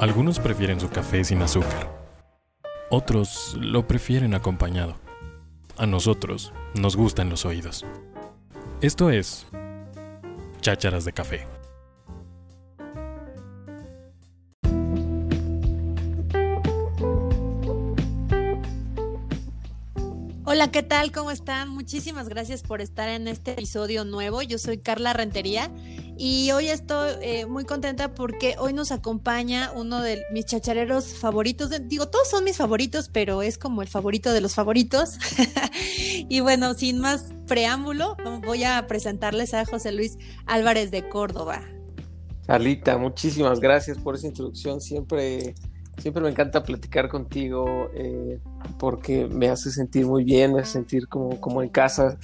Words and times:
Algunos 0.00 0.40
prefieren 0.40 0.80
su 0.80 0.88
café 0.88 1.22
sin 1.24 1.42
azúcar. 1.42 1.86
Otros 2.88 3.54
lo 3.60 3.86
prefieren 3.86 4.32
acompañado. 4.32 4.94
A 5.76 5.84
nosotros 5.84 6.54
nos 6.72 6.96
gustan 6.96 7.28
los 7.28 7.44
oídos. 7.44 7.84
Esto 8.80 9.10
es 9.10 9.46
Chácharas 10.62 11.04
de 11.04 11.12
Café. 11.12 11.46
Hola, 20.60 20.70
¿qué 20.70 20.82
tal? 20.82 21.10
¿Cómo 21.10 21.30
están? 21.30 21.70
Muchísimas 21.70 22.28
gracias 22.28 22.60
por 22.62 22.82
estar 22.82 23.08
en 23.08 23.28
este 23.28 23.52
episodio 23.52 24.04
nuevo. 24.04 24.42
Yo 24.42 24.58
soy 24.58 24.76
Carla 24.76 25.14
Rentería 25.14 25.70
y 26.18 26.50
hoy 26.50 26.68
estoy 26.68 27.12
eh, 27.22 27.46
muy 27.46 27.64
contenta 27.64 28.14
porque 28.14 28.56
hoy 28.58 28.74
nos 28.74 28.92
acompaña 28.92 29.72
uno 29.74 30.02
de 30.02 30.22
mis 30.34 30.44
chachareros 30.44 31.14
favoritos. 31.14 31.70
digo, 31.88 32.10
todos 32.10 32.28
son 32.28 32.44
mis 32.44 32.58
favoritos, 32.58 33.08
pero 33.08 33.40
es 33.40 33.56
como 33.56 33.80
el 33.80 33.88
favorito 33.88 34.34
de 34.34 34.42
los 34.42 34.54
favoritos. 34.54 35.16
y 36.28 36.40
bueno, 36.40 36.74
sin 36.74 36.98
más 36.98 37.32
preámbulo, 37.46 38.18
voy 38.44 38.64
a 38.64 38.86
presentarles 38.86 39.54
a 39.54 39.64
José 39.64 39.92
Luis 39.92 40.18
Álvarez 40.44 40.90
de 40.90 41.08
Córdoba. 41.08 41.62
Carlita, 42.46 42.98
muchísimas 42.98 43.60
gracias 43.60 43.96
por 43.96 44.14
esa 44.14 44.26
introducción. 44.26 44.82
Siempre 44.82 45.54
Siempre 46.00 46.22
me 46.22 46.30
encanta 46.30 46.62
platicar 46.62 47.08
contigo 47.10 47.90
eh, 47.94 48.40
porque 48.78 49.26
me 49.26 49.50
hace 49.50 49.70
sentir 49.70 50.06
muy 50.06 50.24
bien, 50.24 50.54
me 50.54 50.60
hace 50.60 50.72
sentir 50.72 51.08
como, 51.08 51.38
como 51.40 51.62
en 51.62 51.68
casa. 51.68 52.18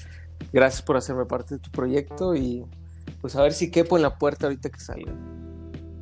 Gracias 0.53 0.81
por 0.81 0.97
hacerme 0.97 1.27
parte 1.27 1.57
de 1.57 1.61
tu 1.61 1.71
proyecto 1.71 2.35
y 2.35 2.65
pues 3.21 3.37
a 3.37 3.43
ver 3.43 3.53
si 3.53 3.71
quepo 3.71 3.97
en 3.97 4.03
la 4.03 4.19
puerta 4.19 4.47
ahorita 4.47 4.71
que 4.71 4.81
salga. 4.81 5.13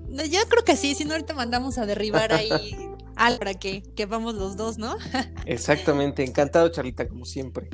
Yo 0.08 0.38
creo 0.48 0.64
que 0.64 0.76
sí, 0.76 0.94
si 0.94 1.04
no 1.04 1.14
ahorita 1.14 1.34
mandamos 1.34 1.78
a 1.78 1.86
derribar 1.86 2.32
ahí 2.32 2.50
al 3.16 3.38
para 3.38 3.54
que, 3.54 3.82
que 3.82 4.06
vamos 4.06 4.34
los 4.36 4.56
dos, 4.56 4.78
¿no? 4.78 4.96
Exactamente, 5.46 6.24
encantado 6.24 6.68
Charlita, 6.68 7.08
como 7.08 7.24
siempre. 7.24 7.68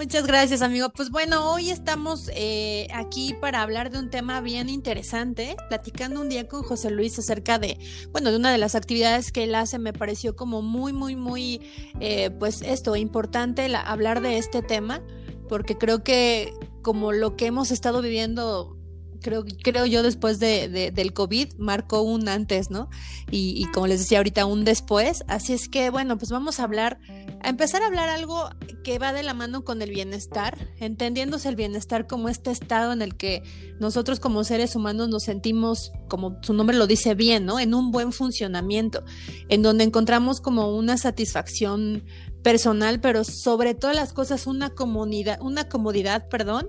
Muchas 0.00 0.26
gracias, 0.26 0.62
amigo. 0.62 0.88
Pues 0.88 1.10
bueno, 1.10 1.52
hoy 1.52 1.68
estamos 1.68 2.30
eh, 2.34 2.88
aquí 2.94 3.34
para 3.38 3.60
hablar 3.60 3.90
de 3.90 3.98
un 3.98 4.08
tema 4.08 4.40
bien 4.40 4.70
interesante, 4.70 5.56
platicando 5.68 6.22
un 6.22 6.30
día 6.30 6.48
con 6.48 6.62
José 6.62 6.90
Luis 6.90 7.18
acerca 7.18 7.58
de, 7.58 7.76
bueno, 8.10 8.30
de 8.30 8.38
una 8.38 8.50
de 8.50 8.56
las 8.56 8.74
actividades 8.74 9.30
que 9.30 9.44
él 9.44 9.54
hace. 9.54 9.78
Me 9.78 9.92
pareció 9.92 10.34
como 10.36 10.62
muy, 10.62 10.94
muy, 10.94 11.16
muy, 11.16 11.60
eh, 12.00 12.30
pues 12.30 12.62
esto, 12.62 12.96
importante 12.96 13.70
hablar 13.76 14.22
de 14.22 14.38
este 14.38 14.62
tema, 14.62 15.02
porque 15.50 15.76
creo 15.76 16.02
que 16.02 16.54
como 16.80 17.12
lo 17.12 17.36
que 17.36 17.44
hemos 17.44 17.70
estado 17.70 18.00
viviendo 18.00 18.79
creo, 19.20 19.44
creo 19.62 19.86
yo 19.86 20.02
después 20.02 20.38
de, 20.38 20.90
del 20.92 21.12
COVID 21.12 21.54
marcó 21.58 22.02
un 22.02 22.28
antes, 22.28 22.70
¿no? 22.70 22.88
Y, 23.30 23.54
y, 23.56 23.70
como 23.72 23.86
les 23.86 24.00
decía 24.00 24.18
ahorita, 24.18 24.46
un 24.46 24.64
después. 24.64 25.24
Así 25.28 25.52
es 25.52 25.68
que, 25.68 25.90
bueno, 25.90 26.18
pues 26.18 26.30
vamos 26.30 26.60
a 26.60 26.64
hablar, 26.64 26.98
a 27.42 27.48
empezar 27.48 27.82
a 27.82 27.86
hablar 27.86 28.08
algo 28.08 28.50
que 28.82 28.98
va 28.98 29.12
de 29.12 29.22
la 29.22 29.34
mano 29.34 29.64
con 29.64 29.82
el 29.82 29.90
bienestar, 29.90 30.56
entendiéndose 30.78 31.48
el 31.48 31.56
bienestar 31.56 32.06
como 32.06 32.28
este 32.28 32.50
estado 32.50 32.92
en 32.92 33.02
el 33.02 33.16
que 33.16 33.42
nosotros 33.78 34.20
como 34.20 34.44
seres 34.44 34.76
humanos 34.76 35.08
nos 35.08 35.24
sentimos, 35.24 35.92
como 36.08 36.38
su 36.42 36.52
nombre 36.52 36.76
lo 36.76 36.86
dice 36.86 37.14
bien, 37.14 37.44
¿no? 37.44 37.60
En 37.60 37.74
un 37.74 37.90
buen 37.90 38.12
funcionamiento, 38.12 39.04
en 39.48 39.62
donde 39.62 39.84
encontramos 39.84 40.40
como 40.40 40.74
una 40.76 40.96
satisfacción 40.96 42.04
personal, 42.42 43.00
pero 43.00 43.24
sobre 43.24 43.74
todas 43.74 43.96
las 43.96 44.12
cosas 44.12 44.46
una 44.46 44.70
comunidad, 44.70 45.38
una 45.40 45.68
comodidad, 45.68 46.28
perdón, 46.28 46.68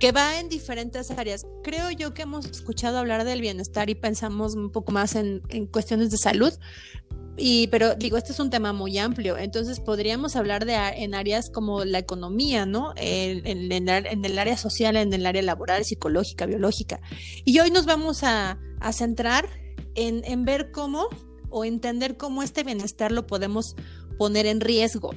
que 0.00 0.12
va 0.12 0.40
en 0.40 0.48
diferentes 0.48 1.10
áreas. 1.10 1.46
Creo 1.62 1.90
yo 1.90 2.14
que 2.14 2.22
hemos 2.22 2.46
escuchado 2.46 2.98
hablar 2.98 3.24
del 3.24 3.42
bienestar 3.42 3.90
y 3.90 3.94
pensamos 3.94 4.54
un 4.54 4.72
poco 4.72 4.92
más 4.92 5.14
en, 5.14 5.40
cuestiones 5.70 6.10
de 6.10 6.16
salud, 6.16 6.52
y, 7.36 7.68
pero 7.68 7.94
digo, 7.94 8.16
este 8.16 8.32
es 8.32 8.40
un 8.40 8.50
tema 8.50 8.72
muy 8.72 8.98
amplio, 8.98 9.38
entonces 9.38 9.78
podríamos 9.78 10.36
hablar 10.36 10.64
de 10.64 10.74
en 10.74 11.14
áreas 11.14 11.48
como 11.50 11.84
la 11.84 11.98
economía, 11.98 12.66
¿no? 12.66 12.92
En, 12.96 13.70
el 13.72 14.38
área 14.38 14.56
social, 14.56 14.96
en 14.96 15.12
el 15.12 15.26
área 15.26 15.42
laboral, 15.42 15.84
psicológica, 15.84 16.46
biológica. 16.46 17.00
Y 17.44 17.58
hoy 17.60 17.70
nos 17.70 17.84
vamos 17.84 18.24
a, 18.24 18.58
centrar 18.92 19.48
en, 19.94 20.22
en 20.24 20.46
ver 20.46 20.70
cómo 20.70 21.08
o 21.50 21.64
entender 21.64 22.16
cómo 22.16 22.42
este 22.42 22.64
bienestar 22.64 23.12
lo 23.12 23.26
podemos 23.26 23.76
poner 24.18 24.46
en 24.46 24.60
riesgo. 24.60 25.10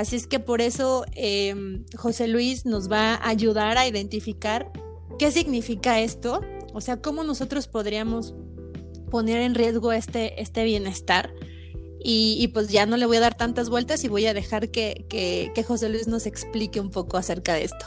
Así 0.00 0.16
es 0.16 0.26
que 0.26 0.40
por 0.40 0.62
eso 0.62 1.04
em, 1.12 1.84
José 1.94 2.26
Luis 2.26 2.64
nos 2.64 2.90
va 2.90 3.16
a 3.16 3.28
ayudar 3.28 3.76
a 3.76 3.86
identificar 3.86 4.72
qué 5.18 5.30
significa 5.30 6.00
esto, 6.00 6.40
o 6.72 6.80
sea, 6.80 7.02
cómo 7.02 7.22
nosotros 7.22 7.68
podríamos 7.68 8.34
poner 9.10 9.42
en 9.42 9.54
riesgo 9.54 9.92
este, 9.92 10.40
este 10.40 10.64
bienestar. 10.64 11.34
Y, 12.02 12.48
pues 12.54 12.68
ya 12.68 12.86
no 12.86 12.96
le 12.96 13.04
voy 13.04 13.18
a 13.18 13.20
dar 13.20 13.36
tantas 13.36 13.68
vueltas 13.68 14.02
y 14.02 14.08
voy 14.08 14.24
a 14.24 14.32
dejar 14.32 14.70
que, 14.70 15.04
que, 15.10 15.64
José 15.64 15.90
Luis 15.90 16.08
nos 16.08 16.24
explique 16.24 16.80
un 16.80 16.90
poco 16.90 17.18
acerca 17.18 17.52
de 17.52 17.64
esto. 17.64 17.84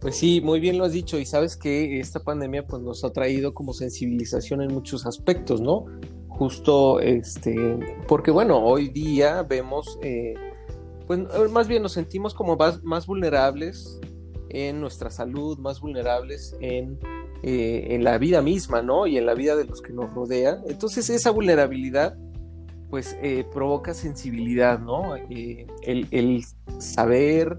Pues 0.00 0.16
sí, 0.16 0.40
muy 0.40 0.60
bien 0.60 0.78
lo 0.78 0.84
has 0.84 0.92
dicho 0.92 1.18
y 1.18 1.26
sabes 1.26 1.58
que 1.58 2.00
esta 2.00 2.20
pandemia 2.20 2.66
pues 2.66 2.82
nos 2.82 3.04
ha 3.04 3.12
traído 3.12 3.52
como 3.52 3.74
sensibilización 3.74 4.62
en 4.62 4.72
muchos 4.72 5.04
aspectos, 5.04 5.60
¿no? 5.60 5.84
Justo 6.28 7.00
este, 7.00 7.54
porque 8.06 8.30
bueno, 8.30 8.64
hoy 8.64 8.88
día 8.88 9.42
vemos 9.42 9.98
eh, 10.02 10.32
pues 11.08 11.20
eh, 11.20 11.48
más 11.50 11.66
bien 11.66 11.82
nos 11.82 11.92
sentimos 11.92 12.34
como 12.34 12.56
más, 12.56 13.06
vulnerables 13.06 13.98
en 14.50 14.80
nuestra 14.80 15.10
salud, 15.10 15.58
más 15.58 15.80
vulnerables 15.80 16.54
en, 16.60 16.98
eh, 17.42 17.88
en, 17.90 18.04
la 18.04 18.18
vida 18.18 18.42
misma, 18.42 18.82
¿no? 18.82 19.06
Y 19.06 19.16
en 19.16 19.24
la 19.24 19.34
vida 19.34 19.56
de 19.56 19.64
los 19.64 19.80
que 19.80 19.94
nos 19.94 20.12
rodean. 20.12 20.60
Entonces 20.68 21.08
esa 21.08 21.30
vulnerabilidad, 21.30 22.16
pues, 22.90 23.16
eh, 23.22 23.46
provoca 23.52 23.94
sensibilidad, 23.94 24.78
¿no? 24.78 25.16
el, 25.16 25.66
el, 26.10 26.44
saber 26.78 27.58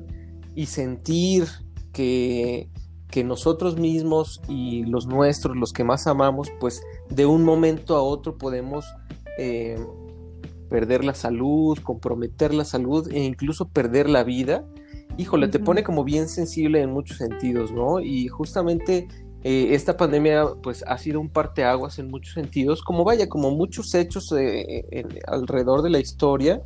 y 0.56 0.68
sentir 0.68 1.48
que, 1.92 2.70
que 3.10 3.24
nosotros 3.24 3.78
mismos 3.78 4.42
y 4.48 4.84
los 4.84 5.08
nuestros, 5.08 5.58
los 5.58 5.74
que 5.74 5.84
más 5.84 6.06
amamos, 6.06 6.52
pues, 6.60 6.84
de 7.10 7.26
un 7.26 7.44
momento 7.44 7.96
a 7.96 8.04
otro 8.04 8.38
podemos 8.38 8.86
perder 10.69 11.03
la 11.03 11.13
salud, 11.13 11.78
comprometer 11.80 12.53
la 12.53 12.66
salud 12.66 13.09
e 13.12 13.24
incluso 13.24 13.68
perder 13.68 14.09
la 14.09 14.24
vida, 14.24 14.66
híjole, 15.18 15.47
te 15.47 15.59
pone 15.59 15.84
como 15.84 16.03
bien 16.03 16.30
sensible 16.30 16.81
en 16.81 16.91
muchos 16.91 17.18
sentidos, 17.18 17.72
¿no? 17.72 18.00
Y 18.00 18.28
justamente 18.28 19.07
eh, 19.44 19.69
esta 19.72 19.97
pandemia 19.97 20.46
pues 20.62 20.84
ha 20.88 20.97
sido 20.97 21.19
un 21.19 21.30
parteaguas 21.30 22.00
en 22.00 22.09
muchos 22.09 22.34
sentidos, 22.34 22.84
como 22.84 23.03
vaya, 23.03 23.28
como 23.28 23.52
muchos 23.52 23.94
hechos 23.96 24.34
eh, 24.38 25.06
alrededor 25.28 25.81
de 25.81 25.90
la 25.90 26.00
historia 26.00 26.62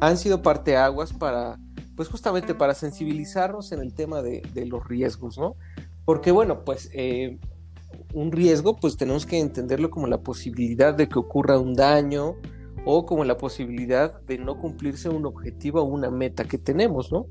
han 0.00 0.18
sido 0.18 0.42
parteaguas 0.42 1.12
para, 1.12 1.58
pues 1.96 2.08
justamente 2.08 2.54
para 2.54 2.74
sensibilizarnos 2.74 3.72
en 3.72 3.80
el 3.80 3.94
tema 3.94 4.22
de, 4.22 4.42
los 4.66 4.86
riesgos, 4.86 5.38
¿no? 5.38 5.56
Porque 6.04 6.30
bueno, 6.30 6.64
pues 6.64 6.90
eh, 6.92 7.38
un 8.12 8.32
riesgo 8.32 8.76
pues 8.76 8.96
tenemos 8.96 9.26
que 9.26 9.38
entenderlo 9.38 9.90
como 9.90 10.06
la 10.06 10.18
posibilidad 10.18 10.94
de 10.94 11.08
que 11.08 11.18
ocurra 11.18 11.58
un 11.58 11.74
daño, 11.74 12.36
o 12.88 13.04
como 13.04 13.24
la 13.24 13.36
posibilidad 13.36 14.20
de 14.22 14.38
no 14.38 14.56
cumplirse 14.56 15.08
un 15.08 15.26
objetivo 15.26 15.80
o 15.80 15.84
una 15.84 16.08
meta 16.08 16.44
que 16.44 16.56
tenemos, 16.56 17.10
¿no? 17.10 17.26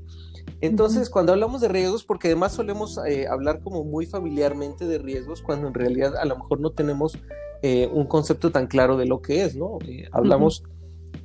Entonces, 0.60 1.08
cuando 1.08 1.32
hablamos 1.32 1.62
de 1.62 1.68
riesgos, 1.68 2.04
porque 2.04 2.28
además 2.28 2.52
solemos 2.52 3.00
eh, 3.08 3.26
hablar 3.26 3.60
como 3.62 3.82
muy 3.82 4.04
familiarmente 4.04 4.86
de 4.86 4.98
riesgos, 4.98 5.40
cuando 5.40 5.66
en 5.66 5.72
realidad 5.74 6.14
a 6.16 6.26
lo 6.26 6.36
mejor 6.36 6.60
no 6.60 6.72
tenemos 6.72 7.18
eh, 7.62 7.88
un 7.90 8.04
concepto 8.04 8.52
tan 8.52 8.66
claro 8.66 8.98
de 8.98 9.06
lo 9.06 9.22
que 9.22 9.44
es, 9.44 9.56
¿no? 9.56 9.78
Eh, 9.88 10.06
hablamos 10.12 10.62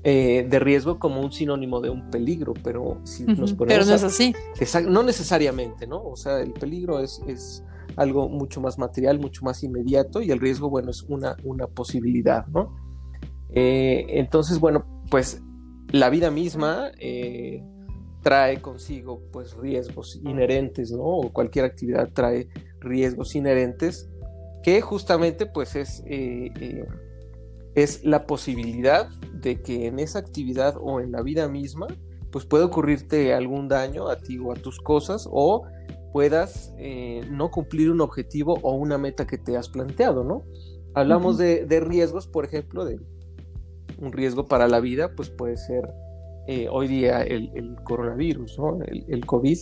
de 0.04 0.60
riesgo 0.60 0.98
como 0.98 1.22
un 1.22 1.32
sinónimo 1.32 1.80
de 1.80 1.92
un 1.92 2.10
peligro, 2.10 2.56
pero 2.64 3.00
si 3.04 3.24
nos 3.24 3.54
ponemos... 3.54 3.86
Pero 3.86 3.86
no 3.86 3.94
es 3.94 4.04
así. 4.04 4.34
no 4.88 5.04
necesariamente, 5.04 5.86
¿no? 5.86 6.02
O 6.04 6.16
sea, 6.16 6.40
el 6.40 6.54
peligro 6.54 7.02
es, 7.02 7.22
es 7.28 7.64
algo 7.98 8.28
mucho 8.28 8.62
más 8.62 8.80
material, 8.80 9.20
mucho 9.20 9.46
más 9.46 9.62
inmediato, 9.62 10.22
y 10.22 10.32
el 10.32 10.40
riesgo, 10.40 10.72
bueno, 10.72 10.90
es 10.90 11.04
una, 11.04 11.36
una 11.44 11.68
posibilidad, 11.68 12.48
¿no? 12.48 12.91
Eh, 13.54 14.06
entonces, 14.10 14.60
bueno, 14.60 14.86
pues 15.10 15.42
la 15.90 16.10
vida 16.10 16.32
misma 16.32 16.92
eh, 17.00 17.64
trae 18.22 18.62
consigo 18.62 19.22
pues 19.32 19.56
riesgos 19.56 20.20
inherentes, 20.24 20.92
¿no? 20.92 21.04
O 21.04 21.34
cualquier 21.34 21.66
actividad 21.66 22.10
trae 22.14 22.48
riesgos 22.80 23.36
inherentes 23.36 24.10
que 24.64 24.80
justamente 24.82 25.48
pues 25.48 25.76
es, 25.76 26.04
eh, 26.06 26.86
es 27.76 28.06
la 28.06 28.26
posibilidad 28.26 29.10
de 29.34 29.62
que 29.62 29.88
en 29.88 30.00
esa 30.00 30.20
actividad 30.20 30.76
o 30.80 31.02
en 31.02 31.12
la 31.12 31.22
vida 31.22 31.48
misma 31.50 31.88
pues 32.32 32.46
puede 32.46 32.64
ocurrirte 32.64 33.34
algún 33.34 33.68
daño 33.68 34.08
a 34.08 34.18
ti 34.18 34.38
o 34.38 34.54
a 34.54 34.56
tus 34.56 34.80
cosas 34.80 35.28
o 35.30 35.66
puedas 36.14 36.74
no 37.30 37.50
cumplir 37.52 37.90
un 37.90 38.02
objetivo 38.02 38.60
o 38.62 38.74
una 38.74 38.98
meta 38.98 39.26
que 39.26 39.38
te 39.38 39.58
has 39.58 39.68
planteado, 39.68 40.24
¿no? 40.24 40.44
Hablamos 40.94 41.38
de, 41.38 41.66
de, 41.66 41.80
riesgos, 41.80 42.28
por 42.28 42.46
ejemplo, 42.46 42.84
de 42.84 43.00
un 44.02 44.12
riesgo 44.12 44.48
para 44.48 44.68
la 44.68 44.80
vida, 44.80 45.14
pues 45.16 45.30
puede 45.30 45.58
ser 45.58 45.94
eh, 46.48 46.68
hoy 46.70 46.88
día 46.88 47.22
el, 47.22 47.76
coronavirus, 47.84 48.58
¿no? 48.58 48.80
El, 48.84 49.26
COVID, 49.26 49.60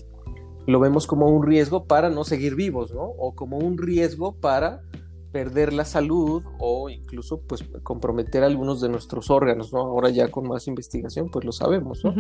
lo 0.66 0.80
vemos 0.80 1.08
como 1.08 1.28
un 1.28 1.46
riesgo 1.46 1.86
para 1.86 2.10
no 2.10 2.24
seguir 2.24 2.56
vivos, 2.56 2.94
¿no? 2.94 3.04
O 3.04 3.36
como 3.36 3.58
un 3.58 3.78
riesgo 3.78 4.36
para 4.40 4.82
perder 5.32 5.74
la 5.74 5.86
salud 5.86 6.42
o 6.58 6.90
incluso 6.90 7.42
pues 7.42 7.64
comprometer 7.84 8.44
algunos 8.44 8.82
de 8.82 8.90
nuestros 8.90 9.30
órganos, 9.30 9.72
¿no? 9.74 9.82
Ahora 9.82 10.10
ya 10.10 10.32
con 10.32 10.48
más 10.48 10.68
investigación 10.68 11.30
pues 11.30 11.46
lo 11.46 11.52
sabemos, 11.52 12.04
¿no? 12.04 12.16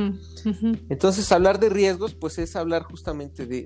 Entonces 0.89 1.31
hablar 1.31 1.59
de 1.59 1.69
riesgos 1.69 2.13
pues 2.13 2.37
es 2.37 2.55
hablar 2.55 2.83
justamente 2.83 3.47
de, 3.47 3.65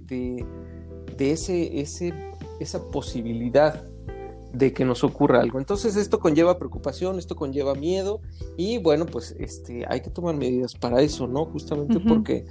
de, 1.17 1.31
ese, 1.31 1.81
ese, 1.81 2.13
esa 2.59 2.89
posibilidad 2.91 3.83
de 4.53 4.71
que 4.71 4.85
nos 4.85 5.03
ocurra 5.03 5.41
algo. 5.41 5.59
Entonces 5.59 5.95
esto 5.95 6.19
conlleva 6.19 6.57
preocupación, 6.57 7.19
esto 7.19 7.35
conlleva 7.35 7.73
miedo 7.73 8.21
y 8.55 8.77
bueno 8.77 9.05
pues 9.05 9.35
este, 9.39 9.85
hay 9.89 10.01
que 10.01 10.09
tomar 10.09 10.35
medidas 10.35 10.75
para 10.75 11.01
eso, 11.01 11.27
¿no? 11.27 11.45
Justamente 11.45 11.99
porque 11.99 12.45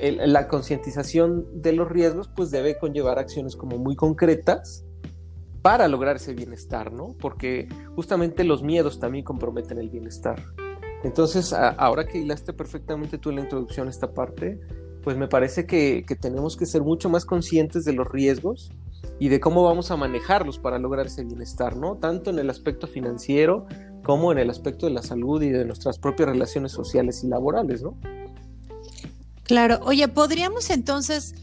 la 0.00 0.46
concientización 0.46 1.46
de 1.62 1.72
los 1.72 1.88
riesgos 1.88 2.28
pues 2.36 2.50
debe 2.50 2.78
conllevar 2.78 3.18
acciones 3.18 3.56
como 3.56 3.78
muy 3.78 3.96
concretas 3.96 4.84
para 5.62 5.88
lograr 5.88 6.16
ese 6.16 6.34
bienestar, 6.34 6.92
¿no? 6.92 7.16
Porque 7.18 7.66
justamente 7.96 8.44
los 8.44 8.62
miedos 8.62 9.00
también 9.00 9.24
comprometen 9.24 9.78
el 9.78 9.88
bienestar. 9.88 10.40
Entonces, 11.02 11.52
ahora 11.52 12.06
que 12.06 12.18
hilaste 12.18 12.52
perfectamente 12.52 13.18
tú 13.18 13.30
en 13.30 13.36
la 13.36 13.42
introducción 13.42 13.88
esta 13.88 14.12
parte, 14.12 14.60
pues 15.02 15.16
me 15.16 15.28
parece 15.28 15.66
que, 15.66 16.04
tenemos 16.20 16.56
que 16.56 16.66
ser 16.66 16.82
mucho 16.82 17.08
más 17.08 17.24
conscientes 17.24 17.84
de 17.84 17.92
los 17.92 18.08
riesgos 18.08 18.70
y 19.18 19.28
de 19.28 19.40
cómo 19.40 19.62
vamos 19.62 19.90
a 19.90 19.96
manejarlos 19.96 20.58
para 20.58 20.78
lograr 20.78 21.06
ese 21.06 21.24
bienestar, 21.24 21.76
¿no? 21.76 21.96
Tanto 21.96 22.30
en 22.30 22.38
el 22.38 22.50
aspecto 22.50 22.86
financiero 22.86 23.66
como 24.02 24.30
en 24.32 24.38
el 24.38 24.50
aspecto 24.50 24.86
de 24.86 24.92
la 24.92 25.02
salud 25.02 25.42
y 25.42 25.50
de 25.50 25.64
nuestras 25.64 25.98
propias 25.98 26.28
relaciones 26.28 26.72
sociales 26.72 27.24
y 27.24 27.28
laborales, 27.28 27.82
¿no? 27.82 27.98
Claro, 29.42 29.80
oye, 29.82 30.06
podríamos 30.08 30.70
entonces 30.70 31.34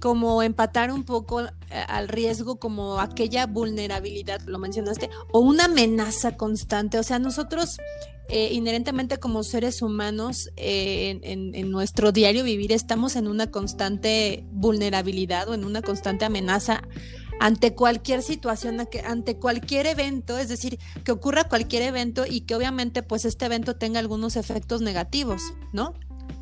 como 0.00 0.42
empatar 0.42 0.92
un 0.92 1.04
poco 1.04 1.42
eh, 1.42 1.48
al 1.88 2.08
riesgo 2.08 2.56
como 2.56 3.00
aquella 3.00 3.46
vulnerabilidad, 3.46 4.40
lo 4.42 4.58
mencionaste, 4.58 5.10
o 5.32 5.40
una 5.40 5.64
amenaza 5.64 6.36
constante. 6.36 6.98
O 6.98 7.02
sea, 7.02 7.18
nosotros 7.18 7.78
eh, 8.28 8.50
inherentemente 8.52 9.16
como 9.16 9.42
seres 9.42 9.80
humanos 9.80 10.50
eh, 10.56 11.18
en, 11.22 11.70
nuestro 11.70 12.12
diario 12.12 12.44
vivir 12.44 12.72
estamos 12.72 13.16
en 13.16 13.26
una 13.26 13.50
constante 13.50 14.44
vulnerabilidad 14.52 15.48
o 15.48 15.54
en 15.54 15.64
una 15.64 15.80
constante 15.80 16.26
amenaza 16.26 16.82
ante 17.40 17.74
cualquier 17.74 18.22
situación, 18.22 18.86
ante 19.06 19.38
cualquier 19.38 19.86
evento, 19.86 20.36
es 20.36 20.48
decir, 20.48 20.78
que 21.04 21.12
ocurra 21.12 21.44
cualquier 21.44 21.82
evento 21.82 22.24
y 22.28 22.42
que 22.42 22.54
obviamente 22.54 23.02
pues 23.02 23.24
este 23.24 23.46
evento 23.46 23.76
tenga 23.76 23.98
algunos 23.98 24.36
efectos 24.36 24.82
negativos, 24.82 25.40
¿no? 25.72 25.94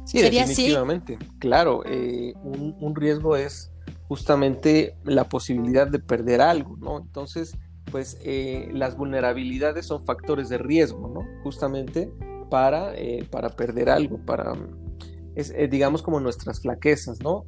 Sí, 0.06 0.20
definitivamente. 0.20 1.18
Claro, 1.38 1.82
eh, 1.84 2.34
un, 2.42 2.94
riesgo 2.96 3.36
es 3.36 3.70
justamente 4.08 4.96
la 5.04 5.28
posibilidad 5.28 5.86
de 5.86 5.98
perder 5.98 6.40
algo, 6.40 6.76
¿no? 6.78 6.98
Entonces, 6.98 7.56
pues 7.90 8.18
eh, 8.22 8.68
las 8.72 8.96
vulnerabilidades 8.96 9.86
son 9.86 10.04
factores 10.04 10.48
de 10.48 10.58
riesgo, 10.58 11.08
¿no? 11.08 11.20
Justamente 11.42 12.12
para, 12.50 12.94
eh, 12.94 13.26
para 13.30 13.50
perder 13.50 13.90
algo, 13.90 14.18
para, 14.18 14.52
es, 15.34 15.52
digamos, 15.70 16.02
como 16.02 16.20
nuestras 16.20 16.60
flaquezas, 16.60 17.20
¿no? 17.20 17.44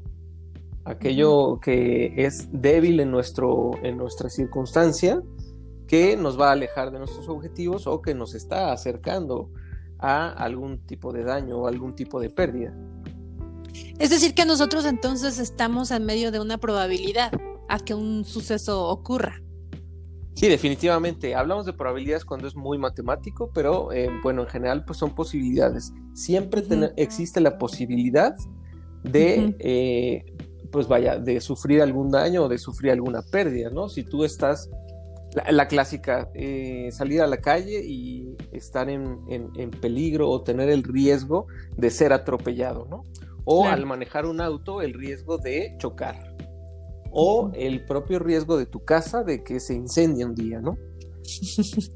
Aquello 0.85 1.61
que 1.61 2.15
es 2.17 2.49
débil 2.51 3.01
en, 3.01 3.11
nuestro, 3.11 3.73
en 3.83 3.97
nuestra 3.97 4.31
circunstancia, 4.31 5.23
que 5.87 6.17
nos 6.17 6.39
va 6.39 6.51
a 6.51 6.53
alejar 6.53 6.91
de 6.91 6.99
nuestros 6.99 7.29
objetivos 7.29 7.87
o 7.87 8.01
que 8.03 8.15
nos 8.15 8.35
está 8.35 8.73
acercando 8.73 9.51
a 9.99 10.29
algún 10.29 10.79
tipo 10.87 11.13
de 11.13 11.25
daño 11.25 11.59
o 11.59 11.67
algún 11.67 11.95
tipo 11.95 12.21
de 12.21 12.31
pérdida. 12.31 12.75
Es 13.99 14.11
decir, 14.11 14.35
que 14.35 14.45
nosotros 14.45 14.85
entonces 14.85 15.39
estamos 15.39 15.91
en 15.91 16.05
medio 16.05 16.31
de 16.31 16.41
una 16.41 16.59
probabilidad 16.59 17.33
a 17.69 17.79
que 17.79 17.95
un 17.95 18.25
suceso 18.25 18.87
ocurra. 18.89 19.43
Sí, 20.39 20.47
definitivamente. 20.47 21.35
Hablamos 21.35 21.67
de 21.67 21.73
probabilidades 21.73 22.25
cuando 22.25 22.47
es 22.47 22.55
muy 22.55 22.79
matemático, 22.79 23.51
pero 23.53 23.91
eh, 23.91 24.09
bueno, 24.23 24.43
en 24.43 24.47
general 24.47 24.85
pues 24.85 24.97
son 24.97 25.13
posibilidades. 25.13 25.93
Siempre 26.15 26.63
existe 26.97 27.41
la 27.41 27.59
posibilidad 27.59 28.37
de, 29.03 29.57
eh, 29.59 30.25
pues 30.71 30.87
vaya, 30.87 31.19
de 31.19 31.41
sufrir 31.41 31.83
algún 31.83 32.13
daño 32.13 32.45
o 32.45 32.49
de 32.49 32.57
sufrir 32.57 32.93
alguna 32.93 33.21
pérdida, 33.23 33.71
¿no? 33.71 33.89
Si 33.89 34.05
tú 34.05 34.23
estás 34.23 34.71
la, 35.51 35.67
clásica, 35.67 36.31
eh, 36.35 36.91
salir 36.93 37.21
a 37.21 37.27
la 37.27 37.39
calle 37.39 37.85
y 37.85 38.37
estar 38.53 38.89
en, 38.89 39.19
peligro 39.81 40.31
o 40.31 40.43
tener 40.43 40.69
el 40.69 40.85
riesgo 40.85 41.49
de 41.77 41.91
ser 41.91 42.13
atropellado, 42.13 42.87
¿no? 42.89 43.03
O 43.45 43.67
al 43.67 43.87
manejar 43.87 44.25
un 44.25 44.41
auto, 44.41 44.83
el 44.83 44.95
riesgo 44.95 45.37
de 45.37 45.75
chocar. 45.79 46.28
O 47.11 47.51
el 47.55 47.85
propio 47.85 48.19
riesgo 48.19 48.57
de 48.57 48.67
tu 48.67 48.85
casa 48.85 49.23
de 49.23 49.43
que 49.43 49.61
se 49.61 49.75
incendie 49.75 50.25
un 50.25 50.35
día, 50.35 50.61
¿no? 50.61 50.77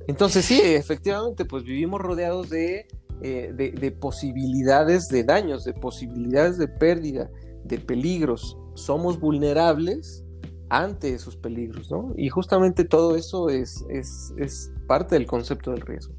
Entonces 0.07 0.45
sí, 0.45 0.61
efectivamente, 0.63 1.45
pues 1.45 1.65
vivimos 1.65 2.01
rodeados 2.01 2.51
de, 2.51 2.87
eh, 3.23 3.53
de 3.55 3.91
posibilidades 3.93 5.09
de 5.09 5.25
daños, 5.25 5.65
de 5.65 5.73
posibilidades 5.73 6.59
de 6.59 6.69
pérdida, 6.69 7.31
de 7.65 7.79
peligros. 7.79 8.59
Somos 8.75 9.19
vulnerables 9.19 10.25
ante 10.73 11.13
esos 11.13 11.37
peligros, 11.37 11.91
¿no? 11.91 12.15
Y 12.17 12.31
justamente 12.31 12.85
todo 12.85 13.15
eso 13.15 13.51
es, 13.51 13.85
es, 13.91 14.33
es 14.39 14.73
parte 14.87 15.15
del 15.17 15.27
concepto 15.27 15.71
del 15.73 15.83
riesgo. 15.83 16.15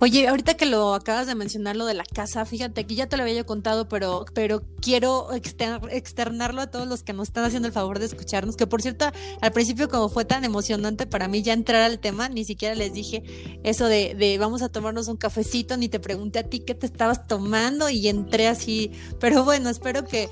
Oye, 0.00 0.28
ahorita 0.28 0.54
que 0.54 0.66
lo 0.66 0.94
acabas 0.94 1.26
de 1.26 1.34
mencionar, 1.34 1.76
lo 1.76 1.86
de 1.86 1.94
la 1.94 2.04
casa, 2.04 2.44
fíjate 2.44 2.84
que 2.86 2.94
ya 2.94 3.06
te 3.06 3.16
lo 3.16 3.22
había 3.22 3.34
yo 3.34 3.46
contado, 3.46 3.88
pero, 3.88 4.24
pero 4.34 4.62
quiero 4.80 5.28
externarlo 5.32 6.60
a 6.60 6.66
todos 6.70 6.86
los 6.86 7.02
que 7.02 7.12
nos 7.12 7.28
están 7.28 7.44
haciendo 7.44 7.68
el 7.68 7.74
favor 7.74 7.98
de 7.98 8.06
escucharnos, 8.06 8.56
que 8.56 8.66
por 8.66 8.82
cierto, 8.82 9.06
al 9.40 9.52
principio 9.52 9.88
como 9.88 10.08
fue 10.08 10.24
tan 10.24 10.44
emocionante 10.44 11.06
para 11.06 11.28
mí 11.28 11.42
ya 11.42 11.52
entrar 11.52 11.82
al 11.82 11.98
tema, 11.98 12.28
ni 12.28 12.44
siquiera 12.44 12.74
les 12.74 12.92
dije 12.92 13.22
eso 13.62 13.86
de, 13.86 14.14
de 14.14 14.38
vamos 14.38 14.62
a 14.62 14.68
tomarnos 14.68 15.08
un 15.08 15.16
cafecito, 15.16 15.76
ni 15.76 15.88
te 15.88 16.00
pregunté 16.00 16.38
a 16.38 16.44
ti 16.44 16.60
qué 16.60 16.74
te 16.74 16.86
estabas 16.86 17.26
tomando 17.26 17.88
y 17.88 18.08
entré 18.08 18.48
así, 18.48 18.90
pero 19.20 19.44
bueno, 19.44 19.70
espero 19.70 20.04
que 20.04 20.28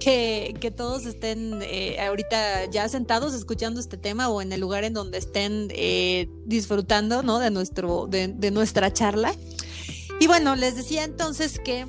que, 0.00 0.54
que 0.60 0.70
todos 0.70 1.06
estén 1.06 1.60
eh, 1.62 1.98
ahorita 2.00 2.66
ya 2.66 2.88
sentados 2.88 3.34
escuchando 3.34 3.80
este 3.80 3.96
tema 3.96 4.28
o 4.28 4.42
en 4.42 4.52
el 4.52 4.60
lugar 4.60 4.84
en 4.84 4.92
donde 4.92 5.18
estén 5.18 5.68
eh, 5.70 6.28
disfrutando 6.44 7.22
¿no? 7.22 7.38
de, 7.38 7.50
nuestro, 7.50 8.06
de, 8.06 8.50
nuestra 8.50 8.92
charla. 8.92 9.34
Y 10.20 10.26
bueno, 10.26 10.56
les 10.56 10.76
decía 10.76 11.04
entonces 11.04 11.58
que 11.58 11.86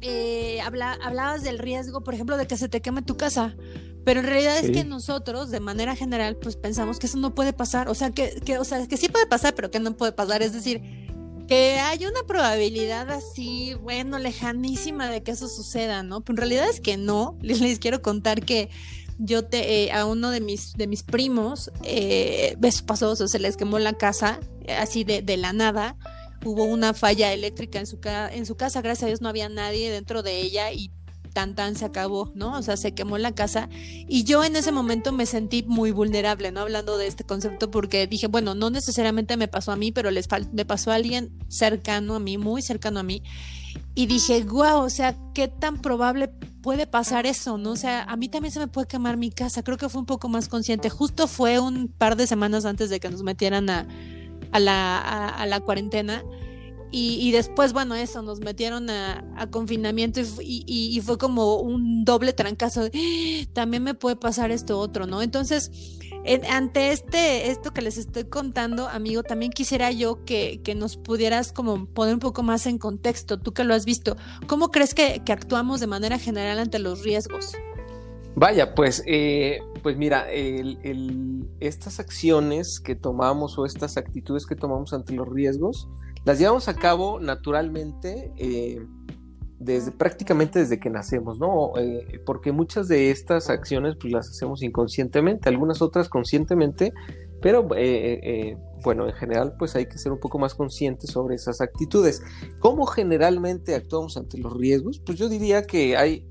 eh, 0.00 0.60
hablabas 0.60 1.42
del 1.42 1.58
riesgo, 1.58 2.02
por 2.02 2.14
ejemplo, 2.14 2.36
de 2.36 2.46
que 2.46 2.56
se 2.56 2.68
te 2.68 2.80
queme 2.80 3.02
tu 3.02 3.16
casa. 3.16 3.56
Pero 4.04 4.20
en 4.20 4.26
realidad 4.26 4.58
es 4.58 4.70
que 4.70 4.84
nosotros, 4.84 5.50
de 5.50 5.60
manera 5.60 5.96
general, 5.96 6.36
pues 6.36 6.56
pensamos 6.56 6.98
que 6.98 7.06
eso 7.06 7.16
no 7.16 7.34
puede 7.34 7.54
pasar. 7.54 7.88
O 7.88 7.94
sea, 7.94 8.10
que, 8.10 8.38
que, 8.44 8.58
o 8.58 8.64
sea, 8.64 8.86
que 8.86 8.98
sí 8.98 9.08
puede 9.08 9.26
pasar, 9.26 9.54
pero 9.54 9.70
que 9.70 9.80
no 9.80 9.96
puede 9.96 10.12
pasar. 10.12 10.42
Es 10.42 10.52
decir, 10.52 10.82
que 11.46 11.78
hay 11.80 12.06
una 12.06 12.22
probabilidad 12.26 13.10
así, 13.10 13.74
bueno, 13.74 14.18
lejanísima 14.18 15.08
de 15.10 15.22
que 15.22 15.32
eso 15.32 15.48
suceda, 15.48 16.02
¿no? 16.02 16.22
Pero 16.22 16.34
en 16.34 16.36
realidad 16.38 16.68
es 16.68 16.80
que 16.80 16.96
no. 16.96 17.38
Les, 17.42 17.78
quiero 17.78 18.02
contar 18.02 18.44
que 18.44 18.70
yo 19.18 19.44
te, 19.44 19.84
eh, 19.84 19.92
a 19.92 20.06
uno 20.06 20.30
de 20.30 20.40
mis, 20.40 20.74
de 20.74 20.86
mis 20.86 21.02
primos, 21.02 21.70
eh, 21.82 22.56
pasó, 22.86 23.10
o 23.10 23.16
se 23.16 23.38
les 23.38 23.56
quemó 23.56 23.78
la 23.78 23.92
casa, 23.92 24.40
así 24.78 25.04
de, 25.04 25.22
de 25.22 25.36
la 25.36 25.52
nada. 25.52 25.96
Hubo 26.44 26.64
una 26.64 26.92
falla 26.92 27.32
eléctrica 27.32 27.78
en 27.78 27.86
su, 27.86 27.98
en 28.04 28.44
su 28.44 28.56
casa, 28.56 28.82
gracias 28.82 29.04
a 29.04 29.06
Dios 29.06 29.20
no 29.22 29.28
había 29.28 29.48
nadie 29.48 29.90
dentro 29.90 30.22
de 30.22 30.40
ella 30.40 30.72
y 30.72 30.90
tan 31.34 31.54
tan 31.54 31.76
se 31.76 31.84
acabó, 31.84 32.32
¿no? 32.34 32.56
O 32.56 32.62
sea, 32.62 32.78
se 32.78 32.94
quemó 32.94 33.18
la 33.18 33.34
casa 33.34 33.68
y 34.08 34.24
yo 34.24 34.42
en 34.44 34.56
ese 34.56 34.72
momento 34.72 35.12
me 35.12 35.26
sentí 35.26 35.64
muy 35.64 35.90
vulnerable, 35.90 36.52
¿no? 36.52 36.60
Hablando 36.60 36.96
de 36.96 37.08
este 37.08 37.24
concepto 37.24 37.70
porque 37.70 38.06
dije, 38.06 38.28
bueno, 38.28 38.54
no 38.54 38.70
necesariamente 38.70 39.36
me 39.36 39.48
pasó 39.48 39.72
a 39.72 39.76
mí, 39.76 39.92
pero 39.92 40.10
les 40.10 40.28
le 40.54 40.64
pasó 40.64 40.92
a 40.92 40.94
alguien 40.94 41.30
cercano 41.48 42.14
a 42.14 42.20
mí, 42.20 42.38
muy 42.38 42.62
cercano 42.62 43.00
a 43.00 43.02
mí. 43.02 43.22
Y 43.96 44.06
dije, 44.06 44.42
wow, 44.44 44.82
o 44.82 44.90
sea, 44.90 45.16
¿qué 45.34 45.48
tan 45.48 45.82
probable 45.82 46.28
puede 46.62 46.86
pasar 46.86 47.26
eso, 47.26 47.58
no? 47.58 47.72
O 47.72 47.76
sea, 47.76 48.04
a 48.04 48.16
mí 48.16 48.28
también 48.28 48.52
se 48.52 48.60
me 48.60 48.68
puede 48.68 48.86
quemar 48.86 49.16
mi 49.16 49.30
casa. 49.30 49.62
Creo 49.62 49.76
que 49.76 49.88
fue 49.88 50.00
un 50.00 50.06
poco 50.06 50.28
más 50.28 50.48
consciente. 50.48 50.88
Justo 50.90 51.26
fue 51.26 51.58
un 51.58 51.88
par 51.88 52.16
de 52.16 52.26
semanas 52.26 52.64
antes 52.64 52.88
de 52.88 53.00
que 53.00 53.10
nos 53.10 53.22
metieran 53.22 53.68
a, 53.68 53.86
a 54.52 54.60
la, 54.60 55.28
a 55.28 55.46
la 55.46 55.60
cuarentena 55.60 56.22
y, 56.96 57.32
después, 57.32 57.72
bueno, 57.72 57.96
eso, 57.96 58.22
nos 58.22 58.38
metieron 58.38 58.88
a, 58.88 59.48
confinamiento 59.50 60.20
y, 60.40 61.00
fue 61.04 61.18
como 61.18 61.56
un 61.56 62.04
doble 62.04 62.32
trancazo. 62.32 62.82
¡Ah! 62.84 63.46
También 63.52 63.82
me 63.82 63.94
puede 63.94 64.14
pasar 64.14 64.52
esto 64.52 64.78
otro, 64.78 65.04
¿no? 65.06 65.20
Entonces, 65.20 65.72
ante 66.48 66.92
este, 66.92 67.50
esto 67.50 67.72
que 67.72 67.82
les 67.82 67.98
estoy 67.98 68.24
contando, 68.24 68.86
amigo, 68.86 69.24
también 69.24 69.50
quisiera 69.50 69.90
yo 69.90 70.24
que, 70.24 70.60
nos 70.76 70.96
pudieras 70.96 71.52
como 71.52 71.86
poner 71.86 72.14
un 72.14 72.20
poco 72.20 72.44
más 72.44 72.64
en 72.66 72.78
contexto, 72.78 73.40
tú 73.40 73.52
que 73.52 73.64
lo 73.64 73.74
has 73.74 73.84
visto. 73.84 74.16
¿Cómo 74.46 74.70
crees 74.70 74.94
que, 74.94 75.20
actuamos 75.28 75.80
de 75.80 75.88
manera 75.88 76.20
general 76.20 76.60
ante 76.60 76.78
los 76.78 77.02
riesgos? 77.02 77.56
Vaya, 78.36 78.72
pues, 78.76 79.02
eh, 79.06 79.58
pues 79.82 79.96
mira, 79.96 80.28
estas 81.58 81.98
acciones 81.98 82.78
que 82.78 82.94
tomamos 82.94 83.58
o 83.58 83.66
estas 83.66 83.96
actitudes 83.96 84.46
que 84.46 84.54
tomamos 84.54 84.92
ante 84.92 85.12
los 85.12 85.28
riesgos, 85.28 85.88
las 86.24 86.38
llevamos 86.38 86.68
a 86.68 86.74
cabo 86.74 87.20
naturalmente 87.20 88.32
eh, 88.36 88.84
desde 89.58 89.92
prácticamente 89.92 90.58
desde 90.58 90.80
que 90.80 90.90
nacemos, 90.90 91.38
¿no? 91.38 91.72
Eh, 91.76 92.20
porque 92.24 92.50
muchas 92.50 92.88
de 92.88 93.10
estas 93.10 93.50
acciones 93.50 93.96
pues 94.00 94.12
las 94.12 94.28
hacemos 94.28 94.62
inconscientemente, 94.62 95.48
algunas 95.48 95.82
otras 95.82 96.08
conscientemente, 96.08 96.92
Pero 97.40 97.68
eh, 97.76 98.56
bueno, 98.82 99.06
en 99.06 99.12
general, 99.12 99.54
pues 99.58 99.76
hay 99.76 99.86
que 99.86 99.98
ser 99.98 100.12
un 100.12 100.18
poco 100.18 100.38
más 100.38 100.54
conscientes 100.54 101.10
sobre 101.10 101.34
esas 101.34 101.60
actitudes. 101.60 102.22
¿Cómo 102.58 102.86
generalmente 102.86 103.74
actuamos 103.74 104.16
ante 104.16 104.38
los 104.38 104.56
riesgos? 104.56 104.98
Pues 105.04 105.18
yo 105.18 105.28
diría 105.28 105.66
que 105.66 105.94
hay 105.96 106.26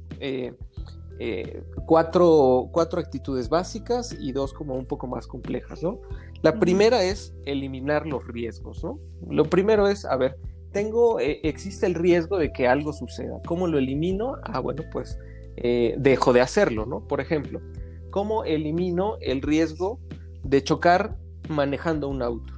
cuatro, 1.86 2.70
cuatro, 2.72 3.00
actitudes 3.00 3.48
básicas 3.48 4.16
y 4.20 4.32
dos 4.32 4.54
como 4.54 4.74
un 4.74 4.86
poco 4.86 5.06
más 5.06 5.28
complejas, 5.28 5.84
¿no? 5.84 6.00
La 6.44 6.60
primera 6.60 7.04
es 7.04 7.34
eliminar 7.46 8.06
los 8.06 8.28
riesgos, 8.28 8.84
¿no? 8.84 9.00
Lo 9.30 9.46
primero 9.46 9.88
es, 9.88 10.04
a 10.04 10.18
ver, 10.18 10.38
tengo, 10.74 11.22
eh, 11.22 11.40
existe 11.44 11.86
el 11.86 11.94
riesgo 11.94 12.38
de 12.38 12.52
que 12.52 12.68
algo 12.68 12.92
suceda. 12.92 13.42
¿Cómo 13.46 13.66
lo 13.66 13.78
elimino? 13.78 14.36
Ah, 14.44 14.60
bueno, 14.60 14.84
pues 14.92 15.18
eh, 15.56 15.96
dejo 15.98 16.34
de 16.34 16.42
hacerlo, 16.42 16.86
¿no? 16.86 17.08
Por 17.08 17.22
ejemplo, 17.22 17.62
¿cómo 18.10 18.44
elimino 18.44 19.16
el 19.22 19.42
riesgo 19.42 20.02
de 20.44 20.62
chocar 20.62 21.18
manejando 21.48 22.10
un 22.10 22.22
auto? 22.22 22.54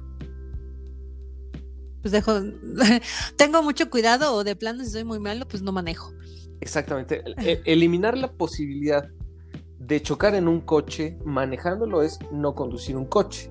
Pues 2.02 2.10
dejo, 2.10 2.40
tengo 3.36 3.62
mucho 3.62 3.88
cuidado 3.88 4.34
o 4.34 4.42
de 4.42 4.56
plano 4.56 4.82
si 4.82 4.90
soy 4.90 5.04
muy 5.04 5.20
malo, 5.20 5.46
pues 5.46 5.62
no 5.62 5.70
manejo. 5.70 6.12
Exactamente. 6.60 7.22
E, 7.38 7.62
eliminar 7.66 8.18
la 8.18 8.32
posibilidad 8.32 9.08
de 9.86 10.02
chocar 10.02 10.34
en 10.34 10.48
un 10.48 10.60
coche 10.60 11.16
manejándolo 11.24 12.02
es 12.02 12.18
no 12.32 12.54
conducir 12.54 12.96
un 12.96 13.06
coche. 13.06 13.50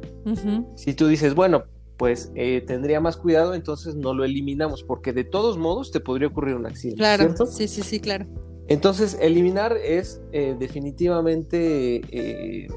Si 0.76 0.94
tú 0.94 1.08
dices, 1.08 1.36
bueno, 1.36 1.64
pues 1.98 2.32
eh, 2.36 2.62
tendría 2.66 3.00
más 3.00 3.16
cuidado, 3.16 3.54
entonces 3.54 3.96
no 3.96 4.14
lo 4.14 4.26
eliminamos, 4.26 4.84
porque 4.84 5.14
de 5.14 5.24
todos 5.24 5.58
modos 5.58 5.92
te 5.92 6.00
podría 6.00 6.28
ocurrir 6.28 6.56
un 6.56 6.66
accidente. 6.66 6.98
Claro, 6.98 7.34
sí, 7.48 7.68
sí, 7.68 7.82
sí, 7.84 8.00
claro. 8.00 8.26
Entonces, 8.68 9.18
eliminar 9.22 9.78
es 9.78 10.22
eh, 10.32 10.56
definitivamente 10.58 12.02
eh, 12.10 12.68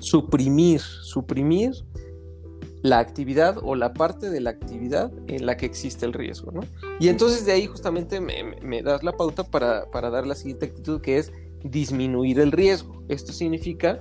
suprimir, 0.00 0.80
suprimir 0.80 1.72
la 2.82 2.98
actividad 2.98 3.56
o 3.62 3.74
la 3.74 3.94
parte 3.94 4.28
de 4.28 4.42
la 4.42 4.50
actividad 4.50 5.10
en 5.26 5.46
la 5.46 5.56
que 5.56 5.64
existe 5.64 6.04
el 6.04 6.12
riesgo, 6.12 6.52
¿no? 6.52 6.60
Y 7.00 7.08
entonces 7.08 7.46
de 7.46 7.52
ahí 7.52 7.66
justamente 7.66 8.20
me, 8.20 8.82
das 8.82 9.02
la 9.02 9.12
pauta 9.12 9.42
para, 9.42 9.90
para 9.90 10.10
dar 10.10 10.26
la 10.26 10.34
siguiente 10.34 10.66
actitud 10.66 11.00
que 11.00 11.16
es 11.16 11.32
disminuir 11.64 12.38
el 12.38 12.52
riesgo. 12.52 13.02
Esto 13.08 13.32
significa 13.32 14.00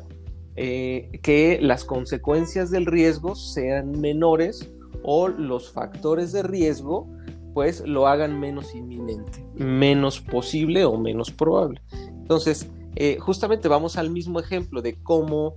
eh, 0.56 1.10
que 1.24 1.58
las 1.62 1.84
consecuencias 1.84 2.70
del 2.70 2.86
riesgo 2.86 3.36
sean 3.36 4.00
menores 4.00 4.72
o 5.02 5.28
los 5.28 5.72
factores 5.72 6.32
de 6.32 6.44
riesgo 6.44 7.08
pues 7.54 7.84
lo 7.86 8.08
hagan 8.08 8.40
menos 8.40 8.74
inminente, 8.74 9.46
menos 9.56 10.20
posible 10.20 10.86
o 10.86 10.98
menos 10.98 11.32
probable. 11.32 11.82
Entonces, 12.10 12.68
eh, 12.96 13.18
justamente 13.20 13.68
vamos 13.68 13.98
al 13.98 14.10
mismo 14.10 14.40
ejemplo 14.40 14.82
de 14.82 14.96
cómo 15.04 15.56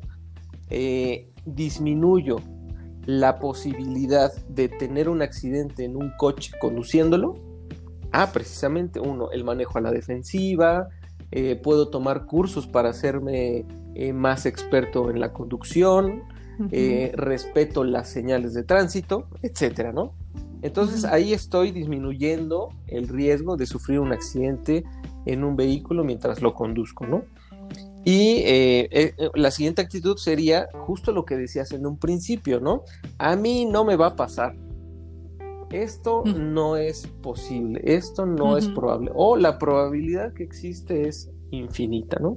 eh, 0.69 1.31
disminuyo 1.45 2.37
la 3.07 3.39
posibilidad 3.39 4.33
de 4.49 4.69
tener 4.69 5.09
un 5.09 5.23
accidente 5.23 5.85
en 5.85 5.97
un 5.97 6.13
coche 6.19 6.53
conduciéndolo. 6.61 7.37
Ah, 8.13 8.31
precisamente 8.33 9.01
uno, 9.01 9.31
el 9.31 9.45
manejo 9.45 9.79
a 9.79 9.81
la 9.81 9.91
defensiva, 9.91 10.89
puedo 11.63 11.89
tomar 11.89 12.27
cursos 12.27 12.67
para 12.67 12.91
hacerme 12.91 13.67
eh, 13.99 14.13
más 14.13 14.45
experto 14.45 15.11
en 15.11 15.21
la 15.21 15.33
conducción, 15.33 16.25
eh, 16.71 17.13
respeto 17.15 17.83
las 17.83 18.11
señales 18.11 18.53
de 18.53 18.63
tránsito, 18.63 19.27
etcétera, 19.41 19.91
¿no? 19.91 20.13
Entonces 20.61 21.07
ahí 21.07 21.33
estoy 21.33 21.71
disminuyendo 21.71 22.69
el 22.89 23.09
riesgo 23.09 23.57
de 23.57 23.65
sufrir 23.65 24.01
un 24.01 24.13
accidente 24.13 24.85
en 25.25 25.45
un 25.45 25.57
vehículo 25.57 26.05
mientras 26.05 26.43
lo 26.43 26.53
conduzco, 26.53 27.07
¿no? 27.07 27.25
Y 28.05 28.43
eh, 28.45 29.15
la 29.35 29.51
siguiente 29.51 29.81
actitud 29.81 30.19
sería 30.19 30.69
justo 30.75 31.11
lo 31.11 31.25
que 31.25 31.39
decías 31.39 31.73
en 31.73 31.87
un 31.87 31.97
principio, 31.97 32.61
¿no? 32.61 32.85
A 33.17 33.35
mí 33.35 33.65
no 33.65 33.87
me 33.87 33.97
va 33.97 34.09
a 34.09 34.17
pasar. 34.17 34.55
Esto 35.83 36.25
no 36.25 36.79
es 36.79 37.07
posible, 37.07 37.83
esto 37.85 38.25
no 38.25 38.57
es 38.57 38.67
probable. 38.69 39.11
O 39.15 39.37
la 39.37 39.59
probabilidad 39.59 40.33
que 40.33 40.43
existe 40.43 41.07
es 41.07 41.31
infinita, 41.51 42.19
¿no? 42.19 42.35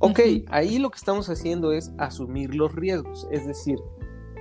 Ok, 0.00 0.18
ahí 0.48 0.80
lo 0.80 0.90
que 0.90 0.96
estamos 0.96 1.30
haciendo 1.30 1.70
es 1.70 1.92
asumir 1.98 2.52
los 2.56 2.74
riesgos, 2.74 3.28
es 3.30 3.46
decir, 3.46 3.78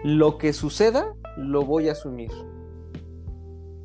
lo 0.03 0.39
que 0.39 0.51
suceda 0.51 1.13
lo 1.37 1.61
voy 1.63 1.89
a 1.89 1.91
asumir. 1.91 2.31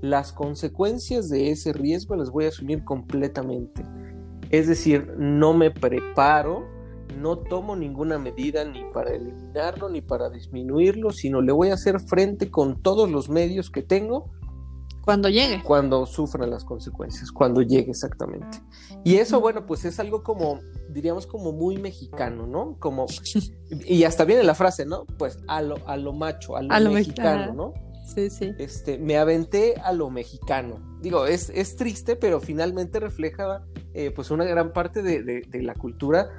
Las 0.00 0.32
consecuencias 0.32 1.28
de 1.28 1.50
ese 1.50 1.74
riesgo 1.74 2.16
las 2.16 2.30
voy 2.30 2.46
a 2.46 2.48
asumir 2.48 2.84
completamente. 2.84 3.84
Es 4.48 4.66
decir, 4.66 5.12
no 5.18 5.52
me 5.52 5.70
preparo, 5.70 6.64
no 7.20 7.36
tomo 7.36 7.76
ninguna 7.76 8.18
medida 8.18 8.64
ni 8.64 8.82
para 8.94 9.10
eliminarlo 9.10 9.90
ni 9.90 10.00
para 10.00 10.30
disminuirlo, 10.30 11.10
sino 11.10 11.42
le 11.42 11.52
voy 11.52 11.68
a 11.68 11.74
hacer 11.74 12.00
frente 12.00 12.50
con 12.50 12.80
todos 12.80 13.10
los 13.10 13.28
medios 13.28 13.70
que 13.70 13.82
tengo 13.82 14.30
cuando 15.08 15.30
llegue. 15.30 15.62
Cuando 15.62 16.04
sufran 16.04 16.50
las 16.50 16.66
consecuencias, 16.66 17.32
cuando 17.32 17.62
llegue 17.62 17.92
exactamente. 17.92 18.60
Y 19.04 19.14
eso, 19.14 19.40
bueno, 19.40 19.64
pues 19.64 19.86
es 19.86 19.98
algo 20.00 20.22
como, 20.22 20.60
diríamos, 20.90 21.26
como 21.26 21.50
muy 21.50 21.78
mexicano, 21.78 22.46
¿no? 22.46 22.76
Como, 22.78 23.06
y 23.86 24.04
hasta 24.04 24.26
viene 24.26 24.42
la 24.42 24.54
frase, 24.54 24.84
¿no? 24.84 25.06
Pues 25.16 25.38
a 25.48 25.62
lo, 25.62 25.76
a 25.88 25.96
lo 25.96 26.12
macho, 26.12 26.58
a 26.58 26.62
lo, 26.62 26.90
mexicano, 26.90 27.54
¿no? 27.54 27.72
Sí, 28.14 28.28
sí. 28.28 28.52
Este, 28.58 28.98
me 28.98 29.16
aventé 29.16 29.76
a 29.82 29.94
lo 29.94 30.10
mexicano. 30.10 30.98
Digo, 31.00 31.24
es, 31.24 31.48
es 31.54 31.76
triste, 31.76 32.14
pero 32.14 32.38
finalmente 32.38 33.00
refleja 33.00 33.64
eh, 33.94 34.10
pues 34.10 34.30
una 34.30 34.44
gran 34.44 34.74
parte 34.74 35.02
de, 35.02 35.22
de 35.22 35.62
la 35.62 35.72
cultura 35.72 36.38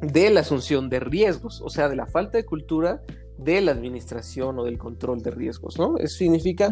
de 0.00 0.30
la 0.30 0.40
asunción 0.40 0.90
de 0.90 1.00
riesgos, 1.00 1.60
o 1.60 1.70
sea, 1.70 1.88
de 1.88 1.96
la 1.96 2.06
falta 2.06 2.38
de 2.38 2.44
cultura 2.44 3.02
de 3.38 3.60
la 3.60 3.72
administración 3.72 4.58
o 4.58 4.64
del 4.64 4.78
control 4.78 5.22
de 5.22 5.30
riesgos, 5.30 5.78
¿no? 5.78 5.98
Eso 5.98 6.18
significa, 6.18 6.70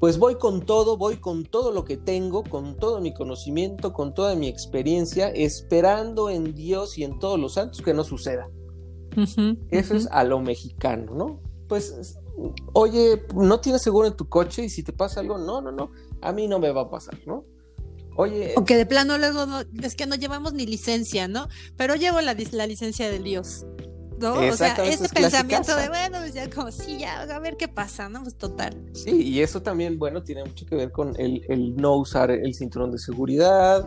pues 0.00 0.18
voy 0.18 0.36
con 0.36 0.64
todo, 0.64 0.96
voy 0.96 1.16
con 1.16 1.44
todo 1.44 1.72
lo 1.72 1.84
que 1.84 1.96
tengo, 1.96 2.44
con 2.44 2.76
todo 2.76 3.00
mi 3.00 3.14
conocimiento, 3.14 3.92
con 3.92 4.14
toda 4.14 4.34
mi 4.34 4.48
experiencia, 4.48 5.28
esperando 5.28 6.28
en 6.28 6.54
Dios 6.54 6.98
y 6.98 7.04
en 7.04 7.18
todos 7.18 7.40
los 7.40 7.54
santos 7.54 7.80
que 7.80 7.94
no 7.94 8.04
suceda. 8.04 8.48
Eso 9.70 9.94
es 9.94 10.08
a 10.10 10.24
lo 10.24 10.40
mexicano, 10.40 11.14
¿no? 11.14 11.40
Pues, 11.68 12.18
oye, 12.72 13.22
no 13.34 13.60
tienes 13.60 13.82
seguro 13.82 14.06
en 14.06 14.16
tu 14.16 14.28
coche 14.28 14.64
y 14.64 14.68
si 14.68 14.82
te 14.82 14.92
pasa 14.92 15.20
algo, 15.20 15.38
no, 15.38 15.60
no, 15.60 15.72
no, 15.72 15.90
a 16.20 16.32
mí 16.32 16.48
no 16.48 16.58
me 16.58 16.70
va 16.70 16.82
a 16.82 16.90
pasar, 16.90 17.18
¿no? 17.26 17.44
Oye. 18.16 18.54
O 18.56 18.64
que 18.64 18.76
de 18.76 18.86
plano 18.86 19.18
luego 19.18 19.44
es 19.82 19.96
que 19.96 20.06
no 20.06 20.14
llevamos 20.16 20.52
ni 20.52 20.66
licencia, 20.66 21.28
¿no? 21.28 21.48
Pero 21.76 21.94
llevo 21.96 22.20
la, 22.20 22.36
la 22.52 22.66
licencia 22.66 23.08
de 23.08 23.18
Dios. 23.18 23.66
¿No? 24.18 24.34
O 24.34 24.56
sea, 24.56 24.74
ese 24.84 25.08
pensamiento 25.08 25.76
de, 25.76 25.88
bueno, 25.88 26.18
pues 26.20 26.34
ya 26.34 26.48
como, 26.50 26.70
sí, 26.70 26.98
ya, 26.98 27.22
a 27.22 27.38
ver 27.38 27.56
qué 27.56 27.68
pasa, 27.68 28.08
¿no? 28.08 28.22
Pues 28.22 28.36
total. 28.36 28.74
Sí, 28.92 29.22
y 29.22 29.40
eso 29.40 29.62
también, 29.62 29.98
bueno, 29.98 30.22
tiene 30.22 30.44
mucho 30.44 30.66
que 30.66 30.76
ver 30.76 30.92
con 30.92 31.14
el, 31.18 31.74
no 31.76 31.96
usar 31.96 32.30
el 32.30 32.54
cinturón 32.54 32.90
de 32.90 32.98
seguridad, 32.98 33.86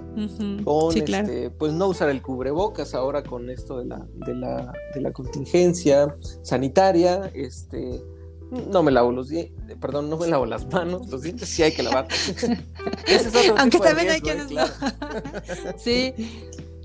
con, 0.63 0.97
este, 0.97 1.49
pues 1.51 1.73
no 1.73 1.87
usar 1.87 2.09
el 2.09 2.21
cubrebocas 2.21 2.93
ahora 2.93 3.23
con 3.23 3.49
esto 3.49 3.79
de 3.79 3.85
la, 3.85 4.05
de 4.13 4.35
la, 4.35 4.73
de 4.93 5.01
la 5.01 5.11
contingencia 5.11 6.15
sanitaria, 6.41 7.31
este... 7.33 8.01
No 8.49 8.81
me 8.81 8.91
lavo 8.91 9.11
los 9.11 9.27
dientes, 9.27 9.75
perdón, 9.81 10.09
no 10.09 10.15
me 10.15 10.25
lavo 10.25 10.45
las 10.45 10.65
manos, 10.67 11.09
los 11.09 11.21
dientes 11.21 11.49
sí 11.49 11.63
hay 11.63 11.73
que 11.73 11.83
lavar. 11.83 12.07
Aunque 13.57 13.77
también 13.77 14.09
hay 14.09 14.21
quienes 14.21 14.49
¿eh? 14.49 15.73
sí. 15.77 16.13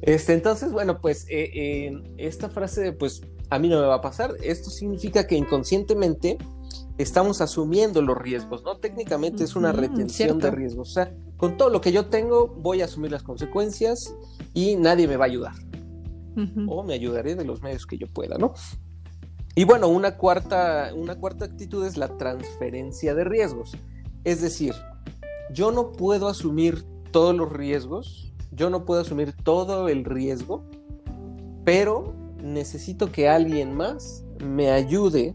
Este, 0.03 0.35
entonces, 0.35 0.73
bueno, 0.73 1.01
pues 1.01 1.27
eh, 1.31 1.93
esta 2.19 2.49
frase 2.49 2.81
de, 2.83 2.93
pues 2.93 3.23
a 3.51 3.59
mí 3.59 3.69
no 3.69 3.81
me 3.81 3.87
va 3.87 3.97
a 3.97 4.01
pasar, 4.01 4.35
esto 4.43 4.69
significa 4.69 5.27
que 5.27 5.37
inconscientemente 5.37 6.39
estamos 6.99 7.41
asumiendo 7.41 8.03
los 8.03 8.19
riesgos, 8.19 8.65
¿no? 8.65 8.79
Técnicamente 8.79 9.45
es 9.45 9.55
una 9.57 9.73
retención 9.73 10.39
de 10.39 10.51
riesgos, 10.51 10.91
o 10.91 10.93
sea, 10.93 11.15
con 11.37 11.57
todo 11.57 11.71
lo 11.71 11.81
que 11.81 11.93
yo 11.93 12.07
tengo 12.07 12.49
voy 12.49 12.83
a 12.83 12.87
asumir 12.87 13.13
las 13.13 13.23
consecuencias 13.23 14.15
y 14.55 14.77
nadie 14.77 15.07
me 15.07 15.17
va 15.17 15.25
a 15.25 15.29
ayudar. 15.29 15.55
O 16.67 16.83
me 16.83 16.95
ayudaré 16.95 17.35
de 17.35 17.45
los 17.45 17.63
medios 17.63 17.87
que 17.87 17.99
yo 17.99 18.07
pueda, 18.07 18.39
¿no? 18.39 18.55
Y 19.55 19.65
bueno, 19.65 19.89
una 19.89 20.17
cuarta, 20.17 20.93
una 20.97 21.17
cuarta 21.17 21.45
actitud 21.45 21.85
es 21.87 21.99
la 21.99 22.17
transferencia 22.17 23.15
de 23.15 23.25
riesgos. 23.25 23.77
Es 24.25 24.41
decir, 24.41 24.75
yo 25.53 25.73
no 25.73 25.93
puedo 25.93 26.29
asumir 26.29 26.87
todos 27.11 27.37
los 27.37 27.53
riesgos 27.53 28.32
yo 28.53 28.71
no 28.71 28.85
puedo 28.85 29.01
asumir 29.01 29.33
todo 29.33 29.89
el 29.89 30.05
riesgo, 30.05 30.63
pero 31.65 32.15
necesito 32.43 33.11
que 33.11 33.29
alguien 33.29 33.75
más 33.75 34.25
me 34.45 34.71
ayude 34.71 35.35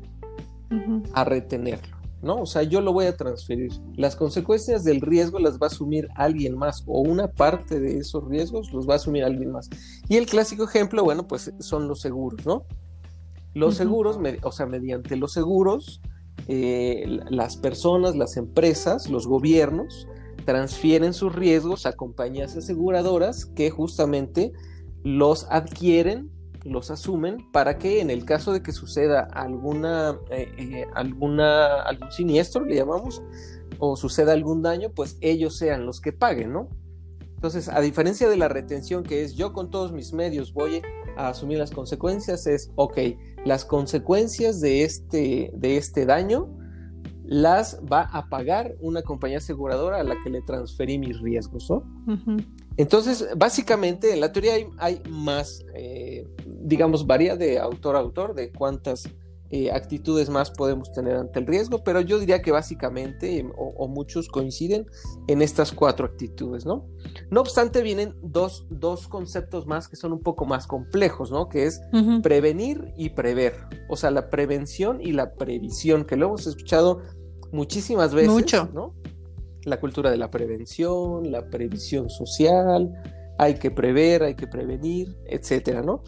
a 1.13 1.23
retenerlo, 1.23 1.97
¿no? 2.21 2.41
O 2.41 2.45
sea, 2.45 2.63
yo 2.63 2.81
lo 2.81 2.93
voy 2.93 3.05
a 3.05 3.15
transferir. 3.15 3.71
Las 3.95 4.15
consecuencias 4.15 4.83
del 4.83 5.01
riesgo 5.01 5.39
las 5.39 5.55
va 5.59 5.67
a 5.67 5.67
asumir 5.67 6.09
alguien 6.15 6.57
más 6.57 6.83
o 6.85 7.01
una 7.01 7.29
parte 7.29 7.79
de 7.79 7.97
esos 7.97 8.27
riesgos 8.27 8.71
los 8.73 8.87
va 8.87 8.93
a 8.93 8.97
asumir 8.97 9.23
alguien 9.23 9.51
más. 9.51 9.69
Y 10.09 10.17
el 10.17 10.25
clásico 10.25 10.65
ejemplo, 10.65 11.03
bueno, 11.03 11.27
pues 11.27 11.53
son 11.59 11.87
los 11.87 12.01
seguros, 12.01 12.45
¿no? 12.45 12.65
Los 13.53 13.75
seguros, 13.75 14.19
o 14.43 14.51
sea, 14.51 14.67
mediante 14.67 15.15
los 15.15 15.31
seguros, 15.33 16.01
eh, 16.47 17.19
las 17.29 17.57
personas, 17.57 18.15
las 18.15 18.37
empresas, 18.37 19.09
los 19.09 19.25
gobiernos, 19.25 20.07
transfieren 20.47 21.13
sus 21.13 21.35
riesgos 21.35 21.85
a 21.85 21.91
compañías 21.91 22.55
aseguradoras 22.55 23.45
que 23.47 23.69
justamente 23.69 24.53
los 25.03 25.45
adquieren 25.49 26.31
los 26.63 26.89
asumen 26.89 27.51
para 27.51 27.77
que 27.77 27.99
en 27.99 28.09
el 28.09 28.23
caso 28.23 28.53
de 28.53 28.63
que 28.63 28.71
suceda 28.71 29.27
alguna, 29.33 30.17
eh, 30.31 30.49
eh, 30.57 30.85
alguna 30.95 31.81
algún 31.81 32.11
siniestro, 32.13 32.63
le 32.63 32.75
llamamos, 32.75 33.21
o 33.79 33.97
suceda 33.97 34.31
algún 34.31 34.61
daño, 34.61 34.89
pues 34.95 35.17
ellos 35.19 35.57
sean 35.57 35.85
los 35.85 35.99
que 35.99 36.13
paguen, 36.13 36.53
¿no? 36.53 36.69
Entonces, 37.35 37.67
a 37.67 37.81
diferencia 37.81 38.29
de 38.29 38.37
la 38.37 38.47
retención, 38.47 39.03
que 39.03 39.23
es 39.23 39.35
yo 39.35 39.51
con 39.51 39.69
todos 39.69 39.91
mis 39.91 40.13
medios 40.13 40.53
voy 40.53 40.81
a 41.17 41.27
asumir 41.27 41.57
las 41.57 41.71
consecuencias, 41.71 42.47
es, 42.47 42.71
ok, 42.75 42.97
las 43.45 43.65
consecuencias 43.65 44.61
de 44.61 44.83
este, 44.83 45.51
de 45.53 45.77
este 45.77 46.05
daño 46.05 46.49
las 47.27 47.79
va 47.91 48.03
a 48.03 48.29
pagar 48.29 48.75
una 48.79 49.01
compañía 49.01 49.39
aseguradora 49.39 49.99
a 49.99 50.03
la 50.03 50.15
que 50.23 50.29
le 50.29 50.41
transferí 50.41 50.97
mis 50.97 51.19
riesgos, 51.19 51.69
¿no? 51.69 51.83
Entonces, 52.77 53.27
básicamente, 53.35 54.13
en 54.13 54.21
la 54.21 54.31
teoría 54.31 54.53
hay, 54.77 55.01
más, 55.09 55.65
eh, 55.75 56.25
digamos, 56.45 57.05
varía 57.05 57.35
de 57.35 57.59
autor 57.59 57.97
a 57.97 57.99
autor 57.99 58.33
de 58.33 58.51
cuántas 58.51 59.09
eh, 59.49 59.71
actitudes 59.71 60.29
más 60.29 60.51
podemos 60.51 60.91
tener 60.91 61.15
ante 61.15 61.39
el 61.39 61.47
riesgo, 61.47 61.81
pero 61.81 62.01
yo 62.01 62.19
diría 62.19 62.41
que 62.41 62.51
básicamente, 62.51 63.39
em, 63.39 63.51
o, 63.55 63.87
muchos 63.87 64.27
coinciden 64.27 64.85
en 65.27 65.41
estas 65.41 65.71
cuatro 65.71 66.05
actitudes, 66.05 66.65
¿no? 66.65 66.85
No 67.31 67.39
obstante, 67.39 67.81
vienen 67.81 68.13
dos, 68.21 68.65
dos 68.69 69.07
conceptos 69.07 69.65
más 69.65 69.87
que 69.87 69.95
son 69.95 70.11
un 70.11 70.19
poco 70.19 70.45
más 70.45 70.67
complejos, 70.67 71.31
¿no? 71.31 71.47
Que 71.47 71.65
es 71.65 71.81
prevenir 72.21 72.93
y 72.97 73.11
prever, 73.11 73.55
o 73.89 73.95
sea, 73.95 74.11
la 74.11 74.29
prevención 74.29 74.99
y 75.01 75.13
la 75.13 75.33
previsión, 75.33 76.03
que 76.03 76.17
lo 76.17 76.25
hemos 76.25 76.45
escuchado 76.45 77.01
muchísimas 77.51 78.13
veces, 78.13 78.31
Mucho. 78.31 78.69
¿no? 78.73 78.93
La 79.63 79.79
cultura 79.79 80.09
de 80.11 80.17
la 80.17 80.29
prevención, 80.31 81.31
la 81.31 81.49
previsión 81.49 82.09
social, 82.09 82.93
hay 83.37 83.55
que 83.55 83.71
prever, 83.71 84.23
hay 84.23 84.35
que 84.35 84.47
prevenir, 84.47 85.15
etcétera, 85.25 85.81
¿no? 85.81 86.03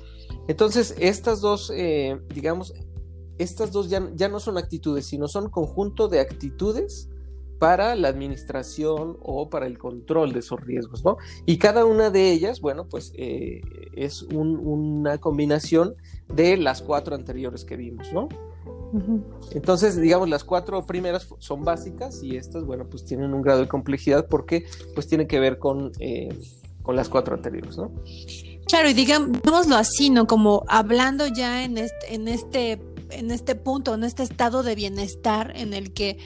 Entonces, 0.48 0.96
estas 1.00 1.41
dos, 1.41 1.72
eh, 1.75 2.19
digamos, 2.34 2.74
estas 3.38 3.72
dos 3.72 3.89
ya, 3.89 4.10
ya, 4.15 4.29
no 4.29 4.39
son 4.39 4.58
actitudes, 4.58 5.05
sino 5.05 5.27
son 5.27 5.50
conjunto 5.50 6.08
de 6.08 6.19
actitudes 6.19 7.10
para 7.60 7.96
la 7.96 8.08
administración 8.08 9.17
o 9.22 9.50
para 9.50 9.67
el 9.67 9.77
control 9.77 10.31
de 10.34 10.39
esos 10.39 10.62
riesgos, 10.62 11.03
¿no? 11.03 11.17
Y 11.46 11.58
cada 11.58 11.86
una 11.86 12.10
de 12.10 12.31
ellas, 12.31 12.62
bueno, 12.62 12.88
pues 12.88 13.12
eh, 13.15 13.62
es 13.93 14.24
una 14.24 15.17
combinación 15.19 15.96
de 16.34 16.58
las 16.58 16.81
cuatro 16.81 17.15
anteriores 17.15 17.65
que 17.65 17.75
vimos, 17.75 18.12
¿no? 18.13 18.29
Entonces, 19.51 20.00
digamos, 20.00 20.29
las 20.29 20.43
cuatro 20.43 20.86
primeras 20.86 21.27
son 21.39 21.63
básicas 21.63 22.24
y 22.24 22.38
estas, 22.38 22.65
bueno, 22.65 22.86
pues 22.89 23.05
tienen 23.05 23.34
un 23.34 23.41
grado 23.41 23.62
de 23.62 23.67
complejidad 23.67 24.27
porque 24.27 24.65
pues 24.96 25.08
tienen 25.08 25.27
que 25.27 25.39
ver 25.39 25.60
con, 25.60 25.91
eh, 26.00 26.29
con 26.81 26.96
las 26.96 27.10
cuatro 27.10 27.36
anteriores, 27.36 27.77
¿no? 27.77 27.91
Claro, 28.67 28.89
y 28.89 28.93
digámoslo 28.93 29.75
así, 29.75 30.10
¿no? 30.10 30.27
Como 30.27 30.63
hablando 30.67 31.27
ya 31.27 31.63
en 31.63 31.77
este, 31.77 32.13
en 32.13 32.27
este 32.27 32.79
en 33.12 33.31
este 33.31 33.55
punto, 33.55 33.93
en 33.93 34.03
este 34.03 34.24
estado 34.24 34.63
de 34.63 34.75
bienestar 34.75 35.53
en 35.55 35.74
el 35.74 35.93
que 35.93 36.17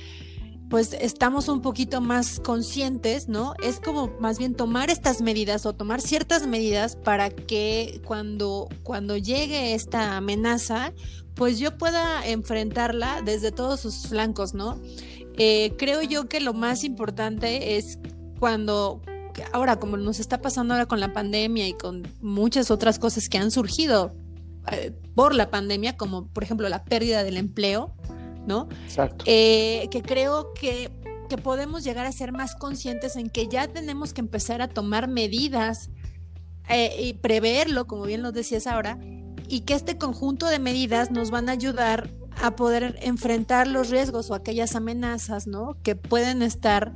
pues 0.69 0.93
estamos 0.99 1.49
un 1.49 1.61
poquito 1.61 2.01
más 2.01 2.39
conscientes, 2.39 3.27
¿no? 3.29 3.53
Es 3.61 3.79
como 3.79 4.07
más 4.19 4.39
bien 4.39 4.55
tomar 4.55 4.89
estas 4.89 5.21
medidas 5.21 5.67
o 5.67 5.73
tomar 5.73 6.01
ciertas 6.01 6.47
medidas 6.47 6.95
para 6.95 7.29
que 7.29 8.01
cuando, 8.07 8.67
cuando 8.81 9.15
llegue 9.15 9.75
esta 9.75 10.17
amenaza, 10.17 10.91
pues 11.35 11.59
yo 11.59 11.77
pueda 11.77 12.25
enfrentarla 12.27 13.21
desde 13.23 13.51
todos 13.51 13.79
sus 13.79 14.07
flancos, 14.07 14.53
¿no? 14.53 14.79
Eh, 15.37 15.73
creo 15.77 16.01
yo 16.01 16.29
que 16.29 16.39
lo 16.39 16.53
más 16.53 16.83
importante 16.83 17.77
es 17.77 17.99
cuando, 18.39 19.01
ahora 19.51 19.77
como 19.77 19.97
nos 19.97 20.19
está 20.19 20.41
pasando 20.41 20.73
ahora 20.73 20.85
con 20.85 20.99
la 20.99 21.13
pandemia 21.13 21.67
y 21.67 21.73
con 21.73 22.03
muchas 22.21 22.69
otras 22.69 22.99
cosas 22.99 23.29
que 23.29 23.37
han 23.37 23.51
surgido 23.51 24.13
eh, 24.71 24.93
por 25.15 25.35
la 25.35 25.49
pandemia, 25.49 25.97
como 25.97 26.27
por 26.27 26.43
ejemplo 26.43 26.69
la 26.69 26.83
pérdida 26.83 27.23
del 27.23 27.37
empleo, 27.37 27.93
¿no? 28.47 28.69
Exacto. 28.85 29.23
Eh, 29.27 29.87
que 29.91 30.01
creo 30.01 30.53
que, 30.53 30.89
que, 31.29 31.37
podemos 31.37 31.83
llegar 31.83 32.05
a 32.05 32.11
ser 32.11 32.31
más 32.31 32.55
conscientes 32.55 33.15
en 33.15 33.29
que 33.29 33.47
ya 33.47 33.67
tenemos 33.67 34.13
que 34.13 34.21
empezar 34.21 34.61
a 34.61 34.67
tomar 34.67 35.07
medidas 35.07 35.89
eh, 36.69 36.95
y 37.01 37.13
preverlo, 37.13 37.87
como 37.87 38.03
bien 38.03 38.21
lo 38.21 38.31
decías 38.31 38.67
ahora, 38.67 38.97
y 39.47 39.61
que 39.61 39.73
este 39.73 39.97
conjunto 39.97 40.47
de 40.47 40.59
medidas 40.59 41.11
nos 41.11 41.31
van 41.31 41.49
a 41.49 41.53
ayudar 41.53 42.09
a 42.41 42.55
poder 42.55 42.97
enfrentar 43.01 43.67
los 43.67 43.89
riesgos 43.89 44.29
o 44.29 44.35
aquellas 44.35 44.75
amenazas, 44.75 45.47
¿no? 45.47 45.77
Que 45.83 45.95
pueden 45.95 46.41
estar 46.41 46.93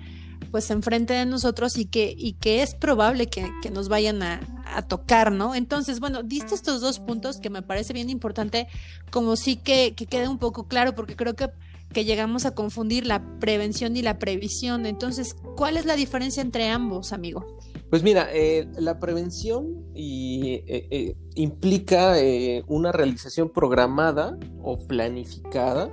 pues 0.51 0.71
enfrente 0.71 1.13
de 1.13 1.25
nosotros 1.25 1.77
y 1.77 1.85
que, 1.85 2.13
y 2.17 2.33
que 2.33 2.63
es 2.63 2.73
probable 2.73 3.27
que, 3.27 3.49
que 3.61 3.69
nos 3.69 3.89
vayan 3.89 4.23
a, 4.23 4.39
a, 4.65 4.81
tocar, 4.81 5.31
¿no? 5.31 5.55
Entonces, 5.55 5.99
bueno, 5.99 6.23
diste 6.23 6.55
estos 6.55 6.81
dos 6.81 6.99
puntos 6.99 7.39
que 7.39 7.49
me 7.49 7.61
parece 7.61 7.93
bien 7.93 8.09
importante, 8.09 8.67
como 9.11 9.35
sí 9.35 9.57
que, 9.57 9.93
que 9.95 10.05
quede 10.05 10.27
un 10.27 10.37
poco 10.37 10.67
claro, 10.67 10.95
porque 10.95 11.15
creo 11.15 11.35
que, 11.35 11.49
que 11.93 12.05
llegamos 12.05 12.45
a 12.45 12.51
confundir 12.51 13.05
la 13.05 13.23
prevención 13.39 13.97
y 13.97 14.01
la 14.01 14.19
previsión. 14.19 14.85
Entonces, 14.85 15.35
¿cuál 15.55 15.77
es 15.77 15.85
la 15.85 15.95
diferencia 15.95 16.41
entre 16.41 16.69
ambos, 16.69 17.13
amigo? 17.13 17.45
Pues 17.89 18.03
mira, 18.03 18.27
eh, 18.33 18.67
la 18.77 18.99
prevención 18.99 19.85
y, 19.95 20.55
eh, 20.67 20.87
eh, 20.91 21.15
implica 21.35 22.19
eh, 22.19 22.63
una 22.67 22.91
realización 22.91 23.49
programada 23.49 24.37
o 24.61 24.77
planificada 24.77 25.89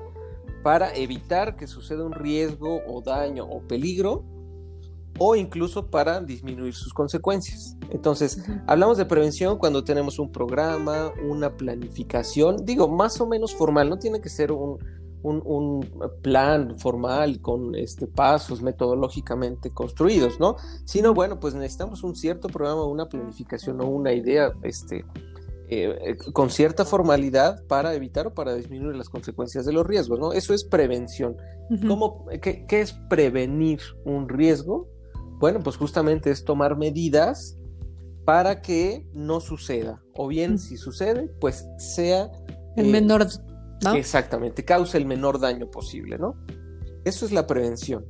para 0.64 0.94
evitar 0.94 1.56
que 1.56 1.68
suceda 1.68 2.04
un 2.04 2.12
riesgo 2.12 2.80
o 2.88 3.00
daño 3.00 3.44
o 3.44 3.60
peligro 3.62 4.24
o 5.18 5.36
incluso 5.36 5.88
para 5.88 6.20
disminuir 6.20 6.74
sus 6.74 6.92
consecuencias. 6.92 7.76
Entonces, 7.90 8.44
hablamos 8.66 8.98
de 8.98 9.04
prevención 9.04 9.58
cuando 9.58 9.84
tenemos 9.84 10.18
un 10.18 10.32
programa, 10.32 11.12
una 11.28 11.56
planificación, 11.56 12.64
digo, 12.64 12.88
más 12.88 13.20
o 13.20 13.26
menos 13.28 13.54
formal, 13.54 13.88
no 13.88 13.98
tiene 13.98 14.20
que 14.20 14.28
ser 14.28 14.50
un, 14.50 14.78
plan 16.22 16.78
formal 16.78 17.40
con 17.40 17.74
este, 17.74 18.06
pasos 18.06 18.62
metodológicamente 18.62 19.70
construidos, 19.70 20.38
¿no? 20.38 20.56
Sino, 20.84 21.14
bueno, 21.14 21.40
pues 21.40 21.54
necesitamos 21.54 22.02
un 22.02 22.14
cierto 22.14 22.48
programa, 22.48 22.84
una 22.84 23.08
planificación 23.08 23.80
o 23.80 23.86
una 23.86 24.12
idea 24.12 24.52
este, 24.62 25.04
eh, 25.68 25.98
eh, 26.00 26.16
con 26.32 26.50
cierta 26.50 26.84
formalidad 26.84 27.64
para 27.66 27.94
evitar 27.94 28.26
o 28.26 28.34
para 28.34 28.54
disminuir 28.54 28.96
las 28.96 29.08
consecuencias 29.08 29.64
de 29.64 29.72
los 29.72 29.86
riesgos, 29.86 30.18
¿no? 30.18 30.32
Eso 30.32 30.52
es 30.52 30.64
prevención. 30.64 31.36
¿Cómo, 31.88 32.26
qué, 32.42 32.66
¿Qué 32.66 32.82
es 32.82 32.92
prevenir 33.08 33.80
un 34.04 34.28
riesgo? 34.28 34.88
Bueno, 35.38 35.60
pues 35.62 35.76
justamente 35.76 36.30
es 36.30 36.44
tomar 36.44 36.76
medidas 36.76 37.56
para 38.24 38.60
que 38.62 39.06
no 39.12 39.40
suceda. 39.40 40.02
O 40.14 40.28
bien, 40.28 40.58
si 40.58 40.76
sucede, 40.76 41.30
pues 41.40 41.66
sea... 41.78 42.30
El 42.76 42.90
menor... 42.90 43.26
Exactamente, 43.92 44.64
cause 44.64 44.96
el 44.96 45.06
menor 45.06 45.40
daño 45.40 45.70
posible, 45.70 46.18
¿no? 46.18 46.34
Eso 47.04 47.26
es 47.26 47.32
la 47.32 47.46
prevención. 47.46 48.06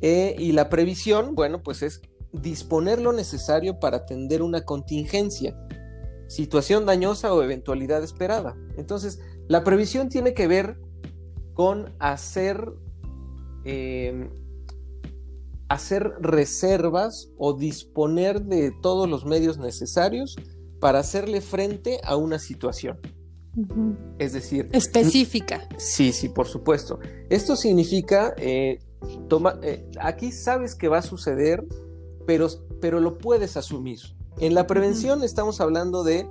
Eh, 0.00 0.34
y 0.38 0.52
la 0.52 0.68
previsión, 0.68 1.34
bueno, 1.34 1.62
pues 1.62 1.82
es 1.82 2.02
disponer 2.32 3.00
lo 3.00 3.12
necesario 3.12 3.78
para 3.78 3.98
atender 3.98 4.42
una 4.42 4.64
contingencia, 4.64 5.56
situación 6.28 6.86
dañosa 6.86 7.32
o 7.32 7.42
eventualidad 7.42 8.02
esperada. 8.02 8.56
Entonces, 8.76 9.20
la 9.48 9.64
previsión 9.64 10.08
tiene 10.08 10.34
que 10.34 10.48
ver 10.48 10.78
con 11.54 11.94
hacer 11.98 12.72
eh, 13.64 14.28
hacer 15.68 16.14
reservas 16.20 17.30
o 17.38 17.54
disponer 17.54 18.42
de 18.42 18.72
todos 18.82 19.08
los 19.08 19.24
medios 19.24 19.58
necesarios 19.58 20.36
para 20.80 21.00
hacerle 21.00 21.40
frente 21.40 22.00
a 22.04 22.16
una 22.16 22.38
situación. 22.38 22.98
Es 24.18 24.32
decir... 24.32 24.68
Específica. 24.72 25.68
Sí, 25.76 26.12
sí, 26.12 26.28
por 26.28 26.46
supuesto. 26.46 26.98
Esto 27.30 27.56
significa, 27.56 28.34
eh, 28.38 28.80
toma, 29.28 29.58
eh, 29.62 29.88
aquí 30.00 30.32
sabes 30.32 30.74
que 30.74 30.88
va 30.88 30.98
a 30.98 31.02
suceder, 31.02 31.64
pero, 32.26 32.48
pero 32.80 33.00
lo 33.00 33.18
puedes 33.18 33.56
asumir. 33.56 34.00
En 34.38 34.54
la 34.54 34.66
prevención 34.66 35.24
estamos 35.24 35.60
hablando 35.60 36.04
de 36.04 36.28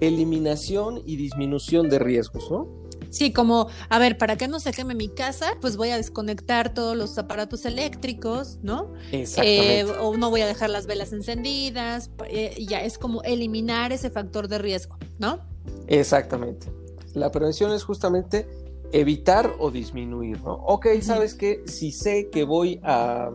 eliminación 0.00 1.02
y 1.04 1.16
disminución 1.16 1.88
de 1.88 1.98
riesgos, 1.98 2.50
¿no? 2.50 2.80
Sí, 3.10 3.32
como, 3.32 3.68
a 3.88 3.98
ver, 3.98 4.18
para 4.18 4.36
que 4.36 4.46
no 4.46 4.60
se 4.60 4.72
queme 4.72 4.94
mi 4.94 5.08
casa, 5.08 5.56
pues 5.60 5.76
voy 5.76 5.90
a 5.90 5.96
desconectar 5.96 6.74
todos 6.74 6.96
los 6.96 7.18
aparatos 7.18 7.64
eléctricos, 7.64 8.58
¿no? 8.62 8.92
Exactamente. 9.10 9.80
Eh, 9.80 9.84
o 10.00 10.16
no 10.16 10.30
voy 10.30 10.42
a 10.42 10.46
dejar 10.46 10.70
las 10.70 10.86
velas 10.86 11.12
encendidas, 11.12 12.10
eh, 12.28 12.54
ya 12.68 12.82
es 12.82 12.98
como 12.98 13.22
eliminar 13.22 13.92
ese 13.92 14.10
factor 14.10 14.46
de 14.46 14.58
riesgo, 14.58 14.96
¿no? 15.18 15.40
Exactamente. 15.86 16.72
La 17.14 17.30
prevención 17.30 17.72
es 17.72 17.84
justamente 17.84 18.48
evitar 18.92 19.54
o 19.58 19.70
disminuir, 19.70 20.42
¿no? 20.42 20.54
Ok, 20.54 20.86
sabes 21.00 21.34
que 21.34 21.62
si 21.66 21.92
sé 21.92 22.28
que 22.30 22.44
voy 22.44 22.80
a, 22.82 23.30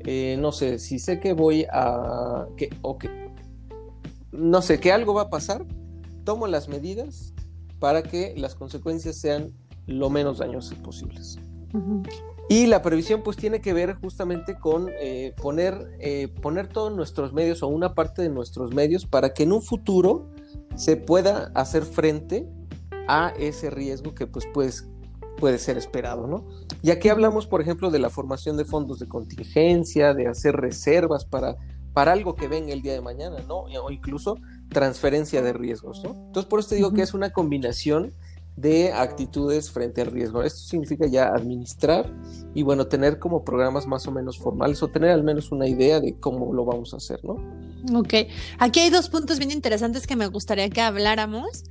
eh, 0.00 0.36
no 0.38 0.52
sé, 0.52 0.78
si 0.78 0.98
sé 0.98 1.20
que 1.20 1.32
voy 1.32 1.66
a, 1.70 2.46
que, 2.56 2.70
ok, 2.82 3.06
no 4.32 4.62
sé, 4.62 4.80
que 4.80 4.92
algo 4.92 5.14
va 5.14 5.22
a 5.22 5.30
pasar, 5.30 5.64
tomo 6.24 6.46
las 6.46 6.68
medidas 6.68 7.34
para 7.78 8.02
que 8.02 8.34
las 8.36 8.54
consecuencias 8.54 9.16
sean 9.16 9.52
lo 9.86 10.10
menos 10.10 10.38
dañosas 10.38 10.78
posibles. 10.78 11.38
Y 12.48 12.66
la 12.66 12.82
previsión 12.82 13.22
pues 13.22 13.36
tiene 13.36 13.60
que 13.60 13.72
ver 13.72 13.94
justamente 13.94 14.58
con 14.58 14.90
eh, 15.00 15.34
poner, 15.40 15.96
eh, 16.00 16.28
poner 16.42 16.66
todos 16.68 16.92
nuestros 16.92 17.32
medios 17.32 17.62
o 17.62 17.68
una 17.68 17.94
parte 17.94 18.22
de 18.22 18.28
nuestros 18.28 18.74
medios 18.74 19.06
para 19.06 19.32
que 19.32 19.44
en 19.44 19.52
un 19.52 19.62
futuro, 19.62 20.28
se 20.80 20.96
pueda 20.96 21.52
hacer 21.54 21.84
frente 21.84 22.48
a 23.06 23.34
ese 23.38 23.68
riesgo 23.68 24.14
que 24.14 24.26
pues 24.26 24.46
puedes, 24.54 24.88
puede 25.36 25.58
ser 25.58 25.76
esperado, 25.76 26.26
¿no? 26.26 26.46
Y 26.82 26.90
aquí 26.90 27.10
hablamos, 27.10 27.46
por 27.46 27.60
ejemplo, 27.60 27.90
de 27.90 27.98
la 27.98 28.08
formación 28.08 28.56
de 28.56 28.64
fondos 28.64 28.98
de 28.98 29.06
contingencia, 29.06 30.14
de 30.14 30.26
hacer 30.26 30.56
reservas 30.56 31.26
para, 31.26 31.58
para 31.92 32.12
algo 32.12 32.34
que 32.34 32.48
venga 32.48 32.72
el 32.72 32.80
día 32.80 32.94
de 32.94 33.02
mañana, 33.02 33.36
¿no? 33.46 33.64
O 33.64 33.90
incluso 33.90 34.38
transferencia 34.70 35.42
de 35.42 35.52
riesgos, 35.52 36.02
¿no? 36.02 36.12
Entonces, 36.12 36.46
por 36.46 36.60
eso 36.60 36.70
te 36.70 36.76
digo 36.76 36.94
que 36.94 37.02
es 37.02 37.12
una 37.12 37.28
combinación 37.28 38.14
de 38.56 38.92
actitudes 38.92 39.70
frente 39.70 40.02
al 40.02 40.08
riesgo. 40.08 40.42
Esto 40.42 40.60
significa 40.60 41.06
ya 41.06 41.28
administrar 41.28 42.12
y 42.54 42.62
bueno, 42.62 42.86
tener 42.86 43.18
como 43.18 43.44
programas 43.44 43.86
más 43.86 44.06
o 44.06 44.12
menos 44.12 44.38
formales 44.38 44.82
o 44.82 44.88
tener 44.88 45.10
al 45.10 45.24
menos 45.24 45.50
una 45.52 45.66
idea 45.66 46.00
de 46.00 46.18
cómo 46.18 46.52
lo 46.52 46.64
vamos 46.64 46.92
a 46.92 46.98
hacer, 46.98 47.24
¿no? 47.24 47.36
Ok, 47.98 48.14
aquí 48.58 48.80
hay 48.80 48.90
dos 48.90 49.08
puntos 49.08 49.38
bien 49.38 49.50
interesantes 49.50 50.06
que 50.06 50.16
me 50.16 50.26
gustaría 50.26 50.68
que 50.68 50.80
habláramos. 50.80 51.64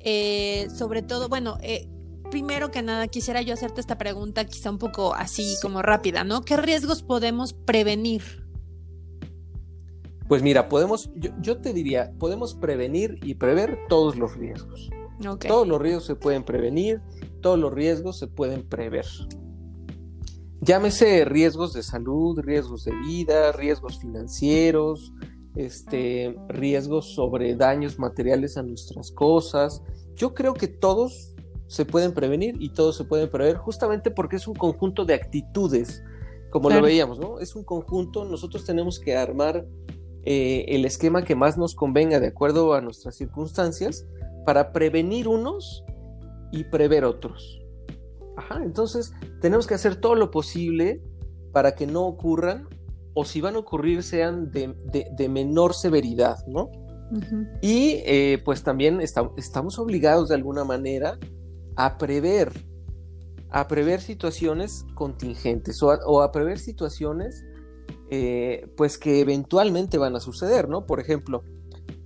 Eh, 0.00 0.68
sobre 0.76 1.02
todo, 1.02 1.28
bueno, 1.28 1.56
eh, 1.62 1.88
primero 2.30 2.70
que 2.70 2.82
nada 2.82 3.08
quisiera 3.08 3.40
yo 3.40 3.54
hacerte 3.54 3.80
esta 3.80 3.96
pregunta 3.96 4.44
quizá 4.44 4.70
un 4.70 4.78
poco 4.78 5.14
así 5.14 5.56
como 5.62 5.80
rápida, 5.82 6.24
¿no? 6.24 6.42
¿Qué 6.42 6.56
riesgos 6.56 7.02
podemos 7.02 7.52
prevenir? 7.52 8.22
Pues 10.28 10.42
mira, 10.42 10.68
podemos, 10.68 11.10
yo 11.14 11.58
te 11.58 11.72
diría, 11.72 12.12
podemos 12.18 12.54
prevenir 12.54 13.18
y 13.22 13.34
prever 13.34 13.78
todos 13.88 14.16
los 14.16 14.34
riesgos. 14.36 14.90
Todos 15.48 15.66
los 15.66 15.80
riesgos 15.80 16.04
se 16.04 16.16
pueden 16.16 16.44
prevenir, 16.44 17.00
todos 17.40 17.58
los 17.58 17.72
riesgos 17.72 18.18
se 18.18 18.26
pueden 18.26 18.68
prever. 18.68 19.06
Llámese 20.60 21.24
riesgos 21.24 21.72
de 21.74 21.82
salud, 21.82 22.38
riesgos 22.40 22.84
de 22.84 22.92
vida, 23.06 23.52
riesgos 23.52 23.98
financieros, 23.98 25.12
este, 25.54 26.36
riesgos 26.48 27.14
sobre 27.14 27.54
daños 27.54 27.98
materiales 27.98 28.56
a 28.56 28.62
nuestras 28.62 29.10
cosas. 29.12 29.82
Yo 30.14 30.34
creo 30.34 30.54
que 30.54 30.68
todos 30.68 31.34
se 31.66 31.84
pueden 31.84 32.12
prevenir 32.12 32.56
y 32.60 32.70
todos 32.70 32.96
se 32.96 33.04
pueden 33.04 33.28
prever 33.28 33.56
justamente 33.56 34.10
porque 34.10 34.36
es 34.36 34.46
un 34.46 34.54
conjunto 34.54 35.04
de 35.04 35.14
actitudes, 35.14 36.02
como 36.50 36.70
lo 36.70 36.80
veíamos, 36.80 37.18
¿no? 37.18 37.40
Es 37.40 37.56
un 37.56 37.64
conjunto, 37.64 38.24
nosotros 38.24 38.64
tenemos 38.64 39.00
que 39.00 39.16
armar 39.16 39.66
eh, 40.24 40.64
el 40.68 40.84
esquema 40.84 41.24
que 41.24 41.34
más 41.34 41.58
nos 41.58 41.74
convenga 41.74 42.20
de 42.20 42.28
acuerdo 42.28 42.74
a 42.74 42.80
nuestras 42.80 43.16
circunstancias 43.16 44.06
para 44.44 44.72
prevenir 44.72 45.28
unos 45.28 45.84
y 46.52 46.64
prever 46.64 47.04
otros. 47.04 47.60
Ajá, 48.36 48.62
entonces 48.64 49.12
tenemos 49.40 49.66
que 49.66 49.74
hacer 49.74 49.96
todo 49.96 50.14
lo 50.14 50.30
posible 50.30 51.02
para 51.52 51.74
que 51.74 51.86
no 51.86 52.06
ocurran 52.06 52.68
o 53.14 53.24
si 53.24 53.40
van 53.40 53.54
a 53.54 53.58
ocurrir 53.58 54.02
sean 54.02 54.50
de, 54.50 55.28
menor 55.28 55.74
severidad, 55.74 56.44
¿no? 56.46 56.70
Y 57.62 58.00
eh, 58.06 58.42
pues 58.44 58.64
también 58.64 59.00
estamos 59.00 59.78
obligados 59.78 60.30
de 60.30 60.34
alguna 60.34 60.64
manera 60.64 61.18
a 61.76 61.96
prever, 61.96 62.52
a 63.50 63.68
prever 63.68 64.00
situaciones 64.00 64.84
contingentes 64.94 65.80
o 65.82 66.22
a, 66.22 66.32
prever 66.32 66.58
situaciones 66.58 67.44
eh, 68.10 68.68
pues 68.76 68.98
que 68.98 69.20
eventualmente 69.20 69.96
van 69.96 70.16
a 70.16 70.20
suceder, 70.20 70.68
¿no? 70.68 70.86
Por 70.86 70.98
ejemplo, 70.98 71.44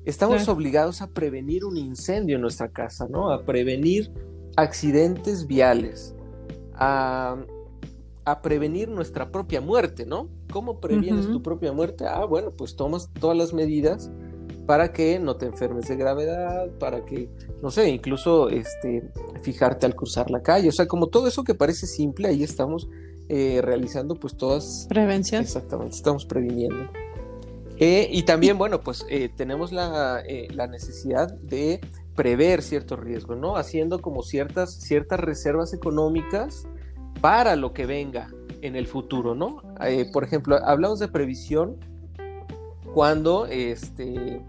estamos 0.05 0.49
obligados 0.49 1.03
a 1.03 1.09
prevenir 1.09 1.65
un 1.65 1.77
incendio 1.77 2.37
en 2.37 2.43
nuestra 2.43 2.69
casa, 2.69 3.07
¿no? 3.09 3.31
A 3.31 3.45
prevenir 3.45 4.13
accidentes 4.57 5.47
viales, 5.47 6.15
a, 6.75 7.37
prevenir 8.43 8.89
nuestra 8.89 9.31
propia 9.31 9.61
muerte, 9.61 10.05
¿no? 10.05 10.29
¿Cómo 10.53 10.81
previenes 10.81 11.27
tu 11.27 11.43
propia 11.43 11.73
muerte? 11.73 12.05
Ah, 12.07 12.25
bueno, 12.25 12.51
pues 12.51 12.77
tomas 12.77 13.11
todas 13.19 13.37
las 13.37 13.55
medidas 13.55 14.11
para 14.67 14.93
que 14.93 15.19
no 15.19 15.37
te 15.37 15.47
enfermes 15.47 15.89
de 15.89 15.97
gravedad, 15.97 16.69
para 16.79 17.07
que, 17.07 17.31
no 17.63 17.71
sé, 17.71 17.89
incluso 17.89 18.51
este, 18.51 19.11
fijarte 19.41 19.87
al 19.87 19.97
cruzar 19.97 20.31
la 20.31 20.43
calle, 20.43 20.69
o 20.69 20.73
sea, 20.73 20.87
como 20.87 21.07
todo 21.07 21.27
eso 21.27 21.43
que 21.43 21.55
parece 21.55 21.87
simple, 21.87 22.29
ahí 22.29 22.43
estamos 22.43 22.87
eh, 23.31 23.61
realizando 23.63 24.15
pues 24.15 24.37
todas... 24.37 24.87
Prevención. 24.91 25.43
Exactamente, 25.43 25.97
estamos 25.97 26.27
previniendo. 26.27 26.91
Eh, 27.81 28.09
y 28.11 28.25
también, 28.25 28.59
bueno, 28.59 28.81
pues 28.81 29.07
eh, 29.09 29.29
tenemos 29.29 29.71
la, 29.71 30.23
eh, 30.27 30.49
la, 30.53 30.67
necesidad 30.67 31.33
de 31.35 31.81
prever 32.17 32.63
ciertos 32.63 32.99
riesgos, 32.99 33.39
¿no? 33.39 33.57
Haciendo 33.57 34.03
como 34.03 34.23
ciertas, 34.23 34.75
ciertas 34.75 35.21
reservas 35.21 35.73
económicas 35.73 36.67
para 37.21 37.55
lo 37.55 37.73
que 37.73 37.87
venga 37.87 38.29
en 38.63 38.75
el 38.75 38.89
futuro, 38.89 39.37
¿no? 39.37 39.63
por 40.13 40.25
ejemplo, 40.25 40.59
hablamos 40.65 40.99
de 40.99 41.07
previsión 41.07 41.77
cuando 42.93 43.47
este, 43.47 44.43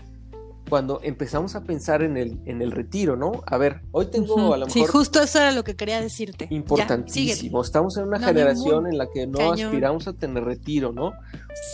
cuando 0.69 0.99
empezamos 1.03 1.55
a 1.55 1.63
pensar 1.63 2.03
en 2.03 2.15
el, 2.15 2.39
en 2.45 2.61
el 2.61 2.71
retiro, 2.71 3.15
¿no? 3.15 3.43
A 3.45 3.57
ver, 3.57 3.81
hoy 3.91 4.05
tengo 4.05 4.53
a 4.53 4.57
lo 4.57 4.67
mejor... 4.67 4.71
Sí, 4.71 4.85
justo 4.85 5.21
eso 5.21 5.39
era 5.39 5.51
lo 5.51 5.63
que 5.63 5.75
quería 5.75 5.99
decirte. 5.99 6.47
Importantísimo. 6.49 7.61
Estamos 7.61 7.97
en 7.97 8.05
una 8.05 8.19
generación 8.19 8.87
en 8.87 8.97
la 8.97 9.09
que 9.09 9.27
no 9.27 9.51
aspiramos 9.51 10.07
a 10.07 10.13
tener 10.13 10.43
retiro, 10.43 10.91
¿no? 10.91 11.13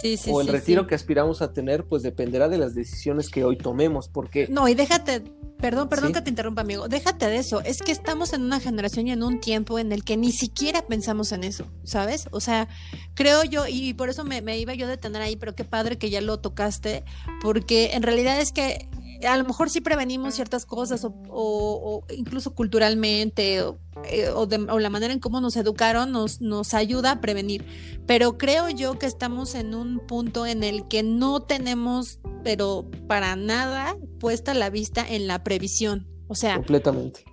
Sí, 0.02 0.18
sí, 0.18 0.32
O 0.34 0.42
el 0.42 0.48
retiro 0.48 0.88
que 0.88 0.96
aspiramos 0.96 1.42
a 1.42 1.54
tener, 1.54 1.86
pues 1.86 2.02
dependerá 2.02 2.50
de 2.50 2.58
las 2.58 2.74
decisiones 2.74 3.30
que 3.30 3.44
hoy 3.44 3.58
tomemos, 3.58 4.08
porque... 4.08 4.48
No, 4.50 4.68
y 4.68 4.74
déjate, 4.74 5.24
perdón, 5.60 5.90
perdón 5.90 6.14
que 6.14 6.22
te 6.22 6.30
interrumpa, 6.30 6.62
amigo, 6.62 6.88
déjate 6.88 7.28
de 7.28 7.38
eso. 7.38 7.62
Es 7.62 7.82
que 7.82 7.92
estamos 7.92 8.34
en 8.34 8.44
una 8.44 8.60
generación 8.60 9.08
y 9.08 9.12
en 9.12 9.24
un 9.24 9.40
tiempo 9.40 9.80
en 9.80 9.92
el 9.92 10.04
que 10.04 10.18
ni 10.18 10.32
siquiera 10.32 10.86
pensamos 10.86 11.32
en 11.32 11.44
eso, 11.44 11.68
¿sabes? 11.84 12.28
O 12.32 12.40
sea, 12.40 12.68
creo 13.14 13.44
yo, 13.44 13.66
y 13.68 13.94
por 13.94 14.10
eso 14.10 14.24
me, 14.24 14.42
me 14.42 14.58
iba 14.58 14.74
yo 14.74 14.86
a 14.86 14.90
detener 14.90 15.22
ahí, 15.22 15.36
pero 15.36 15.56
qué 15.56 15.64
padre 15.64 15.98
que 15.98 16.10
ya 16.10 16.22
lo 16.22 16.40
tocaste, 16.40 17.04
porque 17.42 17.92
en 17.94 18.04
realidad 18.04 18.40
es 18.40 18.52
que 18.52 18.90
a 19.28 19.38
lo 19.38 19.46
mejor 19.46 19.70
sí 19.70 19.82
prevenimos 19.82 20.36
ciertas 20.36 20.66
cosas 20.66 21.06
o, 21.06 22.04
incluso 22.16 22.54
culturalmente 22.54 23.64
eh, 24.10 24.30
o, 24.34 24.80
la 24.80 24.90
manera 24.90 25.14
en 25.14 25.20
cómo 25.20 25.42
nos 25.42 25.56
educaron 25.56 26.12
nos, 26.12 26.42
nos 26.42 26.74
ayuda 26.74 27.12
a 27.12 27.22
prevenir. 27.22 27.66
Pero 28.06 28.38
creo 28.38 28.70
yo 28.70 29.00
que 29.00 29.06
estamos 29.06 29.56
en 29.56 29.76
un 29.76 30.00
punto 30.00 30.46
en 30.46 30.64
el 30.64 30.88
que 30.88 31.04
no 31.04 31.42
tenemos, 31.42 32.20
pero 32.44 32.90
para 33.08 33.36
nada, 33.36 33.96
puesta 34.20 34.54
la 34.54 34.70
vista 34.70 35.06
en 35.08 35.28
la 35.28 35.44
previsión. 35.44 36.08
O 36.28 36.36
sea, 36.36 36.56
completamente. 36.56 37.24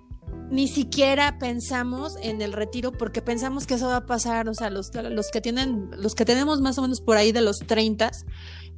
Ni 0.49 0.67
siquiera 0.67 1.39
pensamos 1.39 2.15
en 2.21 2.41
el 2.41 2.53
retiro 2.53 2.91
porque 2.91 3.21
pensamos 3.21 3.65
que 3.65 3.73
eso 3.73 3.87
va 3.87 3.97
a 3.97 4.05
pasar, 4.05 4.47
o 4.49 4.53
sea, 4.53 4.69
los, 4.69 4.91
los 4.93 5.31
que 5.31 5.41
tienen, 5.41 5.89
los 5.97 6.13
que 6.13 6.25
tenemos 6.25 6.61
más 6.61 6.77
o 6.77 6.83
menos 6.83 7.01
por 7.01 7.17
ahí 7.17 7.31
de 7.31 7.41
los 7.41 7.59
30, 7.59 8.11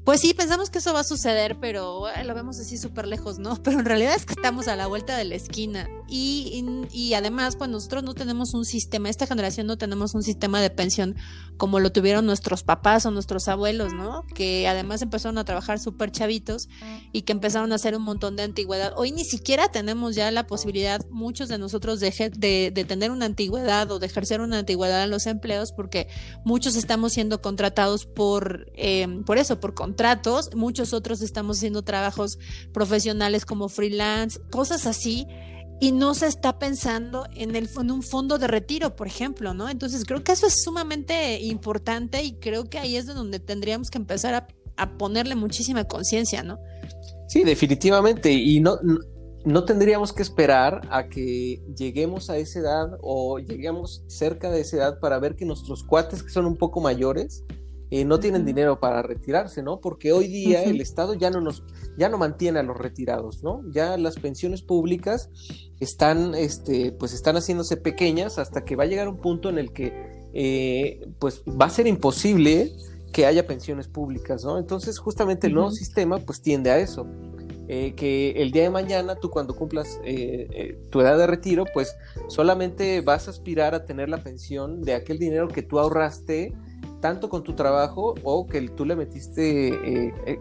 pues 0.05 0.21
sí, 0.21 0.35
pensamos 0.35 0.69
que 0.69 0.77
eso 0.77 0.93
va 0.93 0.99
a 0.99 1.03
suceder, 1.03 1.57
pero 1.59 2.03
lo 2.23 2.35
vemos 2.35 2.59
así 2.59 2.77
súper 2.77 3.07
lejos, 3.07 3.39
¿no? 3.39 3.55
Pero 3.63 3.79
en 3.79 3.85
realidad 3.85 4.13
es 4.15 4.25
que 4.25 4.33
estamos 4.33 4.67
a 4.67 4.75
la 4.75 4.85
vuelta 4.85 5.17
de 5.17 5.25
la 5.25 5.33
esquina. 5.33 5.89
Y, 6.07 6.63
y, 6.91 7.15
además, 7.15 7.55
pues 7.55 7.71
nosotros 7.71 8.03
no 8.03 8.13
tenemos 8.13 8.53
un 8.53 8.65
sistema, 8.65 9.09
esta 9.09 9.25
generación 9.25 9.65
no 9.65 9.79
tenemos 9.79 10.13
un 10.13 10.21
sistema 10.21 10.61
de 10.61 10.69
pensión 10.69 11.15
como 11.57 11.79
lo 11.79 11.91
tuvieron 11.91 12.25
nuestros 12.27 12.61
papás 12.61 13.07
o 13.07 13.11
nuestros 13.11 13.47
abuelos, 13.47 13.93
¿no? 13.93 14.23
Que 14.35 14.67
además 14.67 15.01
empezaron 15.01 15.39
a 15.39 15.45
trabajar 15.45 15.79
súper 15.79 16.11
chavitos 16.11 16.69
y 17.11 17.23
que 17.23 17.31
empezaron 17.31 17.71
a 17.71 17.75
hacer 17.75 17.95
un 17.95 18.03
montón 18.03 18.35
de 18.35 18.43
antigüedad. 18.43 18.93
Hoy 18.95 19.11
ni 19.11 19.25
siquiera 19.25 19.69
tenemos 19.69 20.15
ya 20.15 20.29
la 20.29 20.45
posibilidad, 20.45 21.03
muchos 21.09 21.49
de 21.49 21.57
nosotros, 21.57 21.99
de, 21.99 22.71
de, 22.71 22.85
tener 22.85 23.09
una 23.09 23.25
antigüedad 23.25 23.89
o 23.91 23.97
de 23.97 24.05
ejercer 24.05 24.41
una 24.41 24.59
antigüedad 24.59 25.03
en 25.03 25.09
los 25.09 25.25
empleos, 25.25 25.71
porque 25.71 26.09
muchos 26.43 26.75
estamos 26.75 27.13
siendo 27.13 27.41
contratados 27.41 28.05
por, 28.05 28.71
eh, 28.75 29.07
por 29.25 29.39
eso, 29.39 29.59
por 29.59 29.73
contratos, 29.73 29.94
muchos 30.55 30.93
otros 30.93 31.21
estamos 31.21 31.57
haciendo 31.57 31.83
trabajos 31.83 32.37
profesionales 32.73 33.45
como 33.45 33.69
freelance, 33.69 34.39
cosas 34.51 34.85
así 34.85 35.27
y 35.79 35.91
no 35.91 36.13
se 36.13 36.27
está 36.27 36.57
pensando 36.57 37.25
en, 37.33 37.55
el, 37.55 37.69
en 37.79 37.91
un 37.91 38.01
fondo 38.01 38.37
de 38.37 38.47
retiro, 38.47 38.95
por 38.95 39.07
ejemplo, 39.07 39.53
¿no? 39.53 39.69
Entonces 39.69 40.05
creo 40.05 40.23
que 40.23 40.31
eso 40.31 40.47
es 40.47 40.63
sumamente 40.63 41.41
importante 41.41 42.23
y 42.23 42.33
creo 42.33 42.65
que 42.65 42.79
ahí 42.79 42.95
es 42.95 43.05
de 43.05 43.13
donde 43.13 43.39
tendríamos 43.39 43.89
que 43.89 43.97
empezar 43.97 44.33
a, 44.33 44.47
a 44.77 44.97
ponerle 44.97 45.35
muchísima 45.35 45.83
conciencia, 45.85 46.43
¿no? 46.43 46.59
Sí, 47.27 47.43
definitivamente. 47.43 48.31
Y 48.31 48.61
no, 48.61 48.77
no 49.45 49.63
tendríamos 49.65 50.13
que 50.13 50.23
esperar 50.23 50.81
a 50.89 51.07
que 51.07 51.61
lleguemos 51.75 52.29
a 52.29 52.37
esa 52.37 52.59
edad 52.59 52.97
o 53.01 53.39
lleguemos 53.39 54.03
cerca 54.07 54.49
de 54.49 54.61
esa 54.61 54.77
edad 54.77 54.99
para 54.99 55.19
ver 55.19 55.35
que 55.35 55.45
nuestros 55.45 55.83
cuates 55.83 56.23
que 56.23 56.29
son 56.29 56.45
un 56.45 56.57
poco 56.57 56.81
mayores 56.81 57.43
eh, 57.91 58.03
no 58.03 58.19
tienen 58.19 58.45
dinero 58.45 58.79
para 58.79 59.03
retirarse, 59.03 59.61
¿no? 59.61 59.79
Porque 59.79 60.11
hoy 60.11 60.27
día 60.27 60.63
el 60.63 60.81
Estado 60.81 61.13
ya 61.13 61.29
no 61.29 61.39
nos, 61.39 61.63
ya 61.97 62.09
no 62.09 62.17
mantiene 62.17 62.59
a 62.59 62.63
los 62.63 62.75
retirados, 62.75 63.43
¿no? 63.43 63.61
Ya 63.71 63.95
las 63.97 64.15
pensiones 64.17 64.63
públicas 64.63 65.29
están, 65.79 66.33
este, 66.33 66.91
pues 66.91 67.13
están 67.13 67.35
haciéndose 67.35 67.77
pequeñas 67.77 68.39
hasta 68.39 68.65
que 68.65 68.75
va 68.75 68.85
a 68.85 68.87
llegar 68.87 69.07
un 69.07 69.17
punto 69.17 69.49
en 69.49 69.59
el 69.59 69.71
que, 69.71 69.93
eh, 70.33 71.07
pues 71.19 71.43
va 71.43 71.65
a 71.65 71.69
ser 71.69 71.85
imposible 71.85 72.71
que 73.13 73.27
haya 73.27 73.45
pensiones 73.45 73.87
públicas, 73.87 74.43
¿no? 74.43 74.57
Entonces 74.57 74.97
justamente 74.97 75.45
el 75.45 75.53
nuevo 75.53 75.71
sistema, 75.71 76.17
pues 76.17 76.41
tiende 76.41 76.71
a 76.71 76.79
eso. 76.79 77.07
Eh, 77.67 77.93
que 77.95 78.31
el 78.31 78.51
día 78.51 78.63
de 78.63 78.69
mañana 78.69 79.15
tú 79.15 79.29
cuando 79.29 79.55
cumplas 79.55 79.99
tu 80.91 81.01
edad 81.01 81.17
de 81.17 81.27
retiro, 81.27 81.65
pues 81.71 81.95
solamente 82.27 83.01
vas 83.01 83.27
a 83.27 83.31
aspirar 83.31 83.73
a 83.75 83.85
tener 83.85 84.09
la 84.09 84.23
pensión 84.23 84.81
de 84.81 84.95
aquel 84.95 85.19
dinero 85.19 85.47
que 85.47 85.61
tú 85.61 85.79
ahorraste 85.79 86.53
tanto 87.05 87.29
con 87.29 87.43
tu 87.43 87.53
trabajo 87.53 88.15
o 88.23 88.47
que 88.47 88.59
tú 88.69 88.83
le 88.83 88.95
metiste, 88.95 89.67
eh, 89.67 90.13
eh, 90.25 90.39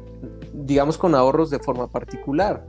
digamos, 0.55 0.96
con 0.96 1.14
ahorros 1.14 1.50
de 1.50 1.59
forma 1.59 1.88
particular. 1.88 2.64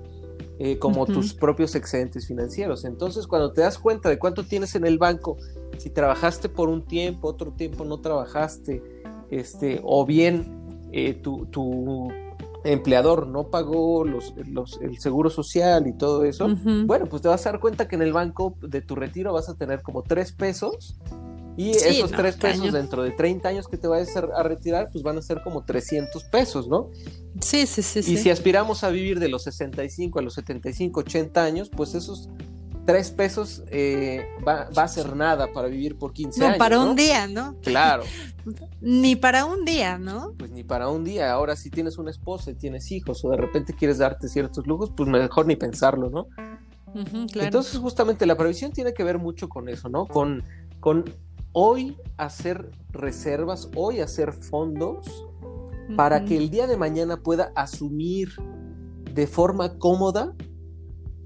eh, 0.58 0.79
como 0.79 1.05
tus 1.05 1.34
propios 1.34 1.75
excedentes 1.75 2.27
financieros. 2.27 2.86
Entonces, 2.86 3.27
cuando 3.27 3.51
te 3.51 3.60
das 3.60 3.77
cuenta 3.77 4.08
de 4.08 4.17
cuánto 4.17 4.45
tienes 4.45 4.73
en 4.75 4.86
el 4.86 4.97
banco, 4.97 5.36
si 5.77 5.89
trabajaste 5.89 6.47
por 6.47 6.69
un 6.69 6.86
tiempo, 6.86 7.27
otro 7.27 7.51
tiempo 7.51 7.84
no 7.84 7.99
trabajaste, 7.99 8.81
este, 9.29 9.81
o 9.84 10.05
bien 10.05 10.88
eh, 10.93 11.13
tu, 11.13 11.45
tu, 11.47 12.08
empleador 12.63 13.27
no 13.27 13.49
pagó 13.49 14.05
los, 14.05 14.34
el 14.81 14.97
seguro 14.97 15.29
social 15.29 15.88
y 15.88 15.93
todo 15.93 16.23
eso, 16.23 16.47
bueno, 16.86 17.05
pues 17.05 17.21
te 17.21 17.27
vas 17.27 17.45
a 17.45 17.51
dar 17.51 17.60
cuenta 17.60 17.88
que 17.88 17.95
en 17.95 18.01
el 18.01 18.13
banco 18.13 18.55
de 18.62 18.81
tu 18.81 18.95
retiro 18.95 19.34
vas 19.34 19.49
a 19.49 19.55
tener 19.55 19.84
como 19.84 20.01
tres 20.01 20.31
pesos 20.31 20.95
y 21.58 21.72
esos 21.72 22.12
tres 22.12 22.36
pesos 22.36 22.72
dentro 22.74 23.04
de 23.04 23.12
30 23.12 23.48
años 23.48 23.68
que 23.68 23.78
te 23.78 23.88
vayas 23.88 24.15
a 24.15 24.44
retirar, 24.44 24.89
pues 24.91 25.04
van 25.04 25.18
a 25.18 25.22
ser 25.22 25.41
como 25.41 25.63
300 25.63 26.24
pesos, 26.26 26.68
¿no? 26.68 26.89
Sí, 27.39 27.65
sí, 27.65 27.82
sí. 27.82 28.00
Y 28.00 28.18
si 28.18 28.30
aspiramos 28.30 28.84
a 28.84 28.89
vivir 28.89 29.20
de 29.20 29.30
los 29.30 29.44
65 29.44 30.20
a 30.20 30.22
los 30.22 30.34
75, 30.34 31.00
80 31.00 31.44
años, 31.44 31.70
pues 31.70 31.96
esos 31.96 32.30
tres 32.86 33.10
pesos 33.10 33.63
eh, 33.72 34.28
va, 34.48 34.68
a 34.76 34.88
ser 34.88 35.15
nada 35.15 35.52
para 35.52 35.68
vivir 35.68 35.98
por 35.98 36.13
15 36.13 36.44
años. 36.44 36.56
No, 36.56 36.60
para 36.60 36.80
un 36.80 36.96
día, 36.96 37.28
¿no? 37.28 37.56
Claro. 37.62 38.04
ni 38.82 39.15
para 39.15 39.46
un 39.46 39.65
día, 39.65 39.98
¿no? 39.98 40.34
Pues 40.38 40.52
ni 40.52 40.63
para 40.63 40.89
un 40.89 41.04
día. 41.04 41.32
Ahora, 41.32 41.56
si 41.56 41.70
tienes 41.70 41.98
una 41.98 42.12
esposa 42.12 42.52
y 42.52 42.56
tienes 42.56 42.91
hijos 42.91 43.26
o 43.26 43.32
de 43.32 43.38
repente 43.38 43.74
quieres 43.74 43.98
darte 43.98 44.28
ciertos 44.28 44.68
lujos, 44.68 44.91
pues 44.96 45.10
mejor 45.10 45.48
ni 45.48 45.56
pensarlo, 45.56 46.10
¿no? 46.10 46.28
claro. 47.32 47.48
Entonces, 47.48 47.78
justamente 47.78 48.26
la 48.26 48.38
previsión 48.38 48.72
tiene 48.72 48.94
que 48.94 49.04
ver 49.04 49.18
mucho 49.18 49.50
con 49.50 49.68
eso, 49.68 49.89
¿no? 49.89 50.06
Con, 50.06 50.44
con 50.80 51.04
hoy 51.58 51.98
hacer 52.18 52.70
reservas, 52.89 53.70
hoy 53.78 54.02
hacer 54.02 54.34
fondos 54.34 55.26
para 55.96 56.26
que 56.26 56.36
el 56.36 56.50
día 56.50 56.68
de 56.68 56.76
mañana 56.76 57.24
pueda 57.24 57.54
asumir 57.56 58.30
de 59.13 59.26
forma 59.26 59.78
cómoda 59.80 60.36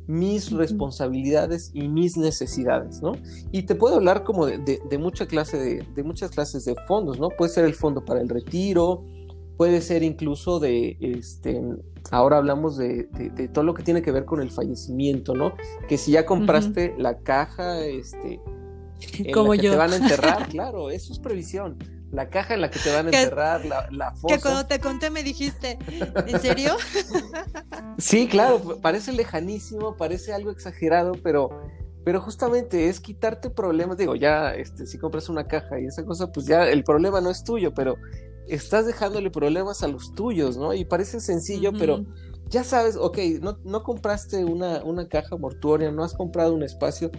mis 0.06 0.52
responsabilidades 0.52 1.72
y 1.74 1.88
mis 1.88 2.15
necesidades, 2.15 3.02
¿no? 3.02 3.13
Y 3.52 3.63
te 3.63 3.74
puedo 3.74 3.96
hablar 3.96 4.24
como 4.24 4.46
de, 4.46 4.98
mucha 5.00 5.26
clase 5.26 5.58
de, 5.58 6.04
muchas 6.04 6.30
clases 6.30 6.63
de 6.65 6.76
fondos, 6.88 7.20
¿no? 7.20 7.30
Puede 7.30 7.52
ser 7.52 7.65
el 7.65 7.74
fondo 7.74 8.06
para 8.06 8.22
el 8.22 8.30
retiro, 8.30 9.04
puede 9.58 9.82
ser 9.82 10.04
incluso 10.04 10.60
de, 10.60 10.96
este, 11.00 11.60
ahora 12.12 12.38
hablamos 12.38 12.78
de, 12.78 13.08
todo 13.52 13.63
lo 13.63 13.74
que 13.74 13.82
tiene 13.82 14.04
que 14.04 14.12
ver 14.12 14.26
con 14.26 14.42
el 14.42 14.52
fallecimiento, 14.52 15.34
¿no? 15.34 15.54
Que 15.88 15.98
si 15.98 16.12
ya 16.12 16.28
compraste 16.28 16.94
la 17.00 17.18
caja, 17.20 17.84
este, 17.84 18.39
Como 19.33 19.51
que 19.51 19.59
yo. 19.59 19.71
te 19.71 19.77
van 19.77 19.93
a 19.93 19.95
enterrar, 19.95 20.47
claro, 20.49 20.89
eso 20.89 21.13
es 21.13 21.19
previsión. 21.19 21.77
La 22.12 22.29
caja 22.29 22.55
en 22.55 22.62
la 22.62 22.71
que 22.71 22.79
te 22.79 22.91
van 22.91 23.05
a 23.05 23.09
enterrar, 23.09 23.65
la, 23.65 23.88
la 23.91 24.15
fosa. 24.15 24.35
Que 24.35 24.41
cuando 24.41 24.65
te 24.65 24.79
conté 24.79 25.12
me 25.12 25.21
dijiste, 25.21 25.77
¿en 26.25 26.39
serio? 26.39 26.75
sí, 27.99 28.27
claro, 28.27 28.79
parece 28.81 29.13
lejanísimo, 29.13 29.95
parece 29.95 30.33
algo 30.33 30.49
exagerado, 30.49 31.13
pero, 31.23 31.49
pero 32.03 32.19
justamente 32.19 32.89
es 32.89 32.99
quitarte 32.99 33.51
problemas. 33.51 33.97
Digo, 33.97 34.15
ya, 34.15 34.55
este, 34.55 34.88
si 34.88 34.97
compras 34.97 35.29
una 35.29 35.45
caja 35.45 35.79
y 35.79 35.85
esa 35.85 36.03
cosa, 36.03 36.31
pues 36.31 36.47
ya 36.47 36.67
el 36.67 36.83
problema 36.83 37.21
no 37.21 37.29
es 37.29 37.43
tuyo, 37.43 37.75
pero 37.75 37.95
estás 38.47 38.88
dejándole 38.88 39.29
problemas 39.29 39.83
a 39.83 39.88
los 39.88 40.13
tuyos, 40.15 40.57
¿no? 40.57 40.73
Y 40.73 40.85
parece 40.85 41.19
sencillo, 41.19 41.71
pero 41.77 42.05
ya 42.47 42.63
sabes, 42.63 42.95
ok, 42.95 43.19
no, 43.41 43.59
no 43.63 43.83
compraste 43.83 44.43
una, 44.43 44.83
una 44.83 45.07
caja 45.07 45.38
mortuoria, 45.38 45.91
no 45.91 46.03
has 46.03 46.15
comprado 46.15 46.55
un 46.55 46.63
espacio 46.63 47.12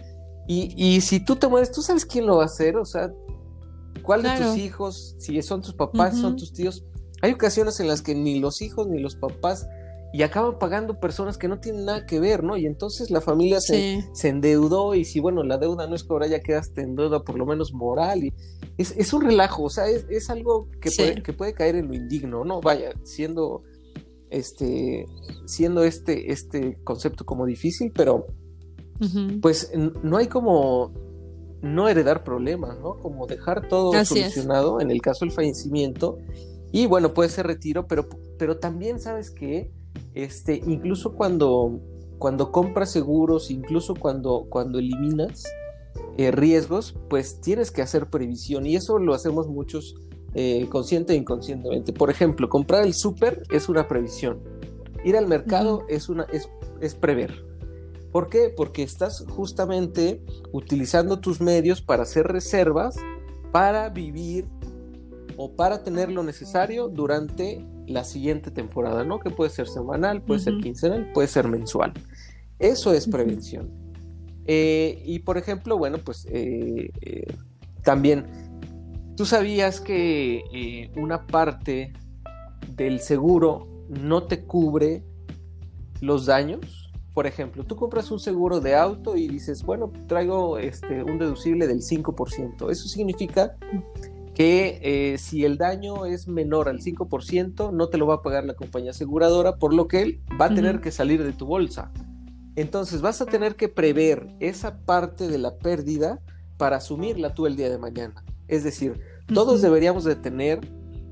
y, 0.47 0.99
si 1.01 1.23
tú 1.23 1.35
te 1.37 1.47
mueres, 1.47 1.71
tú 1.71 1.81
sabes 1.81 2.05
quién 2.05 2.25
lo 2.25 2.37
va 2.37 2.43
a 2.43 2.45
hacer, 2.47 2.75
o 2.75 2.85
sea, 2.85 3.11
cuál 4.01 4.23
de 4.23 4.29
tus 4.37 4.57
hijos, 4.57 5.15
si 5.17 5.41
son 5.41 5.61
tus 5.61 5.73
papás, 5.73 6.17
son 6.17 6.35
tus 6.35 6.51
tíos. 6.51 6.83
Hay 7.21 7.31
ocasiones 7.31 7.79
en 7.79 7.87
las 7.87 8.01
que 8.01 8.15
ni 8.15 8.39
los 8.39 8.61
hijos 8.61 8.87
ni 8.87 8.99
los 8.99 9.15
papás 9.15 9.67
y 10.13 10.23
acaban 10.23 10.59
pagando 10.59 10.99
personas 10.99 11.37
que 11.37 11.47
no 11.47 11.59
tienen 11.59 11.85
nada 11.85 12.05
que 12.05 12.19
ver, 12.19 12.43
¿no? 12.43 12.57
Y 12.57 12.65
entonces 12.65 13.11
la 13.11 13.21
familia 13.21 13.61
se, 13.61 14.03
endeudó 14.23 14.93
y 14.93 15.05
si, 15.05 15.21
bueno, 15.21 15.43
la 15.43 15.57
deuda 15.57 15.87
no 15.87 15.95
es 15.95 16.05
ahora 16.09 16.27
ya 16.27 16.41
quedaste 16.41 16.81
en 16.81 16.95
deuda, 16.95 17.23
por 17.23 17.37
lo 17.37 17.45
menos 17.45 17.71
moral, 17.71 18.25
y 18.25 18.33
es, 18.77 19.13
un 19.13 19.21
relajo, 19.21 19.63
o 19.63 19.69
sea, 19.69 19.85
es, 19.87 20.29
algo 20.29 20.67
que, 20.81 20.91
puede, 20.91 21.23
que 21.23 21.31
puede 21.31 21.53
caer 21.53 21.75
en 21.75 21.87
lo 21.87 21.93
indigno, 21.93 22.43
¿no? 22.43 22.59
Vaya, 22.59 22.91
siendo 23.03 23.63
este, 24.31 25.05
siendo 25.45 25.83
este, 25.83 26.31
este 26.31 26.77
concepto 26.83 27.25
como 27.25 27.45
difícil, 27.45 27.91
pero 27.93 28.25
pues 29.41 29.71
no 30.03 30.17
hay 30.17 30.27
como 30.27 30.91
no 31.61 31.87
heredar 31.87 32.23
problemas, 32.23 32.77
¿no? 32.79 32.97
Como 32.99 33.27
dejar 33.27 33.67
todo 33.67 33.93
solucionado 34.05 34.81
en 34.81 34.91
el 34.91 35.01
caso 35.01 35.25
del 35.25 35.31
fallecimiento 35.31 36.17
y 36.71 36.85
bueno, 36.85 37.13
puede 37.13 37.29
ser 37.29 37.47
retiro, 37.47 37.87
pero, 37.87 38.07
pero 38.37 38.57
también 38.57 38.99
sabes 38.99 39.29
que 39.29 39.71
este, 40.13 40.61
incluso 40.65 41.13
cuando, 41.13 41.79
cuando 42.17 42.51
compras 42.51 42.91
seguros, 42.91 43.51
incluso 43.51 43.93
cuando, 43.95 44.45
cuando 44.49 44.79
eliminas 44.79 45.43
eh, 46.17 46.31
riesgos, 46.31 46.95
pues 47.09 47.41
tienes 47.41 47.71
que 47.71 47.81
hacer 47.81 48.09
previsión 48.09 48.65
y 48.65 48.75
eso 48.75 48.99
lo 48.99 49.13
hacemos 49.13 49.47
muchos 49.47 49.95
eh, 50.33 50.65
consciente 50.69 51.13
e 51.13 51.17
inconscientemente. 51.17 51.91
Por 51.91 52.09
ejemplo, 52.09 52.47
comprar 52.49 52.85
el 52.85 52.93
súper 52.93 53.43
es 53.51 53.67
una 53.67 53.87
previsión. 53.87 54.39
Ir 55.03 55.17
al 55.17 55.27
mercado 55.27 55.83
es, 55.89 56.07
una, 56.07 56.23
es, 56.31 56.47
es 56.79 56.95
prever. 56.95 57.50
¿Por 58.11 58.29
qué? 58.29 58.53
Porque 58.55 58.83
estás 58.83 59.25
justamente 59.29 60.21
utilizando 60.51 61.19
tus 61.19 61.39
medios 61.39 61.81
para 61.81 62.03
hacer 62.03 62.27
reservas, 62.27 62.95
para 63.51 63.89
vivir 63.89 64.47
o 65.37 65.55
para 65.55 65.83
tener 65.83 66.11
lo 66.11 66.23
necesario 66.23 66.89
durante 66.89 67.65
la 67.87 68.03
siguiente 68.03 68.51
temporada, 68.51 69.03
¿no? 69.03 69.19
Que 69.19 69.29
puede 69.29 69.49
ser 69.49 69.67
semanal, 69.67 70.21
puede 70.21 70.41
ser 70.41 70.57
quincenal, 70.57 71.11
puede 71.13 71.27
ser 71.27 71.47
mensual. 71.47 71.93
Eso 72.59 72.93
es 72.93 73.07
prevención. 73.07 73.71
Eh, 74.45 75.01
y 75.05 75.19
por 75.19 75.37
ejemplo, 75.37 75.77
bueno, 75.77 75.97
pues 75.99 76.27
eh, 76.29 76.91
eh, 77.01 77.33
también, 77.83 78.25
¿tú 79.15 79.25
sabías 79.25 79.79
que 79.79 80.91
una 80.95 81.25
parte 81.27 81.93
del 82.75 82.99
seguro 82.99 83.67
no 83.89 84.23
te 84.23 84.43
cubre 84.45 85.03
los 86.01 86.25
daños? 86.25 86.80
Por 87.13 87.27
ejemplo, 87.27 87.65
tú 87.65 87.75
compras 87.75 88.09
un 88.09 88.19
seguro 88.19 88.61
de 88.61 88.75
auto 88.75 89.17
y 89.17 89.27
dices, 89.27 89.63
bueno, 89.63 89.91
traigo 90.07 90.57
este, 90.57 91.03
un 91.03 91.19
deducible 91.19 91.67
del 91.67 91.81
5%. 91.81 92.71
Eso 92.71 92.87
significa 92.87 93.57
que 94.33 94.79
eh, 94.81 95.17
si 95.17 95.43
el 95.43 95.57
daño 95.57 96.05
es 96.05 96.27
menor 96.27 96.69
al 96.69 96.79
5%, 96.79 97.73
no 97.73 97.89
te 97.89 97.97
lo 97.97 98.07
va 98.07 98.15
a 98.15 98.21
pagar 98.21 98.45
la 98.45 98.53
compañía 98.53 98.91
aseguradora, 98.91 99.57
por 99.57 99.73
lo 99.73 99.87
que 99.89 100.01
él 100.01 100.21
va 100.39 100.45
a 100.45 100.53
tener 100.53 100.79
que 100.79 100.91
salir 100.91 101.21
de 101.23 101.33
tu 101.33 101.45
bolsa. 101.45 101.91
Entonces 102.55 103.01
vas 103.01 103.21
a 103.21 103.25
tener 103.25 103.55
que 103.55 103.67
prever 103.67 104.27
esa 104.39 104.79
parte 104.79 105.27
de 105.27 105.37
la 105.37 105.57
pérdida 105.57 106.21
para 106.57 106.77
asumirla 106.77 107.33
tú 107.33 107.45
el 107.45 107.57
día 107.57 107.69
de 107.69 107.77
mañana. 107.77 108.23
Es 108.47 108.63
decir, 108.63 109.01
todos 109.33 109.61
deberíamos 109.61 110.05
de 110.05 110.15
tener 110.15 110.61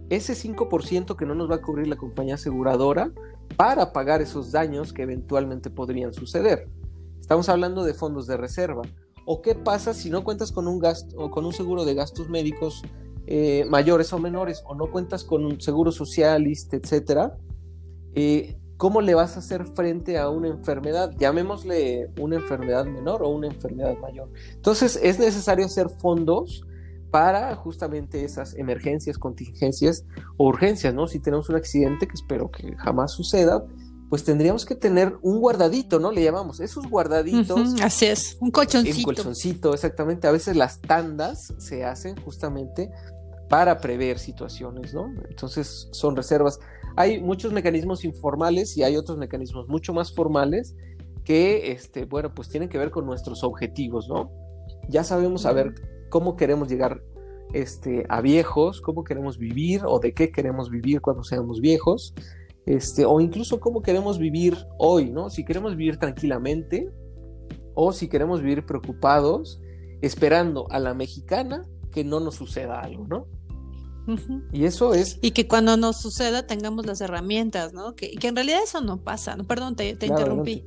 ese 0.10 0.34
5% 0.34 1.16
que 1.16 1.26
no 1.26 1.36
nos 1.36 1.50
va 1.50 1.56
a 1.56 1.62
cubrir 1.62 1.88
la 1.88 1.98
compañía 1.98 2.36
aseguradora 2.36 3.12
para 3.56 3.92
pagar 3.94 4.22
esos 4.22 4.52
daños 4.52 4.94
que 4.94 5.04
eventualmente 5.04 5.70
podrían 5.70 6.14
suceder. 6.14 6.68
Estamos 7.20 7.50
hablando 7.50 7.84
de 7.84 7.94
fondos 7.94 8.28
de 8.28 8.38
reserva. 8.38 8.82
¿O 9.26 9.42
qué 9.42 9.54
pasa 9.54 9.94
si 9.94 10.10
no 10.10 10.24
cuentas 10.24 10.52
con 10.52 10.68
un 10.68 11.54
seguro 11.54 11.86
de 11.86 11.94
gastos 11.94 12.30
médicos 12.30 12.82
eh, 13.28 13.64
mayores 13.70 14.12
o 14.12 14.18
menores 14.18 14.64
o 14.66 14.74
no 14.74 14.90
cuentas 14.90 15.24
con 15.24 15.46
un 15.46 15.62
seguro 15.62 15.92
social, 15.92 16.48
etcétera? 16.48 17.38
Eh, 18.16 18.58
¿Cómo 18.78 19.02
le 19.02 19.14
vas 19.14 19.36
a 19.36 19.40
hacer 19.40 19.66
frente 19.66 20.18
a 20.18 20.30
una 20.30 20.48
enfermedad? 20.48 21.12
Llamémosle 21.20 22.12
una 22.20 22.38
enfermedad 22.38 22.86
menor 22.86 23.22
o 23.22 23.30
una 23.30 23.48
enfermedad 23.48 23.98
mayor. 23.98 24.32
Entonces 24.54 24.98
es 25.04 25.20
necesario 25.20 25.66
hacer 25.66 25.90
fondos 25.90 26.64
para 27.12 27.56
justamente 27.56 28.24
esas 28.24 28.56
emergencias, 28.56 29.18
contingencias 29.18 30.06
o 30.38 30.48
urgencias, 30.48 30.94
¿no? 30.94 31.08
Si 31.08 31.20
tenemos 31.20 31.50
un 31.50 31.56
accidente, 31.56 32.08
que 32.08 32.14
espero 32.14 32.52
que 32.52 32.76
jamás 32.78 33.12
suceda, 33.12 33.64
pues 34.10 34.24
tendríamos 34.24 34.66
que 34.66 34.76
tener 34.76 35.18
un 35.22 35.40
guardadito, 35.40 36.00
¿no? 36.00 36.12
Le 36.12 36.24
llamamos, 36.24 36.60
esos 36.60 36.90
guardaditos. 36.90 37.76
así 37.82 38.06
es, 38.06 38.38
un 38.40 38.52
colchoncito. 38.52 38.98
Un 38.98 39.04
colchoncito, 39.04 39.74
exactamente. 39.74 40.28
A 40.28 40.32
veces 40.32 40.56
las 40.56 40.82
tandas 40.82 41.54
se 41.60 41.86
hacen 41.86 42.16
justamente 42.22 42.90
para 43.50 43.80
prever 43.80 44.18
situaciones, 44.18 44.94
¿no? 44.94 45.12
Entonces 45.30 45.88
son 45.92 46.16
reservas. 46.16 46.60
Hay 46.96 47.22
muchos 47.22 47.54
mecanismos 47.54 48.04
informales 48.04 48.76
y 48.78 48.84
hay 48.84 48.98
otros 48.98 49.18
mecanismos 49.18 49.68
mucho 49.68 49.94
más 49.94 50.14
formales 50.14 50.76
que, 51.24 51.72
este, 51.72 52.06
bueno, 52.06 52.34
pues 52.34 52.50
tienen 52.50 52.70
que 52.70 52.80
ver 52.80 52.90
con 52.90 53.06
nuestros 53.06 53.44
objetivos, 53.44 54.08
¿no? 54.10 54.32
Ya 54.88 55.04
sabemos 55.04 55.46
a 55.46 55.54
ver 55.54 55.76
cómo 56.10 56.36
queremos 56.36 56.68
llegar 56.68 57.04
este, 57.54 58.06
a 58.10 58.22
viejos, 58.22 58.82
cómo 58.82 59.04
queremos 59.04 59.38
vivir 59.38 59.82
o 59.86 60.00
de 60.00 60.14
qué 60.14 60.32
queremos 60.32 60.70
vivir 60.70 61.02
cuando 61.02 61.24
seamos 61.24 61.62
viejos, 61.62 62.14
este, 62.66 63.06
o 63.06 63.20
incluso 63.20 63.60
cómo 63.60 63.82
queremos 63.82 64.20
vivir 64.20 64.58
hoy, 64.78 65.10
¿no? 65.10 65.30
Si 65.30 65.44
queremos 65.44 65.76
vivir 65.76 65.98
tranquilamente 65.98 66.90
o 67.74 67.92
si 67.94 68.08
queremos 68.08 68.42
vivir 68.42 68.66
preocupados, 68.66 69.60
esperando 70.02 70.68
a 70.70 70.80
la 70.80 70.94
mexicana 70.94 71.66
que 71.92 72.04
no 72.04 72.20
nos 72.20 72.36
suceda 72.36 72.82
algo, 72.82 73.08
¿no? 73.08 73.28
Y 74.52 74.66
eso 74.66 74.94
es... 74.94 75.20
Y 75.22 75.32
que 75.32 75.48
cuando 75.48 75.78
nos 75.78 76.02
suceda 76.02 76.48
tengamos 76.48 76.86
las 76.86 77.02
herramientas, 77.02 77.74
¿no? 77.74 77.96
Que, 77.96 78.12
que 78.12 78.28
en 78.28 78.36
realidad 78.36 78.60
eso 78.64 78.82
no 78.82 79.04
pasa, 79.04 79.36
¿no? 79.36 79.46
Perdón, 79.46 79.76
te, 79.76 79.90
interrumpí. 79.90 80.66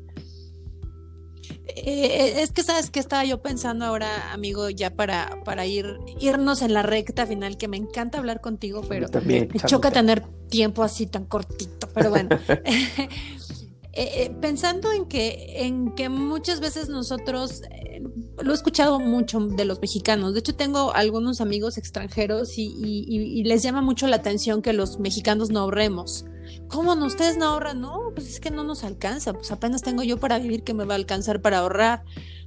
Eh, 1.67 2.41
es 2.43 2.53
que 2.53 2.63
sabes 2.63 2.91
que 2.91 3.01
estaba 3.01 3.25
yo 3.25 3.43
pensando 3.43 3.85
ahora, 3.85 4.33
amigo, 4.33 4.71
ya 4.71 4.91
para, 4.95 5.43
para 5.45 5.67
ir, 5.67 5.99
irnos 6.21 6.63
en 6.63 6.75
la 6.75 6.83
recta 6.83 7.27
final, 7.27 7.57
que 7.57 7.69
me 7.69 7.77
encanta 7.77 8.19
hablar 8.19 8.41
contigo, 8.41 8.83
pero 8.89 9.09
También, 9.09 9.49
me 9.53 9.61
choca 9.61 9.91
tener 9.91 10.23
tiempo 10.49 10.83
así 10.83 11.07
tan 11.07 11.25
cortito, 11.25 11.89
pero 11.95 12.11
bueno. 12.11 12.29
Eh, 13.95 14.25
eh, 14.25 14.31
pensando 14.41 14.91
en 14.91 15.05
que, 15.05 15.67
en 15.67 15.95
que 15.95 16.09
muchas 16.09 16.61
veces 16.61 16.89
nosotros, 16.89 17.61
eh, 17.71 18.03
lo 18.43 18.53
he 18.53 18.55
escuchado 18.55 18.99
mucho 18.99 19.39
de 19.39 19.67
los 19.67 19.83
mexicanos, 19.83 20.33
de 20.33 20.41
hecho 20.41 20.55
tengo 20.55 20.95
algunos 20.95 21.43
amigos 21.43 21.77
extranjeros 21.77 22.55
y, 22.57 23.43
les 23.45 23.63
llama 23.63 23.83
mucho 23.83 24.07
la 24.07 24.17
atención 24.17 24.63
que 24.63 24.73
los 24.73 24.99
mexicanos 24.99 25.51
no 25.51 25.61
ahorremos. 25.61 26.25
¿Cómo 26.69 26.95
no? 26.95 27.05
¿Ustedes 27.05 27.37
no 27.37 27.47
ahorran? 27.47 27.83
No, 27.83 28.13
pues 28.15 28.29
es 28.29 28.41
que 28.41 28.51
no 28.51 28.65
nos 28.65 28.83
alcanza, 28.83 29.35
pues 29.35 29.53
apenas 29.53 29.83
tengo 29.83 30.03
yo 30.03 30.17
para 30.19 30.39
vivir 30.39 30.63
que 30.63 30.73
me 30.73 30.85
va 30.85 30.95
a 30.95 30.97
alcanzar 30.97 31.43
para 31.43 31.59
ahorrar. 31.59 32.03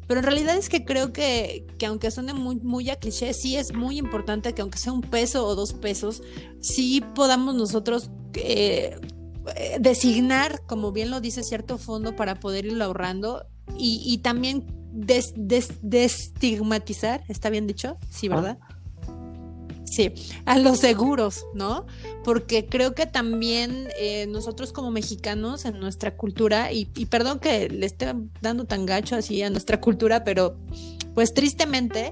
Pero 0.08 0.20
en 0.20 0.26
realidad 0.26 0.58
es 0.58 0.70
que 0.70 0.84
creo 0.84 1.14
que, 1.14 1.66
que 1.78 1.86
aunque 1.86 2.10
suene 2.12 2.34
muy, 2.34 2.56
muy 2.58 2.90
a 2.90 2.96
cliché, 2.96 3.34
sí 3.34 3.56
es 3.56 3.74
muy 3.74 3.98
importante 3.98 4.54
que 4.54 4.62
aunque 4.62 4.78
sea 4.78 4.94
un 4.94 5.02
peso 5.02 5.46
o 5.46 5.56
dos 5.56 5.74
pesos, 5.74 6.24
sí 6.60 7.04
podamos 7.14 7.56
nosotros 7.56 8.10
eh, 9.56 9.78
designar, 9.80 10.62
como 10.66 10.92
bien 10.92 11.12
lo 11.12 11.22
dice, 11.22 11.44
cierto 11.44 11.78
fondo 11.78 12.16
para 12.16 12.40
poder 12.40 12.66
irlo 12.66 12.84
ahorrando 12.84 13.46
y, 13.78 14.02
y 14.06 14.20
también 14.20 14.66
des, 14.92 15.34
des, 15.36 15.74
destigmatizar, 15.82 17.24
¿está 17.28 17.50
bien 17.50 17.68
dicho? 17.68 17.98
Sí, 18.10 18.28
¿verdad? 18.28 18.58
Ah. 18.62 18.76
Sí, 19.86 20.12
a 20.46 20.58
los 20.58 20.80
seguros, 20.80 21.46
¿no? 21.54 21.86
Porque 22.24 22.66
creo 22.66 22.96
que 22.96 23.06
también 23.06 23.88
eh, 23.98 24.26
nosotros 24.28 24.74
como 24.74 24.92
mexicanos 24.92 25.64
en 25.66 25.80
nuestra 25.80 26.18
cultura, 26.18 26.72
y, 26.74 26.90
y, 26.96 27.06
perdón 27.06 27.40
que 27.40 27.70
le 27.70 27.86
esté 27.86 28.14
dando 28.42 28.66
tan 28.66 28.86
gacho 28.86 29.16
así 29.16 29.42
a 29.44 29.50
nuestra 29.50 29.80
cultura, 29.80 30.24
pero 30.24 30.58
pues 31.14 31.34
tristemente 31.34 32.12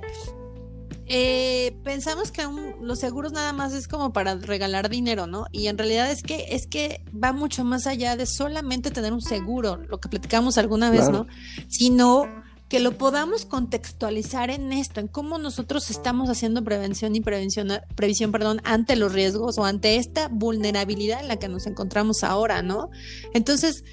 eh, 1.05 1.75
pensamos 1.83 2.31
que 2.31 2.45
un, 2.45 2.75
los 2.81 2.99
seguros 2.99 3.31
nada 3.31 3.53
más 3.53 3.73
es 3.73 3.87
como 3.87 4.13
para 4.13 4.35
regalar 4.35 4.89
dinero, 4.89 5.27
¿no? 5.27 5.45
Y 5.51 5.67
en 5.67 5.77
realidad 5.77 6.11
es 6.11 6.23
que 6.23 6.47
es 6.49 6.67
que 6.67 7.03
va 7.11 7.33
mucho 7.33 7.63
más 7.63 7.87
allá 7.87 8.15
de 8.15 8.25
solamente 8.25 8.91
tener 8.91 9.13
un 9.13 9.21
seguro, 9.21 9.77
lo 9.77 9.99
que 9.99 10.09
platicamos 10.09 10.57
alguna 10.57 10.89
vez, 10.89 11.01
claro. 11.01 11.25
¿no? 11.25 11.27
Sino 11.67 12.27
que 12.73 12.79
lo 12.79 12.97
podamos 12.97 13.45
contextualizar 13.45 14.49
en 14.49 14.73
esto, 14.73 14.99
en 14.99 15.07
cómo 15.07 15.37
nosotros 15.37 15.91
estamos 15.91 16.29
haciendo 16.29 16.63
prevención 16.63 17.15
y 17.15 17.21
prevención, 17.21 17.67
previsión, 17.95 18.31
perdón, 18.31 18.61
ante 18.63 18.95
los 18.95 19.13
riesgos 19.13 19.59
o 19.59 19.65
ante 19.65 19.97
esta 19.97 20.27
vulnerabilidad 20.27 21.21
en 21.21 21.27
la 21.27 21.37
que 21.37 21.49
nos 21.49 21.67
encontramos 21.67 22.23
ahora, 22.23 22.63
¿no? 22.63 22.89
Entonces, 23.35 23.83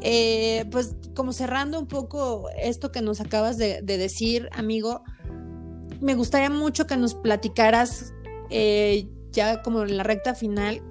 eh, 0.00 0.64
pues 0.70 0.94
como 1.14 1.34
cerrando 1.34 1.78
un 1.78 1.86
poco 1.86 2.48
esto 2.58 2.90
que 2.92 3.02
nos 3.02 3.20
acabas 3.20 3.58
de, 3.58 3.82
de 3.82 3.98
decir, 3.98 4.48
amigo, 4.52 5.02
me 6.00 6.14
gustaría 6.14 6.50
mucho 6.50 6.86
que 6.86 6.96
nos 6.96 7.14
platicaras 7.14 8.12
eh, 8.50 9.08
ya 9.32 9.62
como 9.62 9.82
en 9.82 9.96
la 9.96 10.02
recta 10.02 10.34
final, 10.34 10.82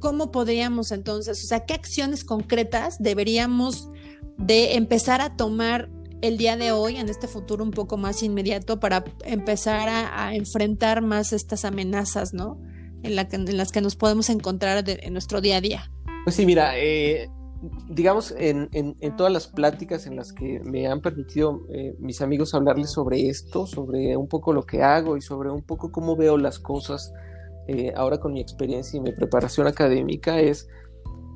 cómo 0.00 0.30
podríamos 0.30 0.92
entonces, 0.92 1.42
o 1.44 1.46
sea, 1.46 1.64
qué 1.64 1.74
acciones 1.74 2.24
concretas 2.24 2.96
deberíamos 2.98 3.88
de 4.36 4.74
empezar 4.74 5.20
a 5.20 5.36
tomar 5.36 5.90
el 6.20 6.36
día 6.36 6.56
de 6.56 6.72
hoy, 6.72 6.96
en 6.96 7.08
este 7.08 7.28
futuro 7.28 7.62
un 7.62 7.70
poco 7.70 7.96
más 7.96 8.22
inmediato, 8.22 8.80
para 8.80 9.04
empezar 9.24 9.88
a, 9.88 10.34
enfrentar 10.34 11.02
más 11.02 11.32
estas 11.32 11.64
amenazas, 11.64 12.34
¿no? 12.34 12.60
En, 13.04 13.14
que, 13.28 13.36
en, 13.36 13.56
las 13.56 13.70
que 13.70 13.80
nos 13.80 13.94
podemos 13.94 14.28
encontrar 14.28 14.84
en 14.86 15.12
nuestro 15.12 15.40
día 15.40 15.58
a 15.58 15.60
día. 15.60 15.92
Pues 16.24 16.34
sí, 16.34 16.44
mira, 16.44 16.72
eh, 16.76 17.30
digamos, 17.88 18.32
en, 18.36 18.68
en, 18.72 19.16
todas 19.16 19.32
las 19.32 19.48
pláticas 19.48 20.06
en 20.06 20.16
las 20.16 20.32
que 20.32 20.60
me 20.60 20.86
han 20.86 21.00
permitido 21.00 21.62
eh, 21.70 21.96
mis 21.98 22.20
amigos 22.20 22.54
hablarles 22.54 22.90
sobre 22.90 23.28
esto, 23.28 23.66
sobre 23.66 24.16
un 24.16 24.28
poco 24.28 24.52
lo 24.52 24.64
que 24.64 24.82
hago 24.82 25.16
y 25.16 25.20
sobre 25.20 25.50
un 25.50 25.62
poco 25.62 25.90
cómo 25.90 26.14
veo 26.16 26.38
las 26.38 26.58
cosas 26.58 27.12
eh, 27.66 27.92
ahora 27.96 28.18
con 28.18 28.32
mi 28.32 28.40
experiencia 28.40 28.96
y 28.96 29.00
mi 29.00 29.12
preparación 29.12 29.66
académica, 29.66 30.40
es 30.40 30.68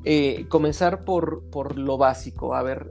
eh, 0.04 0.46
comenzar 0.48 1.04
por, 1.04 1.42
por, 1.50 1.76
lo 1.76 1.98
básico. 1.98 2.54
A 2.54 2.62
ver, 2.62 2.90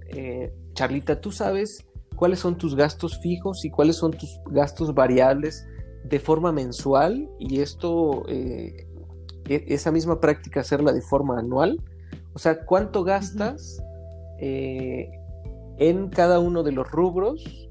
Charlita, 0.74 1.22
¿tú 1.22 1.32
sabes 1.32 1.86
cuáles 2.16 2.40
son 2.40 2.58
tus 2.58 2.76
gastos 2.76 3.18
fijos 3.20 3.64
y 3.64 3.70
cuáles 3.70 3.96
son 3.96 4.12
tus 4.12 4.42
gastos 4.48 4.94
variables 4.94 5.66
de 6.04 6.20
forma 6.20 6.52
mensual? 6.52 7.30
Y 7.40 7.62
esto, 7.62 8.26
e, 8.28 8.88
esa 9.48 9.92
misma 9.92 10.20
práctica 10.20 10.60
hacerla 10.60 10.92
de 10.92 11.02
forma 11.02 11.40
anual. 11.40 11.80
O 12.34 12.40
sea, 12.40 12.66
¿cuánto 12.66 13.04
gastas 13.04 13.82
eh, 14.40 15.10
en 15.78 16.10
cada 16.10 16.40
uno 16.40 16.64
de 16.64 16.72
los 16.72 16.90
rubros 16.90 17.70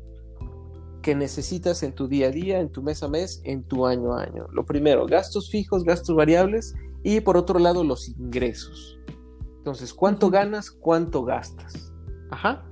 que 1.03 1.15
necesitas 1.15 1.83
en 1.83 1.95
tu 1.95 2.09
día 2.09 2.29
a 2.29 2.31
día, 2.31 2.61
en 2.61 2.71
tu 2.71 2.83
mes 2.83 3.03
a 3.03 3.09
mes, 3.09 3.41
en 3.45 3.65
tu 3.65 3.87
año 3.87 4.15
a 4.15 4.23
año? 4.23 4.47
Lo 4.53 4.65
primero, 4.67 5.07
gastos 5.07 5.51
fijos, 5.51 5.85
gastos 5.85 6.15
variables 6.15 6.75
y 7.03 7.21
por 7.21 7.37
otro 7.37 7.59
lado 7.59 7.85
los 7.85 8.09
ingresos. 8.09 8.99
Entonces, 9.59 9.93
¿cuánto 9.95 10.31
ganas? 10.31 10.71
¿Cuánto 10.71 11.25
gastas? 11.25 11.93
Ajá. 12.31 12.67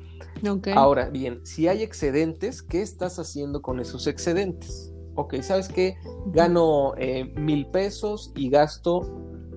Okay. 0.49 0.73
Ahora, 0.77 1.11
bien, 1.11 1.45
si 1.45 1.69
hay 1.69 1.83
excedentes, 1.83 2.63
¿qué 2.63 2.81
estás 2.81 3.19
haciendo 3.19 3.61
con 3.61 3.81
esos 3.81 4.07
excedentes? 4.07 4.93
Ok, 5.17 5.35
¿sabes 5.43 5.69
qué? 5.69 5.97
Gano 6.27 6.95
eh, 6.97 7.25
mil 7.37 7.67
pesos 7.71 8.33
y 8.37 8.49
gasto 8.51 9.01